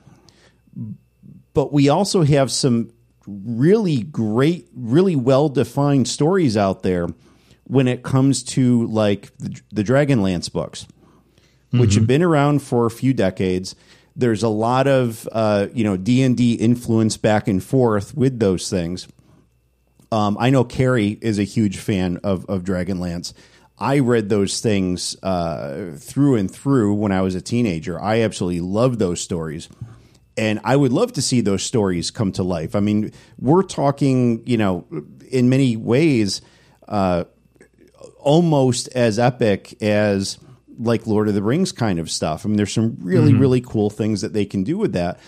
but 1.54 1.74
we 1.74 1.90
also 1.90 2.24
have 2.24 2.52
some 2.52 2.92
really 3.28 4.02
great, 4.02 4.70
really 4.74 5.16
well 5.16 5.50
defined 5.50 6.08
stories 6.08 6.56
out 6.56 6.84
there 6.84 7.08
when 7.66 7.88
it 7.88 8.02
comes 8.04 8.44
to 8.44 8.88
like 8.88 9.36
the, 9.38 9.60
the 9.72 9.84
Dragonlance 9.84 10.52
books, 10.52 10.88
which 11.72 11.96
have 11.96 12.08
been 12.08 12.24
around 12.24 12.62
for 12.62 12.86
a 12.86 12.92
few 12.92 13.14
decades. 13.14 13.76
There's 14.20 14.44
a 14.44 14.50
lot 14.50 14.88
of 14.88 15.28
uh, 15.32 15.68
you 15.74 15.84
know 15.84 15.98
D 15.98 16.24
and 16.24 16.36
D 16.36 16.54
influence 16.54 17.18
back 17.18 17.48
and 17.48 17.64
forth 17.64 18.16
with 18.16 18.40
those 18.40 18.70
things. 18.70 19.08
Um, 20.12 20.38
I 20.40 20.50
know 20.50 20.64
Carrie 20.64 21.18
is 21.22 21.38
a 21.38 21.44
huge 21.44 21.78
fan 21.78 22.18
of, 22.24 22.46
of 22.48 22.64
Dragonlance. 22.64 23.34
I 23.78 24.00
read 24.00 24.28
those 24.28 24.60
things 24.60 25.16
uh, 25.24 25.94
through 25.98 26.36
and 26.36 26.52
through 26.52 26.96
when 26.96 27.12
I 27.12 27.22
was 27.22 27.36
a 27.36 27.42
teenager. 27.42 28.02
I 28.02 28.22
absolutely 28.22 28.62
loved 28.62 29.00
those 29.00 29.22
stories. 29.22 29.70
And 30.36 30.60
I 30.64 30.76
would 30.76 30.92
love 30.92 31.14
to 31.14 31.22
see 31.22 31.42
those 31.42 31.64
stories 31.64 32.12
come 32.12 32.32
to 32.34 32.44
life. 32.44 32.76
I 32.76 32.80
mean, 32.80 33.12
we're 33.38 33.64
talking, 33.64 34.44
you 34.46 34.58
know, 34.58 34.86
in 35.30 35.50
many 35.50 35.78
ways, 35.78 36.42
uh, 36.88 37.26
almost 38.18 38.90
as 38.90 39.20
epic 39.20 39.82
as 39.82 40.38
like 40.80 41.06
Lord 41.06 41.28
of 41.28 41.34
the 41.34 41.44
Rings 41.44 41.72
kind 41.72 42.00
of 42.00 42.10
stuff. 42.10 42.46
I 42.46 42.48
mean, 42.48 42.58
there's 42.58 42.74
some 42.74 42.98
really, 43.02 43.34
really 43.34 43.62
cool 43.62 43.90
things 43.90 44.22
that 44.22 44.34
they 44.34 44.46
can 44.46 44.64
do 44.64 44.78
with 44.78 44.94
that. 44.94 45.20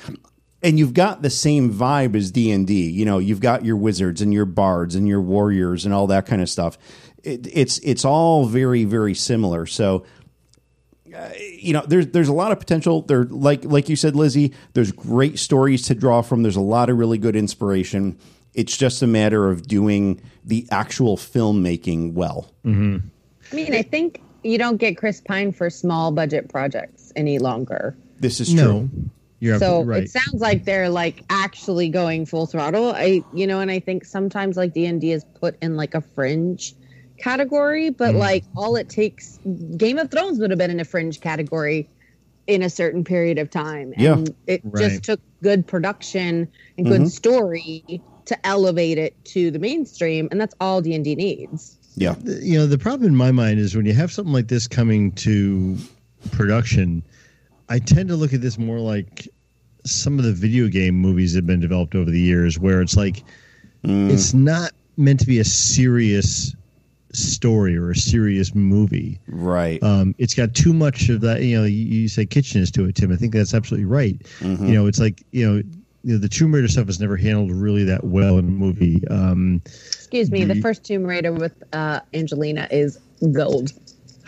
And 0.63 0.79
you've 0.79 0.93
got 0.93 1.21
the 1.21 1.29
same 1.29 1.73
vibe 1.73 2.15
as 2.15 2.31
d&d 2.31 2.71
you 2.71 3.03
know 3.03 3.17
you've 3.17 3.39
got 3.39 3.65
your 3.65 3.75
wizards 3.75 4.21
and 4.21 4.31
your 4.31 4.45
bards 4.45 4.93
and 4.93 5.07
your 5.07 5.19
warriors 5.19 5.85
and 5.85 5.93
all 5.93 6.07
that 6.07 6.25
kind 6.27 6.41
of 6.41 6.49
stuff. 6.49 6.77
It, 7.23 7.47
it's 7.51 7.79
it's 7.79 8.05
all 8.05 8.45
very 8.45 8.83
very 8.85 9.15
similar. 9.15 9.65
So 9.65 10.05
uh, 11.15 11.29
you 11.57 11.73
know 11.73 11.83
there's 11.87 12.07
there's 12.07 12.27
a 12.27 12.33
lot 12.33 12.51
of 12.51 12.59
potential. 12.59 13.01
There 13.01 13.23
like 13.25 13.65
like 13.65 13.89
you 13.89 13.95
said 13.95 14.15
lizzie 14.15 14.53
there's 14.73 14.91
great 14.91 15.39
stories 15.39 15.81
to 15.87 15.95
draw 15.95 16.21
from. 16.21 16.43
There's 16.43 16.55
a 16.55 16.61
lot 16.61 16.91
of 16.91 16.97
really 16.97 17.17
good 17.17 17.35
inspiration. 17.35 18.19
It's 18.53 18.77
just 18.77 19.01
a 19.01 19.07
matter 19.07 19.49
of 19.49 19.67
doing 19.67 20.21
the 20.45 20.67
actual 20.69 21.17
filmmaking 21.17 22.13
well. 22.13 22.51
I 23.51 23.55
mean, 23.55 23.73
I 23.73 23.81
think 23.81 24.21
you 24.43 24.57
don't 24.57 24.77
get 24.77 24.97
Chris 24.97 25.21
Pine 25.21 25.51
for 25.51 25.69
small 25.69 26.11
budget 26.11 26.49
projects 26.49 27.11
any 27.15 27.39
longer. 27.39 27.97
this 28.19 28.39
is 28.39 28.53
true 28.53 28.55
No, 28.55 28.89
you're 29.39 29.59
So 29.59 29.83
right. 29.83 30.03
it 30.03 30.09
sounds 30.09 30.41
like 30.41 30.65
they're 30.65 30.89
like 30.89 31.23
actually 31.29 31.89
going 31.89 32.25
full 32.25 32.45
throttle. 32.47 32.91
I, 32.91 33.25
you 33.31 33.47
know, 33.47 33.59
and 33.59 33.71
I 33.71 33.79
think 33.79 34.05
sometimes 34.05 34.57
like 34.57 34.73
D 34.73 34.85
and 34.85 35.01
D 35.01 35.11
is 35.11 35.25
put 35.39 35.57
in 35.61 35.75
like 35.75 35.93
a 35.95 36.01
fringe 36.01 36.73
category, 37.19 37.89
Mm. 37.91 37.97
but 37.97 38.15
like 38.15 38.45
all 38.55 38.75
it 38.75 38.89
takes, 38.89 39.39
Game 39.77 39.97
of 39.97 40.09
Thrones 40.11 40.39
would 40.39 40.49
have 40.51 40.59
been 40.59 40.71
in 40.71 40.79
a 40.79 40.85
fringe 40.85 41.19
category 41.19 41.89
in 42.47 42.61
a 42.63 42.69
certain 42.69 43.03
period 43.03 43.37
of 43.39 43.49
time. 43.49 43.93
Yeah. 43.97 44.13
And 44.13 44.35
it 44.47 44.61
Right. 44.63 44.81
just 44.83 45.03
took 45.03 45.19
good 45.43 45.65
production 45.67 46.51
and 46.77 46.87
good 46.87 47.01
Mm-hmm. 47.01 47.07
story 47.07 48.03
to 48.25 48.47
elevate 48.47 48.97
it 48.99 49.15
to 49.25 49.49
the 49.51 49.59
mainstream, 49.59 50.27
and 50.31 50.39
that's 50.39 50.53
all 50.59 50.81
D 50.81 50.93
and 50.93 51.03
D 51.03 51.15
needs. 51.15 51.77
Yeah 51.95 52.15
you 52.25 52.57
know 52.57 52.65
the 52.65 52.77
problem 52.77 53.07
in 53.07 53.15
my 53.15 53.31
mind 53.31 53.59
is 53.59 53.75
when 53.75 53.85
you 53.85 53.93
have 53.93 54.11
something 54.11 54.33
like 54.33 54.47
this 54.47 54.67
coming 54.67 55.11
to 55.13 55.77
production 56.31 57.03
i 57.69 57.79
tend 57.79 58.07
to 58.09 58.15
look 58.15 58.33
at 58.33 58.41
this 58.41 58.57
more 58.57 58.79
like 58.79 59.27
some 59.83 60.19
of 60.19 60.25
the 60.25 60.33
video 60.33 60.67
game 60.67 60.95
movies 60.95 61.33
that 61.33 61.39
have 61.39 61.47
been 61.47 61.59
developed 61.59 61.95
over 61.95 62.09
the 62.09 62.19
years 62.19 62.59
where 62.59 62.81
it's 62.81 62.95
like 62.95 63.23
it's 63.83 64.33
not 64.33 64.71
meant 64.97 65.19
to 65.19 65.25
be 65.25 65.39
a 65.39 65.43
serious 65.43 66.55
story 67.13 67.75
or 67.75 67.89
a 67.89 67.95
serious 67.95 68.53
movie 68.53 69.19
right 69.27 69.81
um, 69.83 70.13
it's 70.17 70.33
got 70.33 70.53
too 70.53 70.73
much 70.73 71.09
of 71.09 71.21
that. 71.21 71.41
You 71.41 71.57
know, 71.57 71.63
you, 71.65 71.77
you 71.77 72.07
say 72.07 72.25
kitschiness 72.25 72.71
to 72.73 72.85
it, 72.85 72.95
Tim. 72.95 73.11
I 73.11 73.15
think 73.15 73.33
that's 73.33 73.53
absolutely 73.53 73.85
right. 73.85 74.17
Mm-hmm. 74.39 74.65
You 74.65 74.73
know, 74.73 74.87
it's 74.87 74.99
like 74.99 75.23
you 75.31 75.49
know, 75.49 75.63
you 76.03 76.13
know, 76.13 76.19
the 76.19 76.29
Tomb 76.29 76.53
Raider 76.53 76.67
stuff 76.67 76.89
is 76.89 76.99
never 76.99 77.15
handled 77.17 77.51
really 77.51 77.83
that 77.85 78.03
well 78.03 78.37
in 78.37 78.45
a 78.45 78.51
movie. 78.51 79.01
Um, 79.09 79.61
Excuse 79.65 80.31
me, 80.31 80.43
the 80.45 80.55
The- 80.55 80.61
first 80.61 80.83
Tomb 80.83 81.03
Raider 81.03 81.31
with 81.31 81.63
uh, 81.73 81.99
Angelina 82.13 82.67
is 82.71 82.99
gold. 83.33 83.71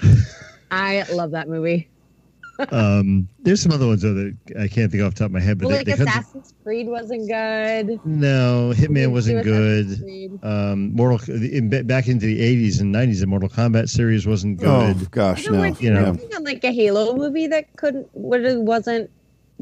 I 0.71 1.03
love 1.11 1.31
that 1.31 1.47
movie. 1.47 1.89
um, 2.71 3.27
there's 3.39 3.59
some 3.61 3.71
other 3.71 3.87
ones 3.87 4.03
though 4.03 4.13
that 4.13 4.37
I 4.59 4.67
can't 4.67 4.91
think 4.91 5.03
off 5.03 5.15
the 5.15 5.19
top 5.19 5.25
of 5.25 5.31
my 5.31 5.39
head. 5.39 5.57
But 5.57 5.67
well, 5.69 5.71
they, 5.71 5.77
like 5.79 5.85
they 5.87 5.93
come 5.93 6.05
to- 6.05 6.11
Assassin's 6.11 6.53
Creed 6.63 6.87
wasn't 6.87 7.27
good. 7.27 7.99
no, 8.05 8.71
Hitman 8.75 9.11
wasn't 9.11 9.43
good. 9.43 9.99
Creed. 9.99 10.39
Um, 10.43 10.93
Mortal 10.93 11.19
in, 11.35 11.69
back 11.87 12.07
into 12.07 12.27
the 12.27 12.39
80s 12.39 12.79
and 12.79 12.93
90s, 12.93 13.21
the 13.21 13.25
Mortal 13.27 13.49
Kombat 13.49 13.89
series 13.89 14.27
wasn't 14.27 14.59
good. 14.59 14.67
Oh 14.69 14.93
good. 14.93 15.09
gosh, 15.11 15.47
No, 15.47 15.53
no. 15.53 15.59
like, 15.61 15.81
you 15.81 15.91
know. 15.91 16.11
working 16.11 16.35
on 16.35 16.43
like 16.43 16.63
a 16.63 16.71
Halo 16.71 17.15
movie 17.15 17.47
that 17.47 17.75
couldn't, 17.75 18.07
what 18.13 18.39
wasn't 18.57 19.09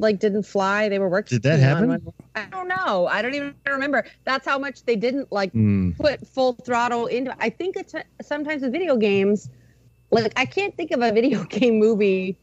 like 0.02 0.20
didn't 0.20 0.44
fly. 0.44 0.90
They 0.90 1.00
were 1.00 1.08
working. 1.10 1.38
Did 1.38 1.44
that 1.44 1.60
happen? 1.60 1.88
one. 1.88 2.02
I 2.36 2.46
don't 2.46 2.68
know. 2.68 3.08
I 3.08 3.22
don't 3.22 3.34
even 3.36 3.56
remember. 3.66 4.06
That's 4.26 4.46
how 4.46 4.58
much 4.60 4.84
they 4.84 4.96
didn't 4.98 5.32
like 5.32 5.54
Mm, 5.54 5.96
put 5.98 6.28
full 6.28 6.54
throttle 6.66 7.06
into. 7.06 7.34
I 7.40 7.50
think 7.50 7.78
it's 7.78 7.94
sometimes 8.22 8.62
with 8.64 8.72
video 8.74 8.98
games. 8.98 9.50
Like 10.12 10.34
I 10.36 10.46
can't 10.46 10.76
think 10.76 10.92
of 10.92 11.02
a 11.02 11.12
video 11.12 11.44
game 11.50 11.80
movie 11.80 12.38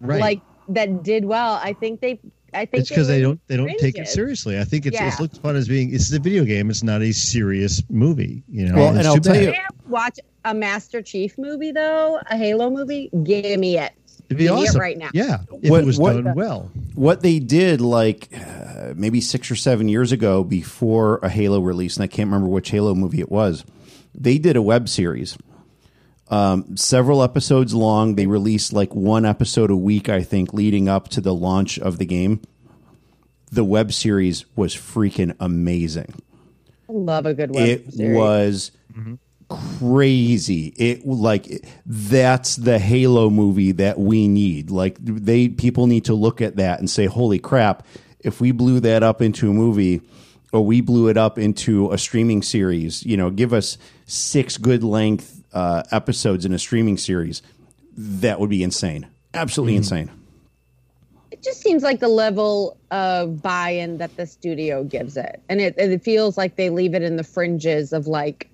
right. 0.00 0.20
like 0.20 0.40
that 0.70 1.02
did 1.04 1.24
well. 1.24 1.60
I 1.62 1.72
think 1.74 2.00
they. 2.00 2.18
I 2.54 2.66
think 2.66 2.82
it's 2.82 2.88
because 2.90 3.08
they 3.08 3.20
were 3.20 3.28
don't 3.28 3.40
they 3.46 3.56
don't 3.56 3.78
take 3.78 3.96
it 3.96 4.08
seriously. 4.08 4.58
I 4.58 4.64
think 4.64 4.84
it's, 4.84 4.94
Yeah. 4.94 5.08
it's 5.08 5.18
looked 5.20 5.38
upon 5.38 5.56
as 5.56 5.68
being 5.68 5.94
it's 5.94 6.12
a 6.12 6.18
video 6.18 6.44
game. 6.44 6.68
It's 6.68 6.82
not 6.82 7.00
a 7.00 7.12
serious 7.12 7.82
movie. 7.88 8.42
You 8.48 8.68
know. 8.68 8.74
Well, 8.74 8.88
It's 8.90 8.98
and 8.98 9.06
I'll 9.08 9.16
tell 9.18 9.32
bad. 9.34 9.42
you- 9.42 9.48
If 9.50 9.56
I 9.58 9.88
watch 9.88 10.18
a 10.44 10.52
Master 10.52 11.00
Chief 11.00 11.38
movie 11.38 11.72
though, 11.72 12.20
a 12.30 12.36
Halo 12.36 12.68
movie. 12.68 13.08
Give 13.22 13.58
me 13.58 13.78
it. 13.78 13.92
It'd 14.32 14.38
be 14.38 14.44
Give 14.44 14.52
it 14.54 14.68
awesome 14.68 14.80
right 14.80 14.98
now. 14.98 15.10
Yeah, 15.14 15.38
if 15.62 15.70
What- 15.70 15.82
it 15.82 15.86
was 15.86 15.98
what- 15.98 16.22
done 16.24 16.34
well. 16.34 16.70
what 16.94 17.20
they 17.22 17.38
did 17.38 17.80
like 17.80 18.28
uh, 18.36 18.92
maybe 18.96 19.20
six 19.20 19.50
or 19.50 19.54
seven 19.56 19.88
years 19.88 20.12
ago 20.12 20.42
before 20.44 21.18
a 21.22 21.28
halo 21.28 21.60
release 21.60 21.96
and 21.96 22.04
i 22.04 22.06
can't 22.06 22.26
remember 22.28 22.48
which 22.48 22.70
halo 22.70 22.94
movie 22.94 23.20
it 23.20 23.30
was 23.30 23.64
they 24.14 24.36
did 24.38 24.56
a 24.56 24.62
web 24.62 24.88
series 24.88 25.38
um, 26.28 26.76
several 26.76 27.22
episodes 27.22 27.74
long 27.74 28.14
they 28.16 28.26
released 28.26 28.72
like 28.72 28.94
one 28.94 29.24
episode 29.24 29.70
a 29.70 29.76
week 29.76 30.08
i 30.08 30.22
think 30.22 30.52
leading 30.52 30.88
up 30.88 31.08
to 31.08 31.20
the 31.20 31.32
launch 31.34 31.78
of 31.78 31.98
the 31.98 32.04
game 32.06 32.40
the 33.50 33.64
web 33.64 33.92
series 33.92 34.44
was 34.56 34.74
freaking 34.74 35.34
amazing 35.40 36.12
I 36.88 36.92
love 36.92 37.24
a 37.26 37.32
good 37.34 37.54
web 37.54 37.68
it 37.68 37.92
series. 37.94 38.16
was 38.16 38.70
crazy. 39.78 40.74
It 40.76 41.06
like 41.06 41.66
that's 41.86 42.56
the 42.56 42.78
halo 42.78 43.30
movie 43.30 43.72
that 43.72 43.98
we 43.98 44.28
need. 44.28 44.70
Like 44.70 44.96
they 45.00 45.48
people 45.48 45.86
need 45.86 46.04
to 46.06 46.14
look 46.14 46.40
at 46.40 46.56
that 46.56 46.78
and 46.78 46.88
say 46.88 47.06
holy 47.06 47.38
crap 47.38 47.86
if 48.20 48.40
we 48.40 48.52
blew 48.52 48.80
that 48.80 49.02
up 49.02 49.20
into 49.20 49.50
a 49.50 49.52
movie 49.52 50.00
or 50.52 50.64
we 50.64 50.80
blew 50.80 51.08
it 51.08 51.16
up 51.16 51.38
into 51.38 51.90
a 51.90 51.98
streaming 51.98 52.42
series 52.42 53.04
you 53.04 53.16
know 53.16 53.30
give 53.30 53.52
us 53.52 53.78
six 54.06 54.58
good 54.58 54.84
length 54.84 55.42
uh, 55.52 55.82
episodes 55.90 56.44
in 56.44 56.52
a 56.52 56.58
streaming 56.58 56.96
series 56.96 57.42
that 57.96 58.40
would 58.40 58.50
be 58.50 58.62
insane. 58.62 59.06
Absolutely 59.34 59.76
insane. 59.76 60.10
It 61.30 61.42
just 61.42 61.60
seems 61.60 61.82
like 61.82 62.00
the 62.00 62.08
level 62.08 62.76
of 62.90 63.42
buy-in 63.42 63.98
that 63.98 64.16
the 64.16 64.26
studio 64.26 64.84
gives 64.84 65.16
it. 65.16 65.42
And 65.48 65.60
it, 65.60 65.74
it 65.78 66.02
feels 66.02 66.36
like 66.36 66.56
they 66.56 66.70
leave 66.70 66.94
it 66.94 67.02
in 67.02 67.16
the 67.16 67.24
fringes 67.24 67.92
of 67.92 68.06
like 68.06 68.48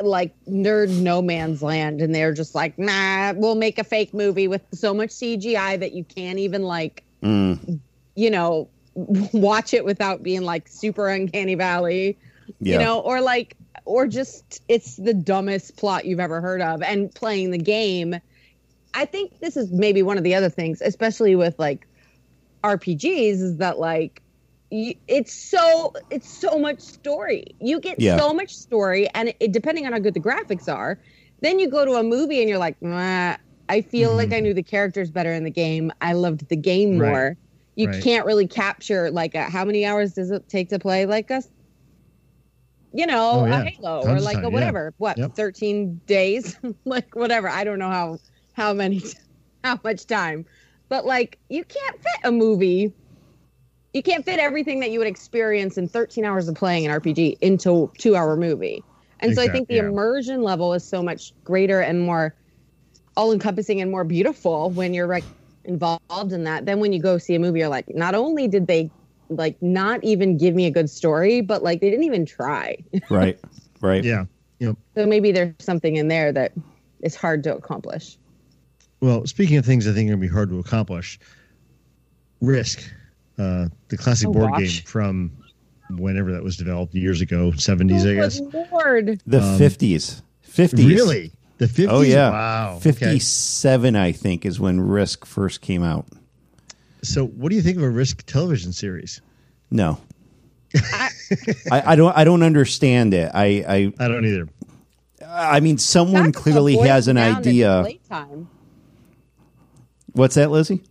like 0.00 0.34
nerd 0.46 0.88
no 1.00 1.20
man's 1.22 1.62
land 1.62 2.00
and 2.00 2.14
they're 2.14 2.32
just 2.32 2.54
like 2.54 2.78
nah 2.78 3.32
we'll 3.34 3.54
make 3.54 3.78
a 3.78 3.84
fake 3.84 4.14
movie 4.14 4.48
with 4.48 4.62
so 4.72 4.92
much 4.94 5.10
cgi 5.10 5.78
that 5.80 5.92
you 5.92 6.04
can't 6.04 6.38
even 6.38 6.62
like 6.62 7.02
Mm. 7.22 7.78
you 8.16 8.30
know 8.30 8.68
watch 8.94 9.72
it 9.74 9.84
without 9.84 10.22
being 10.22 10.42
like 10.42 10.66
super 10.66 11.08
uncanny 11.08 11.54
valley 11.54 12.18
yeah. 12.60 12.74
you 12.74 12.84
know? 12.84 13.00
Or 13.00 13.20
like 13.20 13.56
or 13.84 14.06
just 14.06 14.62
it's 14.68 14.96
the 14.96 15.14
dumbest 15.14 15.76
plot 15.76 16.04
you've 16.04 16.20
ever 16.20 16.40
heard 16.40 16.60
of. 16.60 16.82
And 16.82 17.14
playing 17.14 17.50
the 17.50 17.58
game 17.58 18.16
i 18.94 19.04
think 19.04 19.38
this 19.40 19.56
is 19.56 19.70
maybe 19.72 20.02
one 20.02 20.18
of 20.18 20.24
the 20.24 20.34
other 20.34 20.48
things 20.50 20.82
especially 20.82 21.34
with 21.34 21.58
like 21.58 21.86
rpgs 22.62 23.40
is 23.40 23.56
that 23.56 23.78
like 23.78 24.20
it's 24.72 25.34
so 25.34 25.92
it's 26.10 26.28
so 26.28 26.58
much 26.58 26.80
story 26.80 27.44
you 27.60 27.80
get 27.80 27.98
Yeah. 27.98 28.16
so 28.16 28.32
much 28.32 28.50
story 28.52 29.08
and 29.14 29.34
it, 29.40 29.52
depending 29.52 29.86
on 29.86 29.92
how 29.92 29.98
good 29.98 30.14
the 30.14 30.20
graphics 30.20 30.72
are 30.72 30.98
then 31.40 31.58
you 31.58 31.68
go 31.68 31.84
to 31.84 31.92
a 31.94 32.02
movie 32.02 32.40
and 32.40 32.48
you're 32.48 32.58
like 32.58 32.76
"Nah, 32.80 33.36
i 33.68 33.80
feel 33.82 34.16
like 34.16 34.30
mm-hmm. 34.30 34.34
i 34.34 34.40
knew 34.40 34.54
the 34.54 34.62
characters 34.62 35.10
better 35.10 35.32
in 35.32 35.44
the 35.44 35.50
game 35.50 35.92
i 36.00 36.12
loved 36.14 36.48
the 36.48 36.56
game 36.56 36.98
Right. 36.98 37.10
more 37.10 37.36
you 37.76 37.88
Right. 37.88 38.02
can't 38.02 38.26
really 38.26 38.48
capture 38.48 39.10
like 39.10 39.34
a, 39.34 39.44
how 39.44 39.64
many 39.64 39.84
hours 39.84 40.14
does 40.14 40.30
it 40.30 40.48
take 40.48 40.68
to 40.70 40.78
play 40.78 41.06
like 41.06 41.30
a 41.30 41.42
you 42.92 43.06
know 43.06 43.42
Oh, 43.42 43.46
yeah. 43.46 43.62
a 43.62 43.64
halo 43.64 44.00
Tons 44.00 44.20
or 44.20 44.20
like 44.20 44.36
time, 44.36 44.44
a 44.44 44.50
yeah. 44.50 44.52
whatever 44.54 44.94
what 44.98 45.18
Yep. 45.18 45.34
13 45.34 46.00
days 46.06 46.58
like 46.84 47.14
whatever 47.14 47.48
i 47.48 47.64
don't 47.64 47.78
know 47.78 47.90
how 47.90 48.18
how 48.52 48.72
many 48.72 49.02
how 49.64 49.78
much 49.84 50.06
time 50.06 50.44
but 50.88 51.04
like 51.04 51.38
you 51.48 51.64
can't 51.64 51.96
fit 52.02 52.20
a 52.24 52.32
movie 52.32 52.94
you 53.92 54.02
can't 54.02 54.24
fit 54.24 54.38
everything 54.38 54.80
that 54.80 54.90
you 54.90 54.98
would 54.98 55.08
experience 55.08 55.76
in 55.76 55.88
13 55.88 56.24
hours 56.24 56.48
of 56.48 56.54
playing 56.54 56.86
an 56.86 57.00
rpg 57.00 57.36
into 57.40 57.84
a 57.84 57.98
two 57.98 58.16
hour 58.16 58.36
movie 58.36 58.82
and 59.20 59.34
so 59.34 59.42
i 59.42 59.48
think 59.48 59.68
the 59.68 59.74
yeah. 59.76 59.86
immersion 59.86 60.42
level 60.42 60.72
is 60.74 60.84
so 60.88 61.02
much 61.02 61.32
greater 61.44 61.80
and 61.80 62.00
more 62.00 62.34
all 63.16 63.32
encompassing 63.32 63.80
and 63.80 63.90
more 63.90 64.04
beautiful 64.04 64.70
when 64.70 64.94
you're 64.94 65.06
like 65.06 65.24
involved 65.64 66.32
in 66.32 66.44
that 66.44 66.66
then 66.66 66.80
when 66.80 66.92
you 66.92 67.00
go 67.00 67.18
see 67.18 67.34
a 67.34 67.38
movie 67.38 67.60
you're 67.60 67.68
like 67.68 67.86
not 67.94 68.14
only 68.14 68.48
did 68.48 68.66
they 68.66 68.90
like 69.28 69.56
not 69.62 70.02
even 70.02 70.36
give 70.36 70.54
me 70.54 70.66
a 70.66 70.70
good 70.70 70.90
story 70.90 71.40
but 71.40 71.62
like 71.62 71.80
they 71.80 71.88
didn't 71.90 72.04
even 72.04 72.26
try 72.26 72.76
right 73.10 73.38
right 73.80 74.04
Yeah. 74.04 74.24
Yep. 74.58 74.76
so 74.96 75.06
maybe 75.06 75.32
there's 75.32 75.54
something 75.60 75.96
in 75.96 76.08
there 76.08 76.32
that 76.32 76.52
is 77.02 77.14
hard 77.16 77.42
to 77.44 77.54
accomplish 77.56 78.16
Well, 79.00 79.26
speaking 79.26 79.56
of 79.56 79.64
things 79.64 79.86
I 79.88 79.92
think 79.92 80.08
are 80.08 80.12
going 80.12 80.20
to 80.20 80.28
be 80.28 80.32
hard 80.32 80.50
to 80.50 80.58
accomplish, 80.60 81.18
Risk, 82.40 82.82
uh, 83.38 83.66
the 83.88 83.96
classic 83.96 84.28
Oh, 84.28 84.32
board 84.32 84.50
gosh. 84.52 84.60
game 84.78 84.86
from 84.86 85.32
whenever 85.90 86.32
that 86.32 86.42
was 86.42 86.56
developed 86.56 86.94
years 86.94 87.20
ago, 87.20 87.50
70s, 87.52 88.06
I 88.06 88.10
Oh, 88.18 88.22
guess. 88.22 88.40
good 88.40 88.66
lord 88.72 89.20
the 89.26 89.38
Um, 89.42 89.58
50s 89.58 90.22
50s 90.48 90.86
Really? 90.86 91.32
The 91.58 91.66
50s? 91.66 91.88
Oh 91.90 92.00
yeah, 92.00 92.30
Wow. 92.30 92.70
Okay. 92.76 92.90
Fifty-seven, 92.92 93.94
I 93.96 94.10
think, 94.12 94.44
is 94.44 94.58
when 94.58 94.80
Risk 94.80 95.24
first 95.24 95.60
came 95.60 95.82
out. 95.82 96.06
So, 97.02 97.24
what 97.26 97.50
do 97.50 97.56
you 97.56 97.62
think 97.62 97.76
of 97.76 97.82
a 97.84 97.90
Risk 97.90 98.24
television 98.26 98.72
series? 98.72 99.20
No, 99.70 99.98
I, 101.70 101.82
I 101.92 101.96
don't. 101.96 102.16
I 102.16 102.24
don't 102.24 102.42
understand 102.42 103.14
it. 103.14 103.30
I, 103.34 103.44
I 103.66 103.92
I 103.98 104.08
don't 104.08 104.24
either. 104.24 104.48
I, 105.26 105.56
I 105.56 105.60
mean, 105.60 105.78
someone 105.78 106.24
Talk 106.24 106.30
about 106.30 106.42
clearly 106.42 106.76
has 106.78 107.08
an 107.08 107.16
down 107.16 107.32
in 107.32 107.36
idea. 107.38 107.86
What's 110.12 110.34
that, 110.34 110.50
Lizzie? 110.50 110.82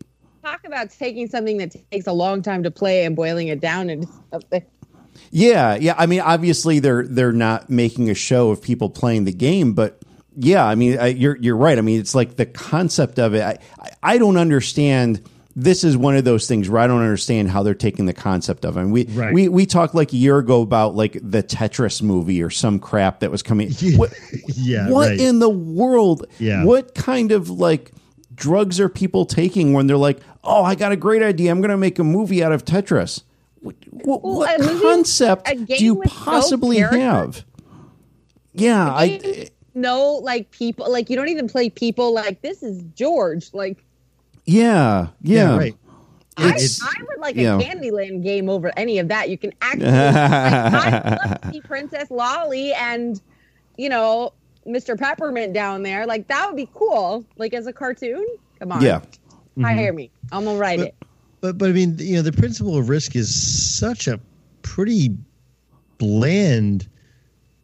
Talk 0.52 0.64
about 0.66 0.89
taking 0.91 1.28
something 1.28 1.58
that 1.58 1.76
takes 1.91 2.08
a 2.08 2.14
long 2.14 2.41
time 2.41 2.64
to 2.64 2.72
play 2.72 3.06
and 3.06 3.16
boiling 3.16 3.47
it 3.47 3.60
down 3.60 3.89
into 3.89 4.08
something 4.32 4.64
Yeah, 5.32 5.76
yeah. 5.76 5.95
I 5.97 6.06
mean, 6.06 6.22
obviously 6.22 6.80
they're 6.80 7.06
they're 7.08 7.32
not 7.34 7.70
making 7.70 8.10
a 8.10 8.14
show 8.16 8.52
of 8.52 8.62
people 8.62 8.89
playing 8.89 9.26
the 9.26 9.34
game, 9.34 9.74
but 9.74 9.99
yeah, 10.36 10.66
I 10.66 10.76
mean, 10.76 10.97
I, 10.97 11.08
you're 11.08 11.36
you're 11.38 11.58
right. 11.58 11.78
I 11.78 11.82
mean, 11.82 11.99
it's 11.99 12.16
like 12.16 12.38
the 12.38 12.45
concept 12.45 13.20
of 13.20 13.34
it. 13.36 13.41
I 13.43 13.58
I, 13.80 13.89
I 14.04 14.18
don't 14.18 14.38
understand. 14.38 15.22
This 15.54 15.84
is 15.84 15.97
one 15.97 16.16
of 16.16 16.24
those 16.24 16.47
things 16.47 16.70
where 16.70 16.82
I 16.82 16.88
don't 16.88 17.02
understand 17.02 17.49
how 17.49 17.62
they're 17.64 17.74
taking 17.74 18.06
the 18.06 18.14
concept 18.14 18.64
of 18.64 18.78
it. 18.78 18.80
And 18.80 18.93
we 18.93 19.04
Right. 19.08 19.34
we 19.34 19.49
we 19.49 19.66
talked 19.66 19.93
like 19.93 20.14
a 20.14 20.16
year 20.16 20.38
ago 20.38 20.62
about 20.62 20.95
like 20.95 21.20
the 21.22 21.43
Tetris 21.43 22.02
movie 22.02 22.41
or 22.41 22.49
some 22.49 22.80
crap 22.80 23.20
that 23.20 23.32
was 23.32 23.43
coming. 23.43 23.74
What, 23.97 24.14
Yeah, 24.56 24.89
what 24.89 25.10
right. 25.10 25.20
in 25.20 25.39
the 25.39 25.49
world? 25.49 26.26
Yeah. 26.39 26.64
What 26.64 26.95
kind 26.95 27.34
of 27.34 27.49
like 27.49 27.91
drugs 28.42 28.80
are 28.80 28.89
people 28.89 29.26
taking 29.26 29.72
when 29.74 29.88
they're 29.88 29.96
like, 29.96 30.20
"Oh, 30.44 30.64
I 30.64 30.76
got 30.76 30.92
a 30.92 30.96
great 30.98 31.22
idea. 31.22 31.52
I'm 31.52 31.62
going 31.62 31.70
to 31.72 31.78
make 31.78 32.00
a 32.00 32.04
movie 32.04 32.44
out 32.44 32.52
of 32.52 32.66
Tetris." 32.66 33.24
What, 33.62 33.76
what, 33.92 34.24
Well, 34.24 34.36
what 34.38 34.60
a 34.60 34.64
movie- 34.64 34.82
concept 34.82 35.46
do 35.68 35.86
you 35.86 35.94
with 35.94 36.08
no 36.08 36.14
possibly 36.14 36.80
have? 36.80 37.46
Yeah, 38.54 38.89
I 38.89 39.48
no 39.74 40.16
like 40.16 40.52
people 40.52 40.92
like 40.92 41.10
you 41.10 41.16
don't 41.16 41.30
even 41.30 41.48
play 41.48 41.70
people 41.70 42.14
like 42.14 42.42
this 42.42 42.62
is 42.62 42.84
george 42.94 43.54
like 43.54 43.86
yeah, 44.46 45.08
yeah. 45.22 45.56
right. 45.56 45.76
I, 46.38 46.50
I 46.50 47.04
would 47.08 47.20
like 47.20 47.36
yeah. 47.36 47.58
a 47.58 47.62
Candyland 47.62 48.24
game 48.24 48.50
over 48.50 48.72
any 48.76 49.00
of 49.00 49.10
that. 49.10 49.30
You 49.30 49.38
can 49.38 49.54
actually. 49.62 49.86
like, 49.86 49.94
I'd 49.96 51.20
love 51.24 51.42
to 51.42 51.52
see 51.52 51.62
Princess 51.62 52.10
Lolly 52.10 52.74
and, 52.74 53.22
you 53.78 53.89
know, 53.89 54.34
Mr. 54.68 54.97
Peppermint 54.97 55.53
down 55.53 55.84
there. 55.84 56.05
Like 56.05 56.28
that 56.28 56.47
would 56.47 56.55
be 56.55 56.70
cool. 56.74 57.26
Like 57.38 57.53
as 57.53 57.68
a 57.68 57.74
cartoon. 57.74 58.26
Come 58.59 58.72
on. 58.72 58.82
Yeah. 58.82 59.01
Hire 59.59 59.91
me. 59.93 60.12
I'm 60.32 60.45
gonna 60.45 60.57
write 60.59 60.80
But- 60.80 60.88
it. 60.88 60.95
But 61.41 61.57
but 61.57 61.70
I 61.70 61.74
mean, 61.74 61.95
you 61.97 62.16
know, 62.18 62.22
the 62.22 62.32
principle 62.32 62.78
of 62.78 62.88
risk 62.88 63.16
is 63.16 63.34
such 63.80 64.07
a 64.07 64.20
pretty 64.62 65.09
bland 65.97 66.88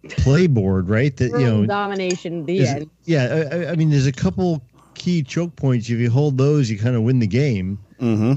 playboard, 0.10 0.90
right? 0.90 1.16
That 1.18 1.32
you 1.32 1.40
know, 1.46 1.66
domination. 1.66 2.46
The 2.46 2.60
is- 2.60 2.70
end. 2.70 2.90
yeah. 3.06 3.46
I- 3.52 3.56
I, 3.56 3.72
I 3.72 3.76
mean, 3.76 3.90
there's 3.90 4.08
a 4.08 4.12
couple 4.12 4.64
key 4.96 5.22
choke 5.24 5.56
points. 5.56 5.90
If 5.90 6.00
you 6.00 6.10
hold 6.10 6.38
those, 6.38 6.70
you 6.72 6.78
kind 6.80 6.96
of 6.96 7.04
win 7.04 7.20
the 7.20 7.28
game. 7.28 7.78
Mm-hmm. 8.02 8.34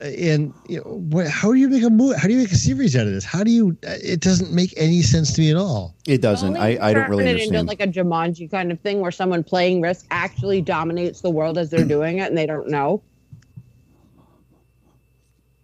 And 0.00 0.54
you 0.68 0.78
know, 0.78 0.84
what, 0.84 1.26
how 1.28 1.52
do 1.52 1.58
you 1.58 1.68
make 1.68 1.82
a 1.82 1.90
movie? 1.90 2.18
How 2.18 2.26
do 2.26 2.32
you 2.32 2.38
make 2.38 2.52
a 2.52 2.56
series 2.56 2.96
out 2.96 3.06
of 3.06 3.12
this? 3.12 3.24
How 3.24 3.44
do 3.44 3.50
you? 3.50 3.76
It 3.82 4.20
doesn't 4.20 4.52
make 4.52 4.72
any 4.76 5.02
sense 5.02 5.32
to 5.34 5.40
me 5.40 5.50
at 5.50 5.56
all. 5.56 5.94
It 6.08 6.22
doesn't. 6.22 6.56
I, 6.56 6.70
they 6.72 6.78
I 6.78 6.92
don't 6.94 7.02
turn 7.02 7.10
really 7.10 7.24
it 7.24 7.28
understand. 7.30 7.54
Into 7.56 7.68
like 7.68 7.80
a 7.80 7.86
Jumanji 7.86 8.50
kind 8.50 8.72
of 8.72 8.80
thing 8.80 9.00
where 9.00 9.10
someone 9.10 9.44
playing 9.44 9.80
Risk 9.82 10.06
actually 10.10 10.62
dominates 10.62 11.20
the 11.20 11.30
world 11.30 11.58
as 11.58 11.70
they're 11.70 11.84
doing 11.96 12.18
it 12.18 12.28
and 12.28 12.36
they 12.38 12.46
don't 12.46 12.68
know. 12.68 13.02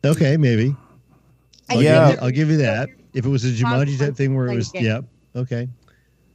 Okay, 0.04 0.36
maybe. 0.36 0.74
I'll 1.68 1.82
Yeah. 1.82 2.10
give 2.10 2.14
you, 2.20 2.22
I'll 2.26 2.30
give 2.32 2.50
you 2.50 2.56
that. 2.58 2.88
If 3.14 3.24
it 3.24 3.28
was 3.28 3.44
a 3.44 3.48
Jumanji 3.48 3.98
type 3.98 4.14
thing 4.14 4.34
where 4.36 4.46
it 4.48 4.54
was, 4.54 4.72
Like, 4.74 4.84
yep, 4.84 5.04
okay, 5.34 5.68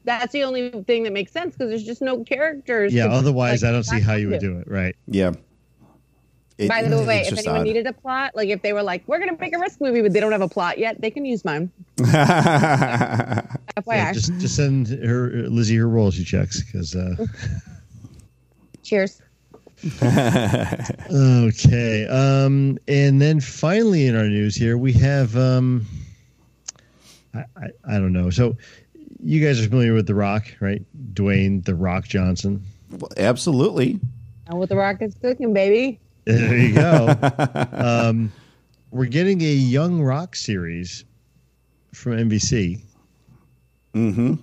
That's 0.04 0.34
the 0.34 0.44
only 0.44 0.72
thing 0.88 1.04
that 1.04 1.14
makes 1.14 1.32
sense 1.32 1.54
because 1.56 1.70
there's 1.70 1.84
just 1.84 2.02
no 2.02 2.24
characters. 2.24 2.92
yeah. 2.94 3.06
to, 3.08 3.14
Otherwise, 3.14 3.62
like, 3.62 3.70
I 3.70 3.72
don't 3.72 3.84
see 3.84 4.00
how 4.00 4.16
you 4.16 4.30
would 4.30 4.40
do 4.40 4.58
it. 4.58 4.68
Right. 4.68 4.96
yeah. 5.08 5.32
It- 6.62 6.70
By 6.70 6.84
the 6.84 7.02
way, 7.04 7.22
if 7.22 7.38
anyone 7.38 7.58
odd. 7.62 7.64
needed 7.64 7.88
a 7.88 7.94
plot, 7.94 8.36
like 8.36 8.50
if 8.50 8.62
they 8.62 8.72
were 8.74 8.84
like, 8.84 9.04
"We're 9.08 9.20
gonna 9.20 9.38
make 9.40 9.56
a 9.56 9.60
Risk 9.60 9.82
movie," 9.82 10.02
but 10.02 10.14
they 10.14 10.20
don't 10.20 10.32
have 10.32 10.42
a 10.42 10.48
plot 10.48 10.78
yet, 10.78 11.02
they 11.02 11.10
can 11.12 11.26
use 11.26 11.44
mine. 11.44 11.72
FYI. 11.98 13.56
Yeah, 13.88 14.14
just 14.14 14.32
just 14.40 14.56
send 14.56 14.88
her 14.90 15.30
Lizzie 15.50 15.78
her 15.78 15.88
royalty 15.88 16.24
checks 16.24 16.62
because. 16.64 16.96
Uh, 16.96 17.16
Cheers. 18.84 19.22
okay, 21.12 22.08
um, 22.08 22.78
and 22.88 23.22
then 23.22 23.40
finally 23.40 24.06
in 24.06 24.16
our 24.16 24.28
news 24.28 24.56
here 24.56 24.78
we 24.78 24.94
have 24.94 25.36
um, 25.36 25.86
I, 27.34 27.40
I 27.58 27.68
I 27.88 27.94
don't 27.94 28.14
know. 28.14 28.30
So 28.30 28.56
you 29.24 29.44
guys 29.44 29.60
are 29.60 29.68
familiar 29.70 29.94
with 29.94 30.06
The 30.08 30.16
Rock, 30.16 30.46
right? 30.60 30.84
Dwayne 31.14 31.64
The 31.66 31.76
Rock 31.76 32.06
Johnson. 32.08 32.64
Absolutely. 33.18 34.00
And 34.48 34.60
what 34.60 34.70
the 34.70 34.76
rock 34.76 35.02
is 35.02 35.16
cooking, 35.22 35.54
baby. 35.54 36.00
There 36.26 36.58
you 36.58 36.74
go. 36.76 37.16
um, 37.74 38.32
we're 38.92 39.06
getting 39.06 39.42
a 39.42 39.46
Young 39.46 40.02
Rock 40.02 40.36
series 40.36 41.04
from 41.94 42.14
NBC. 42.14 42.82
hmm 43.94 44.36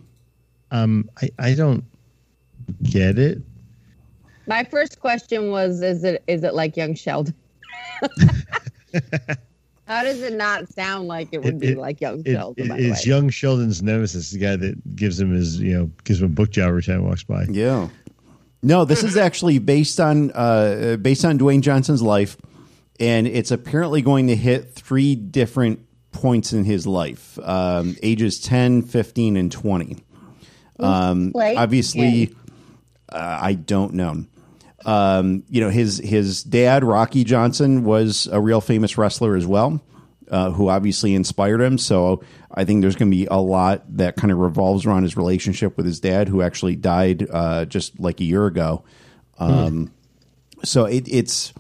Um, 0.71 1.09
I, 1.23 1.31
I 1.39 1.55
don't 1.55 1.85
get 2.83 3.19
it. 3.19 3.39
My 4.47 4.65
first 4.65 4.99
question 5.01 5.51
was: 5.51 5.83
Is 5.83 6.05
it 6.05 6.23
is 6.27 6.43
it 6.43 6.55
like 6.55 6.77
Young 6.77 6.95
Sheldon? 6.95 7.35
How 9.87 10.03
does 10.03 10.21
it 10.23 10.35
not 10.35 10.69
sound 10.73 11.09
like 11.09 11.29
it 11.33 11.43
would 11.43 11.55
It- 11.55 11.61
be 11.61 11.69
it- 11.69 11.79
like 11.79 12.01
Young 12.01 12.21
It, 12.27 12.33
Sheldon? 12.33 12.67
it 12.67 12.69
by 12.69 12.77
the 12.77 12.83
is 12.89 12.91
way? 13.07 13.11
young 13.11 13.31
Sheldon's 13.31 13.83
nemesis, 13.83 14.31
the 14.31 14.39
guy 14.39 14.57
that 14.57 14.97
gives 14.97 15.19
him 15.19 15.33
his, 15.33 15.59
you 15.61 15.73
know, 15.79 15.91
gives 16.05 16.21
him 16.21 16.27
a 16.27 16.31
book 16.31 16.51
job 16.51 16.69
every 16.69 16.83
time 16.83 17.01
he 17.01 17.07
walks 17.07 17.23
by. 17.25 17.45
Yeah. 17.51 17.89
No, 18.63 18.85
this 18.85 19.05
is 19.05 19.17
actually 19.17 19.59
based 19.59 20.01
on 20.01 20.33
uh, 20.33 20.97
based 21.01 21.25
on 21.25 21.39
Dwayne 21.39 21.61
Johnson's 21.61 22.03
life, 22.03 22.37
and 22.99 23.27
it's 23.27 23.51
apparently 23.51 24.03
going 24.03 24.27
to 24.29 24.37
hit 24.37 24.73
three 24.75 25.15
different 25.15 25.87
points 26.11 26.53
in 26.53 26.65
his 26.65 26.87
life: 26.87 27.39
um, 27.43 27.97
ages 28.03 28.41
10, 28.41 28.83
15, 28.83 29.37
and 29.37 29.53
twenty. 29.53 29.99
Um, 30.81 31.33
obviously, 31.57 32.35
uh, 33.09 33.39
I 33.43 33.55
don't 33.55 33.95
know. 33.95 34.25
Um, 34.85 35.45
you 35.49 35.61
know, 35.61 35.71
his 35.71 35.99
his 35.99 36.43
dad, 36.43 36.83
Rocky 36.85 37.25
Johnson, 37.25 37.85
was 37.85 38.29
a 38.31 38.41
real 38.41 38.61
famous 38.61 38.97
wrestler 38.99 39.37
as 39.37 39.47
well, 39.47 39.83
uh, 40.31 40.51
who 40.51 40.69
obviously 40.69 41.15
inspired 41.15 41.61
him. 41.61 41.79
So 41.79 42.23
I 42.53 42.65
think 42.65 42.83
there's 42.83 42.97
going 42.97 43.11
to 43.11 43.17
be 43.17 43.27
a 43.27 43.37
lot 43.37 43.85
that 43.97 44.17
kind 44.17 44.33
of 44.33 44.39
revolves 44.39 44.87
around 44.87 45.03
his 45.03 45.17
relationship 45.17 45.77
with 45.77 45.87
his 45.87 46.01
dad, 46.01 46.29
who 46.29 46.43
actually 46.43 46.77
died 46.77 47.27
uh, 47.31 47.65
just 47.65 47.99
like 48.01 48.21
a 48.21 48.25
year 48.25 48.47
ago. 48.47 48.85
Um, 49.39 49.93
So 50.65 50.87
it, 50.87 51.07
it's. 51.09 51.53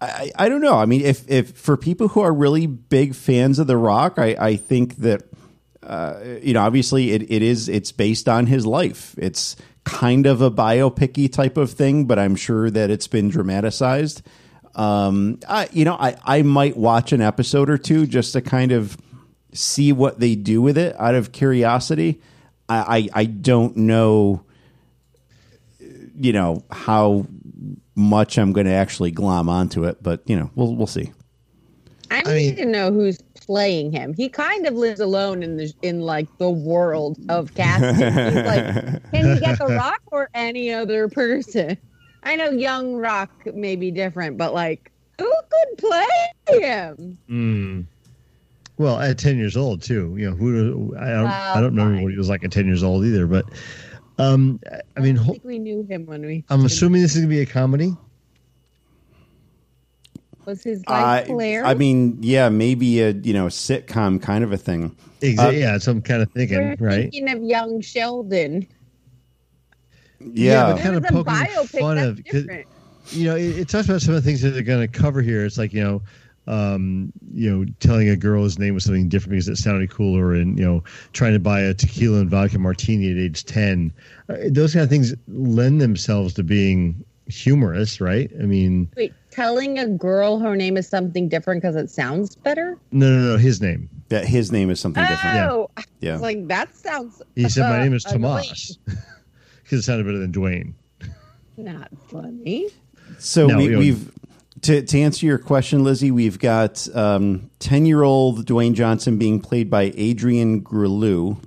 I, 0.00 0.30
I 0.38 0.48
don't 0.48 0.62
know. 0.62 0.76
I 0.76 0.86
mean, 0.86 1.02
if, 1.02 1.30
if 1.30 1.52
for 1.52 1.76
people 1.76 2.08
who 2.08 2.20
are 2.20 2.32
really 2.32 2.66
big 2.66 3.14
fans 3.14 3.58
of 3.58 3.66
The 3.66 3.76
Rock, 3.76 4.18
I, 4.18 4.34
I 4.38 4.56
think 4.56 4.96
that 4.96 5.24
you 6.42 6.54
know, 6.54 6.62
obviously 6.62 7.10
it, 7.10 7.30
it 7.30 7.42
is 7.42 7.68
it's 7.68 7.92
based 7.92 8.28
on 8.28 8.46
his 8.46 8.66
life. 8.66 9.14
It's 9.18 9.56
kind 9.84 10.26
of 10.26 10.40
a 10.40 10.50
biopicy 10.50 11.32
type 11.32 11.56
of 11.56 11.72
thing, 11.72 12.04
but 12.04 12.18
I'm 12.18 12.36
sure 12.36 12.70
that 12.70 12.90
it's 12.90 13.08
been 13.08 13.28
dramatized. 13.28 14.22
Um, 14.80 15.38
I, 15.46 15.68
you 15.72 15.84
know, 15.84 15.94
I, 15.94 16.16
I 16.24 16.42
might 16.42 16.76
watch 16.76 17.12
an 17.12 17.20
episode 17.20 17.68
or 17.68 17.76
two 17.76 18.06
just 18.06 18.32
to 18.32 18.40
kind 18.40 18.72
of 18.72 18.96
see 19.52 19.92
what 19.92 20.20
they 20.20 20.34
do 20.34 20.62
with 20.62 20.78
it 20.78 20.98
out 20.98 21.14
of 21.14 21.32
curiosity. 21.32 22.20
I, 22.68 23.08
I, 23.14 23.20
I 23.20 23.24
don't 23.26 23.76
know, 23.76 24.42
you 25.78 26.32
know, 26.32 26.64
how 26.70 27.26
much 27.94 28.38
I'm 28.38 28.52
going 28.52 28.66
to 28.66 28.72
actually 28.72 29.10
glom 29.10 29.50
onto 29.50 29.84
it, 29.84 30.02
but 30.02 30.22
you 30.24 30.36
know, 30.36 30.50
we'll, 30.54 30.74
we'll 30.74 30.86
see. 30.86 31.12
I 32.10 32.22
I 32.24 32.34
need 32.34 32.46
mean- 32.46 32.56
to 32.56 32.64
know 32.66 32.90
who's 32.92 33.18
playing 33.34 33.92
him. 33.92 34.14
He 34.14 34.28
kind 34.28 34.66
of 34.66 34.74
lives 34.74 35.00
alone 35.00 35.42
in 35.42 35.56
the 35.58 35.72
in 35.82 36.00
like 36.00 36.26
the 36.38 36.50
world 36.50 37.18
of 37.28 37.54
casting. 37.54 37.96
He's 37.96 38.46
like, 38.46 39.10
can 39.12 39.26
you 39.28 39.40
get 39.40 39.58
the 39.58 39.66
Rock 39.76 40.00
or 40.10 40.30
any 40.34 40.72
other 40.72 41.08
person? 41.08 41.76
I 42.22 42.36
know 42.36 42.50
Young 42.50 42.94
Rock 42.96 43.30
may 43.54 43.76
be 43.76 43.90
different, 43.90 44.36
but 44.36 44.52
like, 44.54 44.90
who 45.18 45.30
could 45.50 45.78
play 45.78 46.60
him? 46.60 47.18
Mm. 47.28 47.86
Well, 48.78 48.98
at 48.98 49.18
ten 49.18 49.36
years 49.38 49.56
old 49.56 49.82
too. 49.82 50.14
You 50.18 50.30
know, 50.30 50.36
who 50.36 50.96
I 50.96 51.06
don't 51.10 51.24
Well, 51.24 51.26
I 51.26 51.60
don't 51.60 51.64
remember 51.74 51.94
fine. 51.96 52.02
what 52.04 52.12
he 52.12 52.18
was 52.18 52.28
like 52.28 52.44
at 52.44 52.52
ten 52.52 52.66
years 52.66 52.82
old 52.82 53.04
either. 53.04 53.26
But 53.26 53.46
um, 54.18 54.60
I 54.96 55.00
mean, 55.00 55.18
I 55.18 55.24
think 55.24 55.44
we 55.44 55.58
knew 55.58 55.82
him 55.82 56.06
when 56.06 56.22
we. 56.24 56.44
I'm 56.48 56.64
assuming 56.64 57.02
this 57.02 57.12
is 57.14 57.18
gonna 57.22 57.28
be 57.28 57.40
a 57.40 57.46
comedy. 57.46 57.94
was 60.46 60.62
his 60.62 60.82
I, 60.86 61.02
life 61.02 61.26
Claire. 61.26 61.64
I 61.66 61.74
mean, 61.74 62.18
yeah, 62.22 62.48
maybe 62.48 63.00
a 63.02 63.10
you 63.12 63.32
know 63.32 63.46
sitcom 63.46 64.20
kind 64.20 64.42
of 64.44 64.52
a 64.52 64.56
thing. 64.58 64.96
Exa- 65.20 65.48
Uh, 65.48 65.50
yeah, 65.50 65.76
so 65.78 65.92
I'm 65.92 66.00
kind 66.02 66.22
of 66.22 66.30
thinking, 66.32 66.76
We're 66.80 66.86
right? 66.88 67.10
thinking 67.12 67.30
of 67.30 67.42
Young 67.42 67.80
Sheldon. 67.82 68.66
Yeah, 70.20 70.72
but 70.72 70.82
kind 70.82 70.96
of 70.96 71.04
It 71.04 71.10
was 71.12 71.20
a 71.20 71.24
poking 71.24 71.34
biopic, 71.34 71.80
fun 71.80 71.96
that's 71.96 72.08
of 72.08 72.24
'cause- 72.24 72.32
different. 72.42 72.66
you 73.10 73.24
know, 73.24 73.36
it, 73.36 73.58
it 73.60 73.68
talks 73.68 73.88
about 73.88 74.02
some 74.02 74.14
of 74.14 74.22
the 74.22 74.28
things 74.28 74.42
that 74.42 74.50
they're 74.50 74.62
going 74.62 74.86
to 74.86 74.88
cover 74.88 75.22
here. 75.22 75.44
It's 75.44 75.58
like 75.58 75.72
you 75.72 75.82
know, 75.82 76.02
um, 76.46 77.12
you 77.34 77.50
know, 77.50 77.64
telling 77.80 78.08
a 78.08 78.16
girl 78.16 78.44
his 78.44 78.58
name 78.58 78.74
was 78.74 78.84
something 78.84 79.08
different 79.08 79.30
because 79.32 79.48
it 79.48 79.56
sounded 79.56 79.90
cooler, 79.90 80.34
and 80.34 80.58
you 80.58 80.64
know, 80.64 80.84
trying 81.12 81.32
to 81.32 81.38
buy 81.38 81.60
a 81.60 81.74
tequila 81.74 82.20
and 82.20 82.30
vodka 82.30 82.58
martini 82.58 83.10
at 83.10 83.16
age 83.16 83.44
ten. 83.44 83.92
Uh, 84.28 84.36
those 84.50 84.72
kind 84.74 84.82
of 84.84 84.90
things 84.90 85.14
lend 85.28 85.80
themselves 85.80 86.34
to 86.34 86.42
being 86.42 87.02
humorous, 87.28 88.00
right? 88.00 88.30
I 88.40 88.44
mean, 88.44 88.88
Wait, 88.96 89.14
telling 89.30 89.78
a 89.78 89.86
girl 89.86 90.38
her 90.40 90.56
name 90.56 90.76
is 90.76 90.88
something 90.88 91.28
different 91.28 91.62
because 91.62 91.76
it 91.76 91.88
sounds 91.88 92.34
better? 92.36 92.76
no, 92.92 93.08
no, 93.08 93.32
no, 93.32 93.36
his 93.38 93.60
name. 93.60 93.88
that 94.08 94.24
his 94.26 94.50
name 94.50 94.68
is 94.70 94.80
something 94.80 95.04
different. 95.06 95.38
Oh, 95.50 95.70
Yeah. 96.00 96.14
it's 96.14 96.22
like 96.22 96.46
that 96.48 96.74
sounds. 96.74 97.22
He 97.36 97.48
said, 97.48 97.68
"My 97.70 97.78
uh, 97.78 97.84
name 97.84 97.94
is 97.94 98.04
annoying. 98.06 98.42
Tomas," 98.44 98.78
because 99.70 99.84
it 99.84 99.86
sounded 99.86 100.04
better 100.04 100.18
than 100.18 100.32
Dwayne. 100.32 100.72
Not 101.56 101.90
funny. 102.08 102.68
So 103.20 103.46
No, 103.46 103.58
we, 103.58 103.68
we 103.68 103.76
we've 103.76 104.10
to 104.62 104.82
to 104.82 105.00
answer 105.00 105.26
your 105.26 105.38
question, 105.38 105.84
Lizzie. 105.84 106.10
We've 106.10 106.38
got 106.38 106.88
ten 106.92 107.86
year 107.86 108.02
old 108.02 108.46
Dwayne 108.46 108.74
Johnson 108.74 109.16
being 109.16 109.40
played 109.40 109.70
by 109.70 109.92
Adrian 109.94 110.62
Groulx. 110.62 111.40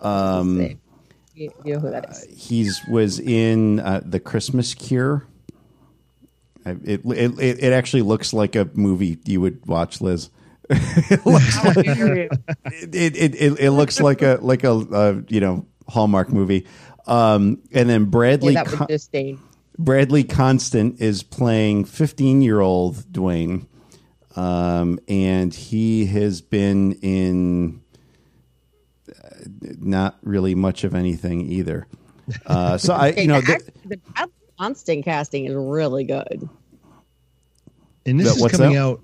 Um, 0.00 0.78
you, 1.34 1.50
you 1.64 1.74
know 1.74 1.80
who 1.80 1.90
that 1.90 2.10
is? 2.10 2.48
He's 2.48 2.80
was 2.86 3.18
in 3.18 3.80
uh, 3.80 4.02
the 4.04 4.20
Christmas 4.20 4.74
Cure. 4.74 5.26
It, 6.64 7.00
it 7.04 7.38
it 7.38 7.64
it 7.64 7.72
actually 7.72 8.02
looks 8.02 8.32
like 8.32 8.54
a 8.54 8.70
movie 8.74 9.18
you 9.24 9.40
would 9.40 9.66
watch, 9.66 10.00
Liz. 10.00 10.30
How 10.70 11.72
dare 11.72 12.16
you. 12.16 12.28
It 12.64 12.94
it, 12.94 13.16
it, 13.16 13.34
it, 13.34 13.60
it 13.60 13.70
looks 13.72 14.00
like 14.00 14.22
a 14.22 14.38
like 14.40 14.62
a 14.62 14.72
uh, 14.72 15.20
you 15.28 15.40
know 15.40 15.66
Hallmark 15.88 16.30
movie. 16.32 16.66
Um, 17.06 17.60
and 17.72 17.88
then 17.88 18.02
Yeah, 18.02 18.06
Bradley 18.06 18.54
that 18.54 18.66
Con- 18.66 19.38
Bradley 19.78 20.24
Constant 20.24 21.00
is 21.00 21.22
playing 21.22 21.84
15 21.84 22.42
year 22.42 22.60
old 22.60 22.96
Dwayne. 23.12 23.66
Um, 24.36 24.98
and 25.06 25.52
he 25.54 26.06
has 26.06 26.40
been 26.40 26.92
in 27.02 27.82
uh, 29.08 29.28
not 29.78 30.18
really 30.22 30.54
much 30.54 30.84
of 30.84 30.94
anything 30.94 31.40
either. 31.42 31.86
Uh, 32.46 32.78
so 32.78 32.94
I, 32.94 33.08
you 33.16 33.26
know, 33.28 33.36
Okay, 33.36 33.58
the, 33.84 33.88
the 33.90 33.96
Bradley 33.98 34.32
Constant 34.58 35.04
casting 35.04 35.44
is 35.44 35.54
really 35.54 36.04
good. 36.04 36.48
And 38.06 38.18
this 38.20 38.28
That- 38.28 38.36
is 38.36 38.42
what's 38.42 38.56
coming 38.56 38.74
that? 38.74 38.80
out 38.80 39.00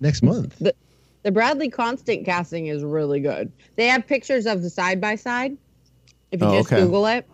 next 0.00 0.22
month. 0.22 0.56
The 0.58 0.74
the 1.22 1.30
Bradley 1.30 1.68
Constant 1.70 2.24
casting 2.24 2.66
is 2.66 2.82
really 2.82 3.20
good. 3.20 3.52
They 3.76 3.86
have 3.86 4.04
pictures 4.06 4.46
of 4.46 4.62
the 4.62 4.70
side 4.70 5.00
by 5.00 5.14
side. 5.14 5.56
If 6.32 6.40
you 6.40 6.48
Oh, 6.48 6.58
just 6.58 6.72
okay. 6.72 6.82
Google 6.82 7.06
it, 7.06 7.28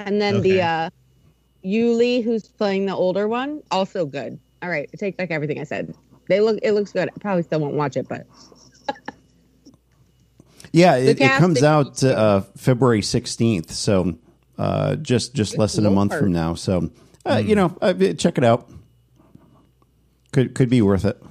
and 0.00 0.20
then 0.20 0.36
Okay. 0.36 0.54
the 0.56 0.62
uh, 0.62 0.90
Uli, 1.62 2.20
who's 2.20 2.48
playing 2.48 2.86
the 2.86 2.94
older 2.94 3.28
one, 3.28 3.62
also 3.70 4.04
good. 4.04 4.38
All 4.62 4.68
right, 4.68 4.88
I 4.92 4.96
take 4.96 5.16
back 5.16 5.30
everything 5.30 5.60
I 5.60 5.64
said. 5.64 5.94
They 6.28 6.40
look. 6.40 6.58
It 6.62 6.72
looks 6.72 6.92
good. 6.92 7.08
I 7.08 7.18
probably 7.20 7.42
still 7.42 7.60
won't 7.60 7.74
watch 7.74 7.96
it, 7.96 8.08
but 8.08 8.26
yeah, 10.72 10.96
it, 10.96 11.20
it 11.20 11.32
comes 11.32 11.62
out 11.62 12.02
uh, 12.02 12.40
February 12.56 13.00
16th. 13.00 13.70
So 13.70 14.18
uh, 14.58 14.96
just 14.96 15.34
just 15.34 15.58
less 15.58 15.76
than 15.76 15.86
a 15.86 15.90
month 15.90 16.16
from 16.18 16.32
now. 16.32 16.54
So, 16.54 16.90
uh, 17.26 17.42
you 17.44 17.54
know, 17.54 17.76
uh, 17.80 17.94
check 18.14 18.38
it 18.38 18.44
out. 18.44 18.68
Could 20.32 20.54
could 20.54 20.68
be 20.68 20.82
worth 20.82 21.04
it. 21.04 21.22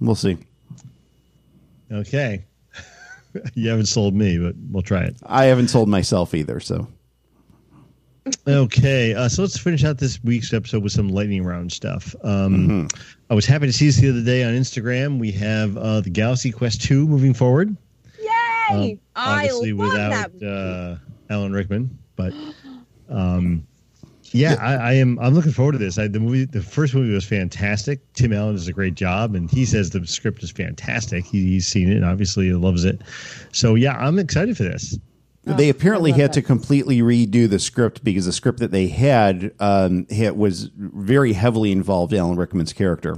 We'll 0.00 0.14
see. 0.14 0.38
Okay. 1.90 2.44
you 3.54 3.68
haven't 3.68 3.86
sold 3.86 4.14
me, 4.14 4.38
but 4.38 4.54
we'll 4.70 4.82
try 4.82 5.02
it. 5.02 5.16
I 5.24 5.44
haven't 5.46 5.68
sold 5.68 5.88
myself 5.88 6.34
either, 6.34 6.60
so 6.60 6.88
Okay, 8.46 9.14
uh, 9.14 9.28
so 9.28 9.42
let's 9.42 9.58
finish 9.58 9.84
out 9.84 9.98
this 9.98 10.22
week's 10.22 10.52
episode 10.52 10.82
with 10.82 10.92
some 10.92 11.08
lightning 11.08 11.42
round 11.42 11.72
stuff. 11.72 12.14
Um, 12.22 12.88
I 13.28 13.34
was 13.34 13.46
happy 13.46 13.66
to 13.66 13.72
see 13.72 13.86
this 13.86 13.96
the 13.96 14.10
other 14.10 14.22
day 14.22 14.44
on 14.44 14.52
Instagram. 14.54 15.18
We 15.18 15.32
have 15.32 15.76
uh, 15.76 16.00
the 16.00 16.10
Galaxy 16.10 16.50
Quest 16.50 16.82
2 16.82 17.06
moving 17.08 17.34
forward. 17.34 17.74
Yay! 18.18 18.28
Um, 18.70 19.00
I 19.16 19.34
obviously 19.36 19.72
love 19.72 19.92
without 19.92 20.38
that. 20.38 20.98
uh, 21.30 21.32
Alan 21.32 21.52
Rickman, 21.52 21.98
but 22.16 22.32
um, 23.08 23.66
yeah, 24.32 24.56
I, 24.60 24.74
I 24.74 24.92
am. 24.94 25.18
I'm 25.18 25.34
looking 25.34 25.52
forward 25.52 25.72
to 25.72 25.78
this. 25.78 25.98
I, 25.98 26.08
the 26.08 26.20
movie, 26.20 26.44
the 26.44 26.62
first 26.62 26.94
movie 26.94 27.12
was 27.12 27.24
fantastic. 27.24 28.00
Tim 28.14 28.32
Allen 28.32 28.54
does 28.54 28.68
a 28.68 28.72
great 28.72 28.94
job, 28.94 29.34
and 29.34 29.50
he 29.50 29.64
says 29.64 29.90
the 29.90 30.06
script 30.06 30.42
is 30.42 30.50
fantastic. 30.50 31.24
He, 31.24 31.44
he's 31.46 31.66
seen 31.66 31.90
it, 31.90 31.96
and 31.96 32.04
obviously 32.04 32.46
he 32.46 32.52
loves 32.54 32.84
it. 32.84 33.00
So 33.52 33.74
yeah, 33.74 33.96
I'm 33.98 34.18
excited 34.18 34.56
for 34.56 34.62
this. 34.64 34.98
they 35.44 35.68
apparently 35.68 36.10
Oh, 36.12 36.14
I 36.14 36.16
love 36.18 36.20
had 36.22 36.32
to 36.34 36.42
completely 36.42 37.00
redo 37.00 37.48
the 37.48 37.58
script 37.58 38.04
because 38.04 38.26
the 38.26 38.32
script 38.32 38.58
that 38.60 38.70
they 38.70 38.88
had 38.88 39.52
um, 39.58 40.06
had, 40.10 40.36
was 40.36 40.70
very 40.76 41.32
heavily 41.32 41.72
involved 41.72 42.12
Alan 42.14 42.36
Rickman's 42.36 42.72
character. 42.72 43.16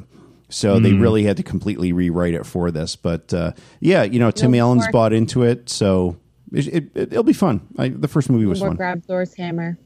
So 0.49 0.79
they 0.79 0.93
really 0.93 1.25
had 1.25 1.39
to 1.39 1.43
completely 1.43 1.93
rewrite 1.95 2.35
it 2.35 2.45
for 2.45 2.71
this. 2.71 2.95
But 2.95 3.33
uh, 3.33 3.53
yeah, 3.81 4.03
you 4.03 4.19
know, 4.19 4.31
Tim 4.31 4.51
No 4.51 4.59
Allen's 4.59 4.87
bought 4.89 5.15
into 5.15 5.45
it, 5.45 5.71
so 5.71 6.19
it, 6.53 6.67
it, 6.69 6.91
it'll 6.95 7.23
be 7.23 7.33
fun. 7.33 7.67
I, 7.79 7.89
the 7.89 8.07
first 8.07 8.29
movie 8.29 8.45
was 8.45 8.61
Or 8.63 8.69
fun. 8.69 8.77
grab 8.77 9.03
Thor's 9.05 9.35
hammer. 9.35 9.79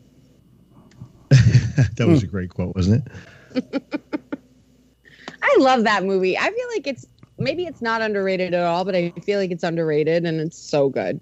That 1.97 2.07
was 2.07 2.23
a 2.23 2.27
great 2.27 2.51
quote, 2.51 2.75
wasn't 2.75 3.07
it? 3.55 3.83
I 5.43 5.57
love 5.59 5.85
that 5.85 6.05
movie. 6.05 6.37
I 6.37 6.51
feel 6.51 6.69
like 6.75 6.87
it's 6.87 7.07
maybe 7.39 7.65
it's 7.67 7.83
not 7.83 8.03
underrated 8.03 8.55
at 8.55 8.65
all, 8.65 8.85
but 8.85 8.95
I 8.95 9.11
feel 9.23 9.39
like 9.39 9.51
it's 9.51 9.65
underrated 9.65 10.25
and 10.25 10.41
it's 10.41 10.59
so 10.59 10.89
good. 10.89 11.21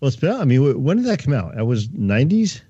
Well, 0.00 0.08
it's 0.08 0.16
been. 0.16 0.32
I 0.32 0.44
mean, 0.44 0.82
when 0.82 0.96
did 0.98 1.06
that 1.06 1.18
come 1.22 1.32
out? 1.34 1.54
That 1.54 1.64
was 1.66 1.88
90s. 1.88 2.60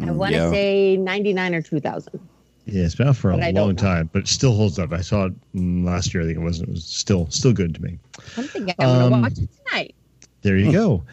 I 0.00 0.10
want 0.10 0.32
to 0.32 0.38
yeah. 0.38 0.50
say 0.50 0.96
99 0.96 1.54
or 1.54 1.62
2000. 1.62 2.20
Yeah, 2.64 2.84
it's 2.84 2.94
been 2.94 3.08
out 3.08 3.16
for 3.16 3.30
a 3.30 3.34
But 3.34 3.44
I 3.44 3.50
long 3.50 3.74
time, 3.76 4.08
but 4.12 4.20
it 4.22 4.28
still 4.28 4.54
holds 4.54 4.78
up. 4.78 4.92
I 4.92 5.00
saw 5.00 5.26
it 5.26 5.52
mm, 5.54 5.84
last 5.84 6.12
year. 6.14 6.22
I 6.22 6.26
think 6.26 6.38
it 6.38 6.42
was. 6.42 6.60
It 6.60 6.68
was 6.68 6.84
still 6.84 7.28
still 7.30 7.52
good 7.52 7.74
to 7.74 7.82
me. 7.82 7.98
I'm 8.36 8.44
thinking 8.44 8.74
I'm 8.78 8.86
going 8.86 9.10
to 9.10 9.16
Um, 9.16 9.22
watch 9.22 9.38
it 9.38 9.48
tonight. 9.68 9.94
There 10.42 10.58
Hmm. 10.58 10.66
you 10.66 10.72
go. 10.72 11.04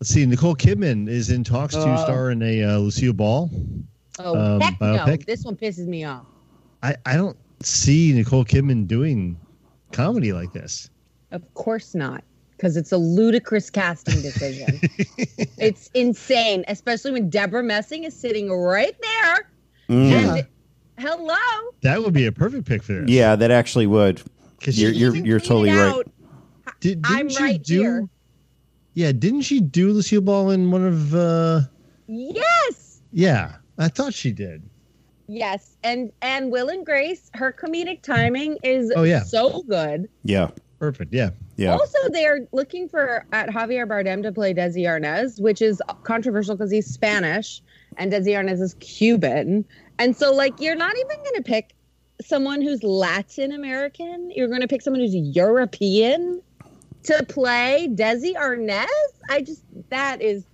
Let's 0.00 0.10
see. 0.10 0.26
Nicole 0.26 0.56
Kidman 0.56 1.08
is 1.08 1.30
in 1.30 1.44
talks 1.44 1.74
to 1.74 1.80
Oh. 1.92 1.96
star 2.04 2.30
in 2.30 2.42
a 2.42 2.62
uh, 2.64 2.78
Lucille 2.78 3.12
Ball. 3.12 3.50
Oh, 4.24 4.54
um, 4.54 4.60
heck 4.60 4.80
no. 4.80 5.16
This 5.26 5.44
one 5.44 5.56
pisses 5.56 5.86
me 5.86 6.04
off. 6.04 6.26
I, 6.82 6.96
I 7.06 7.16
don't 7.16 7.36
see 7.62 8.12
Nicole 8.12 8.44
Kidman 8.44 8.86
doing 8.86 9.38
comedy 9.92 10.32
like 10.32 10.52
this. 10.52 10.88
Of 11.30 11.52
course 11.54 11.94
not, 11.94 12.22
because 12.52 12.76
it's 12.76 12.92
a 12.92 12.96
ludicrous 12.98 13.70
casting 13.70 14.20
decision. 14.20 14.80
it's 15.58 15.88
insane, 15.94 16.64
especially 16.68 17.12
when 17.12 17.30
Debra 17.30 17.62
Messing 17.62 18.04
is 18.04 18.14
sitting 18.14 18.50
right 18.50 18.96
there. 19.00 19.48
Mm. 19.88 20.10
Yeah. 20.10 20.34
And 20.36 20.46
hello. 20.98 21.36
That 21.82 22.02
would 22.02 22.12
be 22.14 22.26
a 22.26 22.32
perfect 22.32 22.66
pick 22.66 22.82
for 22.82 22.92
this. 22.94 23.08
Yeah, 23.10 23.34
that 23.36 23.50
actually 23.50 23.86
would. 23.86 24.22
'Cause 24.60 24.78
You're- 24.78 24.92
she- 24.94 25.00
you're- 25.00 25.20
you're 25.22 25.40
totally 25.40 25.70
right. 25.70 25.78
out. 25.78 26.06
did, 26.80 27.02
didn't 27.02 27.06
I'm 27.16 27.28
she 27.28 27.42
right 27.42 27.62
do? 27.62 27.80
here. 27.80 28.08
Yeah, 28.94 29.10
didn't 29.12 29.42
she 29.42 29.58
do 29.60 29.90
Lucille 29.92 30.20
Ball 30.20 30.50
in 30.50 30.70
one 30.70 30.84
of? 30.86 31.14
uh 31.14 31.60
Yes. 32.06 33.00
Yeah, 33.12 33.56
I 33.82 33.88
thought 33.88 34.14
she 34.14 34.32
did. 34.32 34.62
Yes. 35.28 35.76
And 35.82 36.12
and 36.20 36.50
Will 36.50 36.68
and 36.68 36.84
Grace, 36.84 37.30
her 37.34 37.52
comedic 37.52 38.02
timing 38.02 38.58
is 38.62 38.92
Oh, 38.94 39.02
yeah. 39.04 39.22
so 39.22 39.62
good. 39.62 40.08
Yeah, 40.24 40.50
Perfect. 40.78 41.14
Yeah. 41.14 41.30
yeah. 41.56 41.72
Also, 41.72 41.96
they're 42.10 42.48
looking 42.52 42.88
for 42.88 43.24
at 43.32 43.48
Javier 43.50 43.86
Bardem 43.86 44.20
to 44.24 44.32
play 44.32 44.52
Desi 44.52 44.82
Arnaz, 44.82 45.40
which 45.40 45.62
is 45.62 45.80
controversial 46.02 46.56
because 46.56 46.72
he's 46.72 46.86
Spanish 46.86 47.62
and 47.96 48.12
Desi 48.12 48.30
Arnaz 48.36 48.60
is 48.60 48.74
Cuban. 48.80 49.64
And 50.00 50.16
so, 50.16 50.32
like, 50.32 50.60
you're 50.60 50.74
not 50.74 50.96
even 50.96 51.16
going 51.18 51.36
to 51.36 51.42
pick 51.42 51.74
someone 52.20 52.60
who's 52.62 52.82
Latin 52.82 53.52
American. 53.52 54.32
You're 54.34 54.48
going 54.48 54.60
to 54.60 54.66
pick 54.68 54.82
someone 54.82 55.00
who's 55.00 55.14
European 55.14 56.42
to 57.04 57.24
play 57.28 57.88
Desi 57.92 58.34
Arnaz. 58.34 58.86
I 59.30 59.42
just 59.42 59.62
that 59.90 60.20
is 60.20 60.44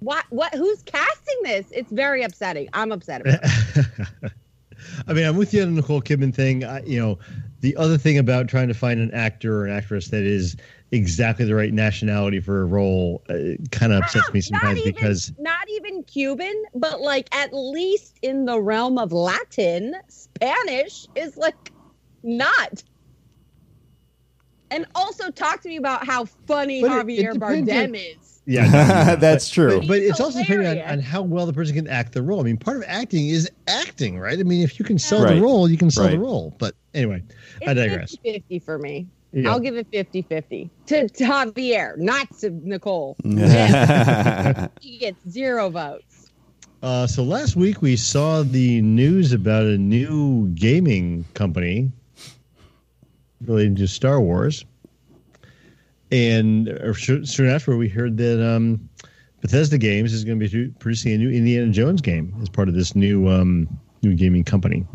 what 0.00 0.24
what 0.30 0.54
who's 0.54 0.82
casting 0.82 1.36
this? 1.44 1.70
It's 1.70 1.92
very 1.92 2.22
upsetting. 2.22 2.68
I'm 2.72 2.92
upset 2.92 3.20
about 3.22 3.40
it. 3.42 4.32
I 5.06 5.12
mean, 5.12 5.26
I'm 5.26 5.36
with 5.36 5.52
you 5.52 5.62
on 5.62 5.74
the 5.74 5.80
Nicole 5.80 6.00
Kidman 6.00 6.34
thing. 6.34 6.64
I, 6.64 6.82
you 6.84 6.98
know, 6.98 7.18
the 7.60 7.76
other 7.76 7.98
thing 7.98 8.18
about 8.18 8.48
trying 8.48 8.68
to 8.68 8.74
find 8.74 8.98
an 9.00 9.12
actor 9.12 9.60
or 9.60 9.66
an 9.66 9.72
actress 9.72 10.08
that 10.08 10.22
is 10.22 10.56
exactly 10.90 11.44
the 11.44 11.54
right 11.54 11.72
nationality 11.72 12.40
for 12.40 12.62
a 12.62 12.64
role 12.64 13.22
uh, 13.28 13.34
kind 13.70 13.92
of 13.92 14.02
upsets 14.02 14.32
me 14.32 14.40
sometimes 14.40 14.78
even- 14.80 14.92
because 14.94 15.32
not 15.38 15.68
even 15.70 16.02
Cuban, 16.04 16.54
but 16.74 17.00
like 17.00 17.28
at 17.34 17.52
least 17.52 18.18
in 18.22 18.46
the 18.46 18.60
realm 18.60 18.98
of 18.98 19.12
Latin, 19.12 19.94
Spanish 20.08 21.06
is 21.14 21.36
like 21.36 21.72
not. 22.22 22.82
And 24.72 24.86
also 24.94 25.30
talk 25.30 25.62
to 25.62 25.68
me 25.68 25.76
about 25.76 26.06
how 26.06 26.24
funny 26.24 26.80
But 26.80 27.06
Javier 27.06 27.34
Bardem 27.34 27.96
is. 27.96 28.29
Yeah, 28.50 29.14
That's 29.20 29.48
true. 29.48 29.78
But, 29.80 29.88
but 29.88 29.98
He's 30.00 30.10
it's 30.10 30.20
also 30.20 30.40
depending 30.40 30.66
on, 30.82 30.90
on 30.92 30.98
how 31.00 31.22
well 31.22 31.46
the 31.46 31.52
person 31.52 31.74
can 31.74 31.86
act 31.88 32.12
the 32.12 32.22
role. 32.22 32.40
I 32.40 32.42
mean, 32.44 32.56
part 32.56 32.76
of 32.78 32.84
acting 32.86 33.28
is 33.28 33.50
acting, 33.68 34.18
right? 34.18 34.38
I 34.38 34.42
mean, 34.42 34.62
if 34.62 34.78
you 34.78 34.84
can 34.84 34.98
sell 34.98 35.22
Right. 35.24 35.36
the 35.36 35.40
role, 35.42 35.70
you 35.70 35.76
can 35.78 35.90
sell 35.90 36.08
the 36.08 36.18
role. 36.18 36.54
But 36.58 36.74
anyway, 36.94 37.22
I 37.66 37.74
digress. 37.74 38.16
50 38.24 38.58
for 38.58 38.78
me. 38.78 39.06
Yeah. 39.32 39.50
I'll 39.50 39.60
give 39.60 39.76
it 39.76 39.86
50 39.92 40.22
50 40.22 40.70
to, 40.86 41.08
to 41.08 41.24
Javier, 41.24 41.96
not 41.96 42.36
to 42.40 42.50
Nicole. 42.50 43.16
He 43.24 44.98
gets 44.98 45.18
zero 45.28 45.70
votes. 45.70 46.32
Uh, 46.82 47.06
so 47.06 47.22
last 47.22 47.54
week 47.56 47.80
we 47.82 47.94
saw 47.94 48.42
the 48.42 48.80
news 48.82 49.32
about 49.32 49.64
a 49.66 49.78
new 49.78 50.48
gaming 50.48 51.24
company 51.34 51.92
related 53.46 53.76
to 53.76 53.86
Star 53.86 54.20
Wars, 54.20 54.64
and 56.10 56.68
soon 56.96 57.48
after 57.48 57.76
we 57.76 57.88
heard 57.88 58.16
that 58.16 58.44
um, 58.44 58.88
Bethesda 59.40 59.78
Games 59.78 60.12
is 60.12 60.24
going 60.24 60.38
to 60.38 60.48
be 60.48 60.68
producing 60.78 61.12
a 61.12 61.18
new 61.18 61.30
Indiana 61.30 61.70
Jones 61.70 62.00
game 62.00 62.34
as 62.42 62.48
part 62.48 62.68
of 62.68 62.74
this 62.74 62.94
new 62.94 63.28
um, 63.28 63.68
new 64.02 64.14
gaming 64.14 64.44
company. 64.44 64.86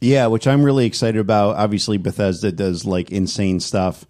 Yeah, 0.00 0.26
which 0.26 0.46
I'm 0.46 0.62
really 0.62 0.86
excited 0.86 1.18
about. 1.18 1.56
Obviously, 1.56 1.96
Bethesda 1.96 2.52
does 2.52 2.84
like 2.84 3.10
insane 3.10 3.60
stuff. 3.60 4.04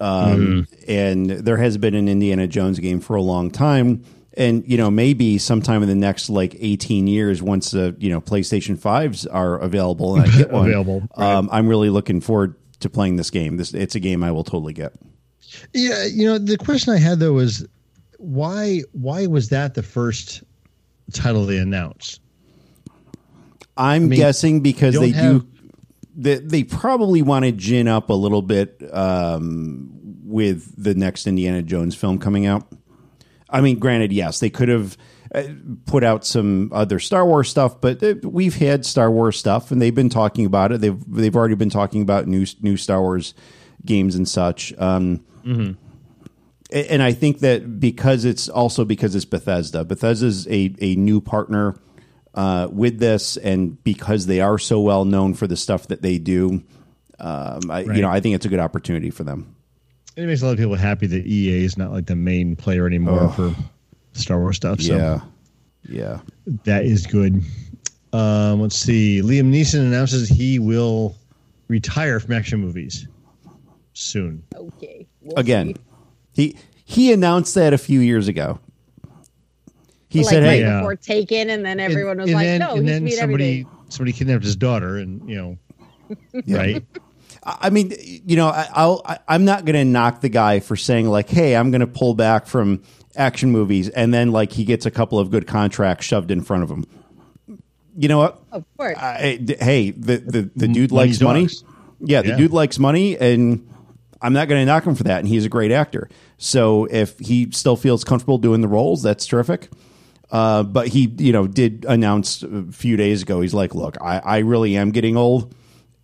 Um, 0.00 0.66
And 0.88 1.30
there 1.30 1.56
has 1.56 1.78
been 1.78 1.94
an 1.94 2.08
Indiana 2.08 2.46
Jones 2.46 2.78
game 2.78 3.00
for 3.00 3.16
a 3.16 3.22
long 3.22 3.50
time. 3.50 4.04
And, 4.36 4.64
you 4.66 4.76
know, 4.76 4.90
maybe 4.90 5.38
sometime 5.38 5.82
in 5.82 5.88
the 5.88 5.94
next 5.94 6.28
like 6.28 6.56
18 6.58 7.06
years, 7.06 7.40
once 7.40 7.70
the, 7.70 7.94
you 8.00 8.10
know, 8.10 8.20
PlayStation 8.20 8.76
5s 8.76 9.28
are 9.32 9.58
available 9.60 10.16
and 10.16 10.28
I 10.28 10.36
get 10.36 10.50
one, 10.52 10.66
Available, 10.66 11.08
right. 11.16 11.34
um, 11.36 11.48
I'm 11.52 11.68
really 11.68 11.88
looking 11.88 12.20
forward 12.20 12.56
to 12.80 12.90
playing 12.90 13.14
this 13.14 13.30
game. 13.30 13.56
This 13.56 13.72
It's 13.72 13.94
a 13.94 14.00
game 14.00 14.24
I 14.24 14.32
will 14.32 14.42
totally 14.42 14.72
get. 14.72 14.94
Yeah, 15.72 16.04
you 16.04 16.26
know 16.26 16.38
the 16.38 16.56
question 16.58 16.92
I 16.92 16.98
had 16.98 17.18
though 17.18 17.32
was 17.32 17.66
why 18.18 18.82
why 18.92 19.26
was 19.26 19.48
that 19.50 19.74
the 19.74 19.82
first 19.82 20.42
title 21.12 21.46
they 21.46 21.58
announced? 21.58 22.20
I'm 23.76 24.08
mean, 24.08 24.18
guessing 24.18 24.60
because 24.60 24.98
they 24.98 25.10
have- 25.10 25.40
do. 25.42 25.48
They, 26.16 26.36
they 26.36 26.62
probably 26.62 27.22
want 27.22 27.44
to 27.44 27.50
gin 27.50 27.88
up 27.88 28.08
a 28.08 28.14
little 28.14 28.40
bit 28.40 28.80
um, 28.92 29.90
with 30.24 30.72
the 30.80 30.94
next 30.94 31.26
Indiana 31.26 31.60
Jones 31.60 31.96
film 31.96 32.20
coming 32.20 32.46
out. 32.46 32.68
I 33.50 33.60
mean, 33.60 33.80
granted, 33.80 34.12
yes, 34.12 34.38
they 34.38 34.48
could 34.48 34.68
have 34.68 34.96
uh, 35.34 35.42
put 35.86 36.04
out 36.04 36.24
some 36.24 36.70
other 36.72 37.00
Star 37.00 37.26
Wars 37.26 37.48
stuff, 37.48 37.80
but 37.80 38.00
uh, 38.00 38.14
we've 38.22 38.54
had 38.54 38.86
Star 38.86 39.10
Wars 39.10 39.36
stuff, 39.36 39.72
and 39.72 39.82
they've 39.82 39.94
been 39.94 40.08
talking 40.08 40.46
about 40.46 40.70
it. 40.70 40.80
They've 40.80 41.12
they've 41.12 41.34
already 41.34 41.56
been 41.56 41.70
talking 41.70 42.02
about 42.02 42.28
new 42.28 42.46
new 42.60 42.76
Star 42.76 43.00
Wars 43.00 43.34
games 43.84 44.14
and 44.14 44.28
such. 44.28 44.72
Um, 44.78 45.24
a- 46.72 46.90
and 46.92 47.02
I 47.02 47.12
think 47.12 47.40
that 47.40 47.78
because 47.80 48.24
it's 48.24 48.48
also 48.48 48.84
because 48.84 49.14
it's 49.14 49.24
Bethesda. 49.24 49.84
Bethesda's 49.84 50.46
a, 50.48 50.74
a 50.80 50.96
new 50.96 51.20
partner 51.20 51.76
uh, 52.34 52.68
with 52.72 52.98
this, 52.98 53.36
and 53.36 53.82
because 53.84 54.26
they 54.26 54.40
are 54.40 54.58
so 54.58 54.80
well 54.80 55.04
known 55.04 55.34
for 55.34 55.46
the 55.46 55.56
stuff 55.56 55.86
that 55.88 56.02
they 56.02 56.18
do, 56.18 56.62
um, 57.20 57.70
I, 57.70 57.84
Right. 57.84 57.96
you 57.96 58.02
know, 58.02 58.10
I 58.10 58.20
think 58.20 58.34
it's 58.34 58.46
a 58.46 58.48
good 58.48 58.58
opportunity 58.60 59.10
for 59.10 59.22
them. 59.24 59.54
It 60.16 60.26
makes 60.26 60.42
a 60.42 60.46
lot 60.46 60.52
of 60.52 60.58
people 60.58 60.74
happy 60.76 61.06
that 61.08 61.26
EA 61.26 61.64
is 61.64 61.76
not 61.76 61.92
like 61.92 62.06
the 62.06 62.16
main 62.16 62.56
player 62.56 62.86
anymore 62.86 63.30
for 63.30 63.54
Star 64.12 64.38
Wars 64.40 64.56
stuff. 64.56 64.80
So 64.80 64.96
Yeah, 64.96 65.20
yeah. 65.88 66.20
that 66.64 66.84
is 66.84 67.06
good. 67.06 67.42
Um, 68.12 68.60
let's 68.60 68.76
see. 68.76 69.20
Liam 69.22 69.52
Neeson 69.52 69.80
announces 69.80 70.28
he 70.28 70.60
will 70.60 71.16
retire 71.66 72.20
from 72.20 72.32
action 72.34 72.60
movies 72.60 73.08
soon. 73.94 74.44
Okay. 74.54 75.06
we'll 75.22 75.38
Again, 75.38 75.74
see. 76.34 76.50
he 76.52 76.56
he 76.84 77.12
announced 77.12 77.54
that 77.54 77.72
a 77.72 77.78
few 77.78 78.00
years 78.00 78.28
ago. 78.28 78.58
He 80.08 80.20
like 80.20 80.28
said, 80.28 80.42
right 80.42 80.50
"Hey, 80.50 80.60
Yeah. 80.60 80.78
before 80.80 80.96
Taken, 80.96 81.50
and 81.50 81.64
then 81.64 81.80
everyone 81.80 82.12
and, 82.12 82.20
was 82.20 82.28
and 82.30 82.34
like, 82.36 82.44
then, 82.46 82.60
"No, 82.60 82.74
and 82.76 82.86
he 82.88 82.92
then 82.92 83.10
somebody 83.18 83.44
everything." 83.60 83.68
somebody 83.88 84.12
kidnapped 84.12 84.44
his 84.44 84.56
daughter, 84.56 84.96
and 84.98 85.28
you 85.28 85.36
know 85.36 85.58
right? 86.48 86.84
I 87.42 87.68
mean, 87.70 87.92
you 87.98 88.36
know, 88.36 88.48
I, 88.48 88.68
I'll, 88.72 89.02
I, 89.04 89.18
I'm 89.28 89.44
not 89.44 89.64
going 89.66 89.74
to 89.76 89.84
knock 89.84 90.20
the 90.22 90.28
guy 90.30 90.60
for 90.60 90.76
saying 90.76 91.08
like, 91.08 91.28
"Hey, 91.28 91.56
I'm 91.56 91.70
going 91.70 91.80
to 91.80 91.86
pull 91.86 92.14
back 92.14 92.46
from 92.46 92.82
action 93.16 93.50
movies," 93.50 93.88
and 93.88 94.14
then 94.14 94.30
like 94.32 94.52
he 94.52 94.64
gets 94.64 94.86
a 94.86 94.90
couple 94.90 95.18
of 95.18 95.30
good 95.30 95.46
contracts 95.46 96.06
shoved 96.06 96.30
in 96.30 96.42
front 96.42 96.62
of 96.62 96.70
him. 96.70 96.84
You 97.96 98.08
know 98.08 98.18
what? 98.18 98.40
Of 98.52 98.64
course. 98.76 98.96
I, 98.98 99.36
d- 99.42 99.56
hey, 99.60 99.90
the 99.90 100.18
the, 100.18 100.50
the 100.54 100.68
dude 100.68 100.92
Money's 100.92 101.20
likes 101.22 101.62
money. 101.64 101.70
Yeah, 102.00 102.22
the 102.22 102.28
Yeah. 102.28 102.36
dude 102.36 102.52
likes 102.52 102.78
money, 102.78 103.16
and 103.18 103.68
I'm 104.24 104.32
not 104.32 104.48
going 104.48 104.60
to 104.60 104.66
knock 104.66 104.84
him 104.84 104.94
for 104.94 105.04
that. 105.04 105.20
And 105.20 105.28
he's 105.28 105.44
a 105.44 105.48
great 105.48 105.70
actor. 105.70 106.08
So 106.38 106.86
if 106.86 107.18
he 107.18 107.50
still 107.52 107.76
feels 107.76 108.02
comfortable 108.04 108.38
doing 108.38 108.60
the 108.60 108.68
roles, 108.68 109.02
that's 109.02 109.26
terrific. 109.26 109.68
Uh, 110.30 110.62
but 110.64 110.88
he, 110.88 111.14
you 111.18 111.32
know, 111.32 111.46
did 111.46 111.84
announce 111.88 112.42
a 112.42 112.64
few 112.72 112.96
days 112.96 113.22
ago. 113.22 113.40
He's 113.40 113.54
like, 113.54 113.74
"Look, 113.74 113.96
I, 114.00 114.18
I 114.18 114.38
really 114.38 114.76
am 114.76 114.90
getting 114.90 115.16
old, 115.16 115.54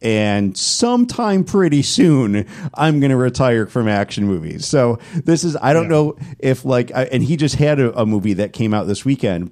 and 0.03 0.57
sometime 0.57 1.43
pretty 1.43 1.83
soon, 1.83 2.47
I'm 2.75 3.01
going 3.01 3.11
to 3.11 3.17
retire 3.17 3.67
from 3.67 3.89
action 3.89 4.27
movies." 4.27 4.67
So 4.67 4.99
this 5.25 5.43
is, 5.43 5.57
I 5.61 5.73
don't 5.73 5.85
Yeah. 5.85 5.89
know 5.89 6.17
if 6.39 6.65
like, 6.65 6.93
I, 6.95 7.05
and 7.07 7.25
he 7.25 7.37
just 7.37 7.57
had 7.57 7.81
a, 7.81 7.99
a 7.99 8.07
movie 8.07 8.35
that 8.35 8.53
came 8.53 8.73
out 8.73 8.87
this 8.87 9.05
weekend. 9.05 9.51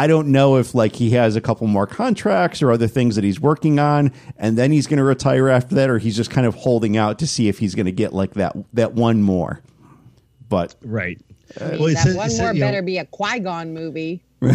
I 0.00 0.06
don't 0.06 0.28
know 0.28 0.56
if 0.56 0.74
like 0.74 0.96
he 0.96 1.10
has 1.10 1.36
a 1.36 1.42
couple 1.42 1.66
more 1.66 1.86
contracts 1.86 2.62
or 2.62 2.72
other 2.72 2.88
things 2.88 3.16
that 3.16 3.24
he's 3.24 3.38
working 3.38 3.78
on, 3.78 4.12
and 4.38 4.56
then 4.56 4.72
he's 4.72 4.86
going 4.86 4.96
to 4.96 5.04
retire 5.04 5.50
after 5.50 5.74
that, 5.74 5.90
or 5.90 5.98
he's 5.98 6.16
just 6.16 6.30
kind 6.30 6.46
of 6.46 6.54
holding 6.54 6.96
out 6.96 7.18
to 7.18 7.26
see 7.26 7.48
if 7.48 7.58
he's 7.58 7.74
going 7.74 7.84
to 7.84 7.92
get 7.92 8.14
like 8.14 8.32
that 8.34 8.56
that 8.72 8.94
one 8.94 9.20
more. 9.20 9.60
But 10.48 10.74
Right. 10.82 11.20
I 11.60 11.64
mean, 11.72 11.78
Well, 11.80 11.92
that 11.94 12.02
said- 12.02 12.16
one 12.16 12.30
said, 12.30 12.42
more 12.44 12.54
you 12.54 12.60
know- 12.60 12.66
better 12.66 12.80
be 12.82 12.96
a 12.96 13.04
Qui 13.04 13.40
Gon 13.40 13.74
movie. 13.74 14.22
the 14.40 14.50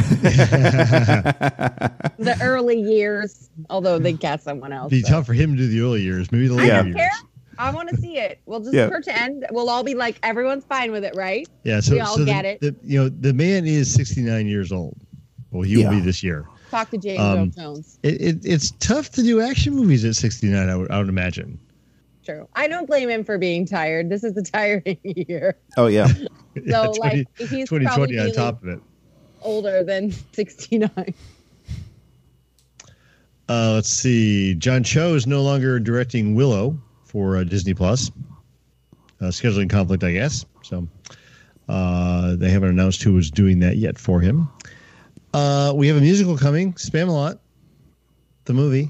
early 2.42 2.82
years, 2.82 3.52
although 3.70 4.00
they 4.00 4.14
got 4.14 4.42
someone 4.42 4.74
else. 4.74 4.90
Be 4.90 5.04
so. 5.04 5.10
tough 5.10 5.28
for 5.28 5.34
him 5.34 5.52
to 5.52 5.58
do 5.58 5.68
the 5.68 5.82
early 5.82 6.02
years, 6.02 6.32
maybe 6.32 6.48
the 6.48 6.56
I 6.56 6.58
later 6.58 6.68
Yeah. 6.68 6.78
don't 6.78 6.88
years. 6.88 6.96
care. 6.98 7.12
I 7.58 7.72
want 7.72 7.90
to 7.90 7.98
see 7.98 8.18
it. 8.18 8.40
We'll 8.46 8.60
just 8.60 8.74
Yeah. 8.74 8.90
pretend. 8.90 9.46
We'll 9.52 9.70
all 9.70 9.84
be 9.84 9.96
like, 9.96 10.18
everyone's 10.24 10.66
fine 10.66 10.92
with 10.92 11.06
it, 11.06 11.16
right? 11.16 11.48
Yeah, 11.64 11.80
so, 11.80 11.94
We 11.94 12.00
all 12.02 12.16
so 12.16 12.20
the- 12.26 12.26
get 12.26 12.46
it. 12.46 12.60
The, 12.62 12.76
you 12.84 13.00
know, 13.02 13.10
the 13.10 13.34
man 13.34 13.66
is 13.66 13.94
69 13.94 14.48
years 14.48 14.72
old. 14.72 14.98
Well, 15.56 15.64
he 15.68 15.78
will 15.78 15.90
be 15.92 16.00
this 16.02 16.22
year. 16.22 16.46
Talk 16.72 16.90
to 16.92 16.98
James 16.98 17.20
Um, 17.22 17.38
Earl 17.40 17.46
Jones. 17.48 18.00
It, 18.04 18.22
it, 18.22 18.38
it's 18.44 18.72
tough 18.80 19.10
to 19.12 19.24
do 19.24 19.40
action 19.40 19.74
movies 19.76 20.04
at 20.04 20.16
69. 20.16 20.68
I 20.70 20.76
would, 20.76 20.92
I 20.92 20.98
would 21.00 21.10
imagine. 21.10 21.58
True. 22.26 22.48
I 22.56 22.68
don't 22.68 22.88
blame 22.88 23.10
him 23.10 23.24
for 23.24 23.38
being 23.38 23.66
tired. 23.66 24.10
This 24.10 24.24
is 24.24 24.36
a 24.36 24.42
tiring 24.52 24.98
year. 25.04 25.56
oh 25.78 25.88
yeah, 25.88 26.08
Yeah, 26.56 26.84
So, 26.86 26.92
like, 27.00 27.28
he's 27.38 27.70
2020 27.70 27.86
probably 27.86 28.20
on 28.20 28.32
top 28.34 28.62
of 28.64 28.70
it. 28.70 28.80
Older 29.42 29.84
than 29.84 30.12
69. 30.34 30.90
Uh, 33.48 33.74
let's 33.76 33.90
see. 33.90 34.56
John 34.56 34.84
Cho 34.84 35.14
is 35.14 35.28
no 35.28 35.42
longer 35.44 35.80
directing 35.80 36.34
Willow 36.36 36.78
for 37.04 37.38
uh, 37.38 37.44
Disney 37.44 37.74
Plus. 37.74 38.12
Uh, 39.22 39.26
scheduling 39.26 39.70
conflict, 39.70 40.04
I 40.04 40.12
guess. 40.14 40.46
So 40.64 40.88
uh, 41.70 42.36
they 42.38 42.50
haven't 42.50 42.70
announced 42.70 43.04
who 43.04 43.14
was 43.14 43.30
doing 43.30 43.60
that 43.60 43.78
yet 43.78 43.98
for 44.00 44.20
him. 44.20 44.50
Uh, 45.36 45.74
we 45.76 45.86
have 45.90 45.98
a 45.98 46.02
musical 46.02 46.38
coming, 46.38 46.72
Spamalot, 46.76 47.40
the 48.46 48.54
movie. 48.54 48.90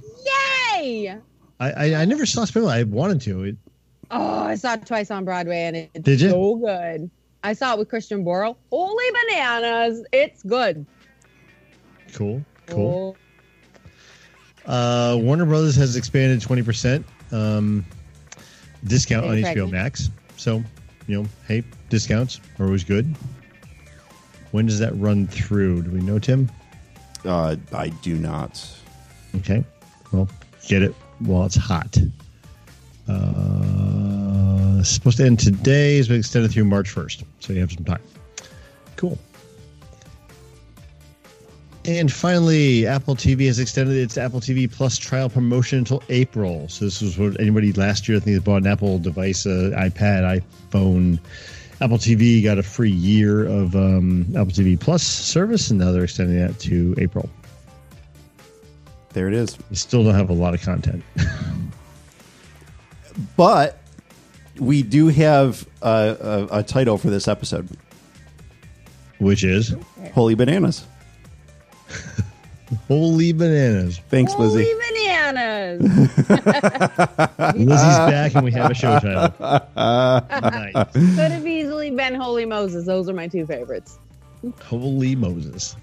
Yay! 0.76 1.18
I, 1.60 1.72
I, 1.72 1.96
I 2.02 2.06
never 2.06 2.24
saw 2.28 2.42
Spamalot. 2.46 2.70
I 2.72 2.84
wanted 2.84 3.22
to. 3.22 3.44
It, 3.46 3.56
Oh, 4.12 4.44
I 4.44 4.54
saw 4.54 4.74
it 4.74 4.86
twice 4.86 5.10
on 5.10 5.26
Broadway 5.26 5.62
and 5.64 5.76
it's 5.76 6.06
Did 6.06 6.22
you? 6.22 6.30
so 6.30 6.56
good. 6.58 7.10
I 7.44 7.54
saw 7.54 7.74
it 7.74 7.80
with 7.80 7.90
Christian 7.90 8.24
Borle. 8.24 8.56
Holy 8.70 9.06
bananas. 9.28 10.06
It's 10.14 10.44
good. 10.44 10.86
cool, 12.14 12.46
cool. 12.68 13.18
Oh, 14.68 14.72
Uh, 14.72 15.18
Warner 15.18 15.46
Brothers 15.46 15.76
has 15.78 15.96
expanded 15.96 16.40
20% 16.42 17.04
um, 17.32 17.84
discount 18.84 19.26
on 19.26 19.38
HBO 19.38 19.72
Max. 19.72 20.12
So, 20.38 20.64
you 21.08 21.24
know, 21.24 21.28
hey, 21.48 21.64
discounts 21.90 22.40
are 22.60 22.66
always 22.68 22.84
good. 22.84 23.16
When 24.56 24.68
does 24.68 24.80
that 24.80 24.98
run 24.98 25.28
through? 25.28 25.82
Do 25.82 25.92
we 25.92 26.00
know, 26.00 26.18
Tim? 26.18 26.50
uh, 27.26 27.58
I 27.74 27.90
do 27.90 28.16
not. 28.16 28.66
Okay. 29.36 29.66
Well, 30.14 30.30
get 30.66 30.82
it 30.82 30.96
while 31.20 31.46
it's 31.46 31.58
hot. 31.58 31.98
Uh, 33.06 34.78
it's 34.80 34.92
supposed 34.92 35.18
to 35.18 35.26
end 35.26 35.40
today. 35.40 35.98
It's 35.98 36.08
been 36.08 36.20
extended 36.20 36.54
through 36.54 36.64
March 36.64 36.96
1st. 36.96 37.26
So 37.42 37.52
you 37.52 37.60
have 37.60 37.74
some 37.74 37.84
time. 37.84 38.00
Cool. 38.96 39.18
And 41.84 42.10
finally, 42.10 42.88
Apple 42.88 43.18
TV 43.18 43.48
has 43.48 43.60
extended 43.60 43.98
its 43.98 44.18
Apple 44.18 44.40
TV 44.40 44.72
Plus 44.72 44.98
trial 44.98 45.30
promotion 45.30 45.80
until 45.80 46.02
April. 46.08 46.70
So 46.70 46.86
this 46.86 47.02
was 47.02 47.18
what 47.18 47.38
anybody 47.42 47.74
last 47.74 48.08
year, 48.08 48.20
I 48.20 48.22
think, 48.22 48.38
that 48.38 48.46
bought 48.46 48.62
an 48.62 48.68
Apple 48.68 49.00
device, 49.00 49.46
uh, 49.46 49.72
iPad, 49.76 50.42
iPhone, 50.72 51.20
Apple 51.82 51.98
TV 51.98 52.42
got 52.44 52.58
a 52.58 52.64
free 52.64 52.90
year 52.92 53.46
of 53.46 53.76
um, 53.76 54.26
Apple 54.32 54.52
TV 54.54 54.80
Plus 54.80 55.04
service, 55.04 55.70
and 55.70 55.80
now 55.80 55.92
they're 55.92 56.06
extending 56.06 56.38
that 56.40 56.58
to 56.62 56.96
April. 56.98 57.30
There 59.14 59.28
it 59.28 59.34
is. 59.34 59.58
You 59.70 59.76
still 59.76 60.04
don't 60.04 60.16
have 60.16 60.30
a 60.30 60.34
lot 60.34 60.54
of 60.54 60.62
content. 60.62 61.04
But 63.38 63.80
we 64.60 64.84
do 64.84 65.08
have 65.08 65.66
a, 65.82 66.48
a, 66.52 66.60
a 66.60 66.64
title 66.64 66.98
for 66.98 67.10
this 67.10 67.28
episode: 67.30 67.70
which 69.20 69.44
is 69.46 69.74
"Holy 70.14 70.36
Bananas." 70.36 70.86
Holy 72.90 73.32
Bananas. 73.32 74.00
Thanks, 74.10 74.34
Holy 74.34 74.50
Lizzie. 74.50 74.64
bananas. 74.74 74.95
Lizzie's 77.56 77.68
back 77.68 78.36
and 78.36 78.44
we 78.44 78.52
have 78.52 78.72
a 78.72 78.74
show 78.74 79.00
title. 79.00 79.34
nice. 79.76 80.74
Could 80.94 81.32
have 81.32 81.48
easily 81.48 81.92
been 81.92 82.16
Holy 82.16 82.46
Moses. 82.46 82.86
Those 82.86 83.10
are 83.10 83.14
my 83.14 83.28
two 83.28 83.46
favorites. 83.46 84.00
Holy 84.62 85.16
Moses. 85.16 85.76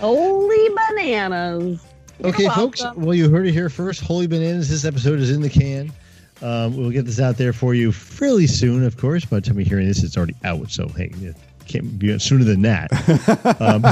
Holy 0.00 0.74
bananas. 0.74 1.84
Okay, 2.22 2.48
folks. 2.48 2.82
Well, 2.96 3.14
you 3.14 3.28
heard 3.28 3.46
it 3.46 3.52
here 3.52 3.68
first. 3.68 4.00
Holy 4.00 4.26
Bananas. 4.26 4.68
This 4.68 4.84
episode 4.84 5.18
is 5.18 5.30
in 5.30 5.40
the 5.40 5.50
can. 5.50 5.92
Um, 6.42 6.76
we'll 6.76 6.90
get 6.90 7.06
this 7.06 7.20
out 7.20 7.36
there 7.36 7.52
for 7.52 7.74
you 7.74 7.92
fairly 7.92 8.46
soon, 8.46 8.84
of 8.84 8.96
course. 8.96 9.24
By 9.24 9.36
the 9.36 9.42
time 9.42 9.58
you're 9.58 9.68
hearing 9.68 9.86
this, 9.86 10.02
it's 10.02 10.16
already 10.16 10.34
out. 10.44 10.70
So, 10.70 10.88
hey, 10.88 11.10
it 11.20 11.36
can't 11.66 11.98
be 11.98 12.18
sooner 12.18 12.44
than 12.44 12.62
that. 12.62 12.90
um, 13.60 13.82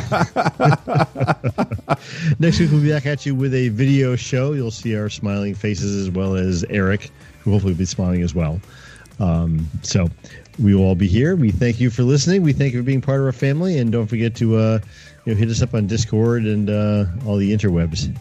next 2.39 2.61
week, 2.61 2.71
we'll 2.71 2.83
be 2.83 2.91
back 2.91 3.07
at 3.07 3.27
you 3.27 3.35
with 3.35 3.55
a 3.55 3.69
video 3.71 4.17
show. 4.17 4.53
You'll 4.53 4.71
see 4.71 4.97
our 4.97 5.09
smiling 5.09 5.55
faces 5.55 5.97
as 6.07 6.11
well 6.11 6.35
as 6.35 6.65
Eric, 6.71 7.11
who 7.41 7.53
hopefully 7.53 7.73
will 7.73 7.79
be 7.79 7.85
smiling 7.85 8.23
as 8.23 8.35
well. 8.35 8.61
Um, 9.21 9.69
so, 9.83 10.09
we 10.59 10.75
will 10.75 10.83
all 10.85 10.95
be 10.95 11.09
here. 11.09 11.37
We 11.37 11.51
thank 11.51 11.81
you 11.81 11.91
for 11.91 12.03
listening. 12.03 12.43
We 12.43 12.53
thank 12.53 12.75
you 12.75 12.81
for 12.81 12.85
being 12.85 13.01
part 13.01 13.21
of 13.21 13.27
our 13.27 13.33
family. 13.33 13.79
And 13.79 13.91
don't 13.91 14.07
forget 14.07 14.35
to 14.37 14.57
uh, 14.57 14.79
you 15.25 15.33
know, 15.33 15.39
hit 15.39 15.49
us 15.49 15.63
up 15.63 15.75
on 15.75 15.87
Discord 15.87 16.45
and 16.45 16.69
uh, 16.69 17.07
all 17.27 17.37
the 17.37 17.53
interwebs. 17.53 18.15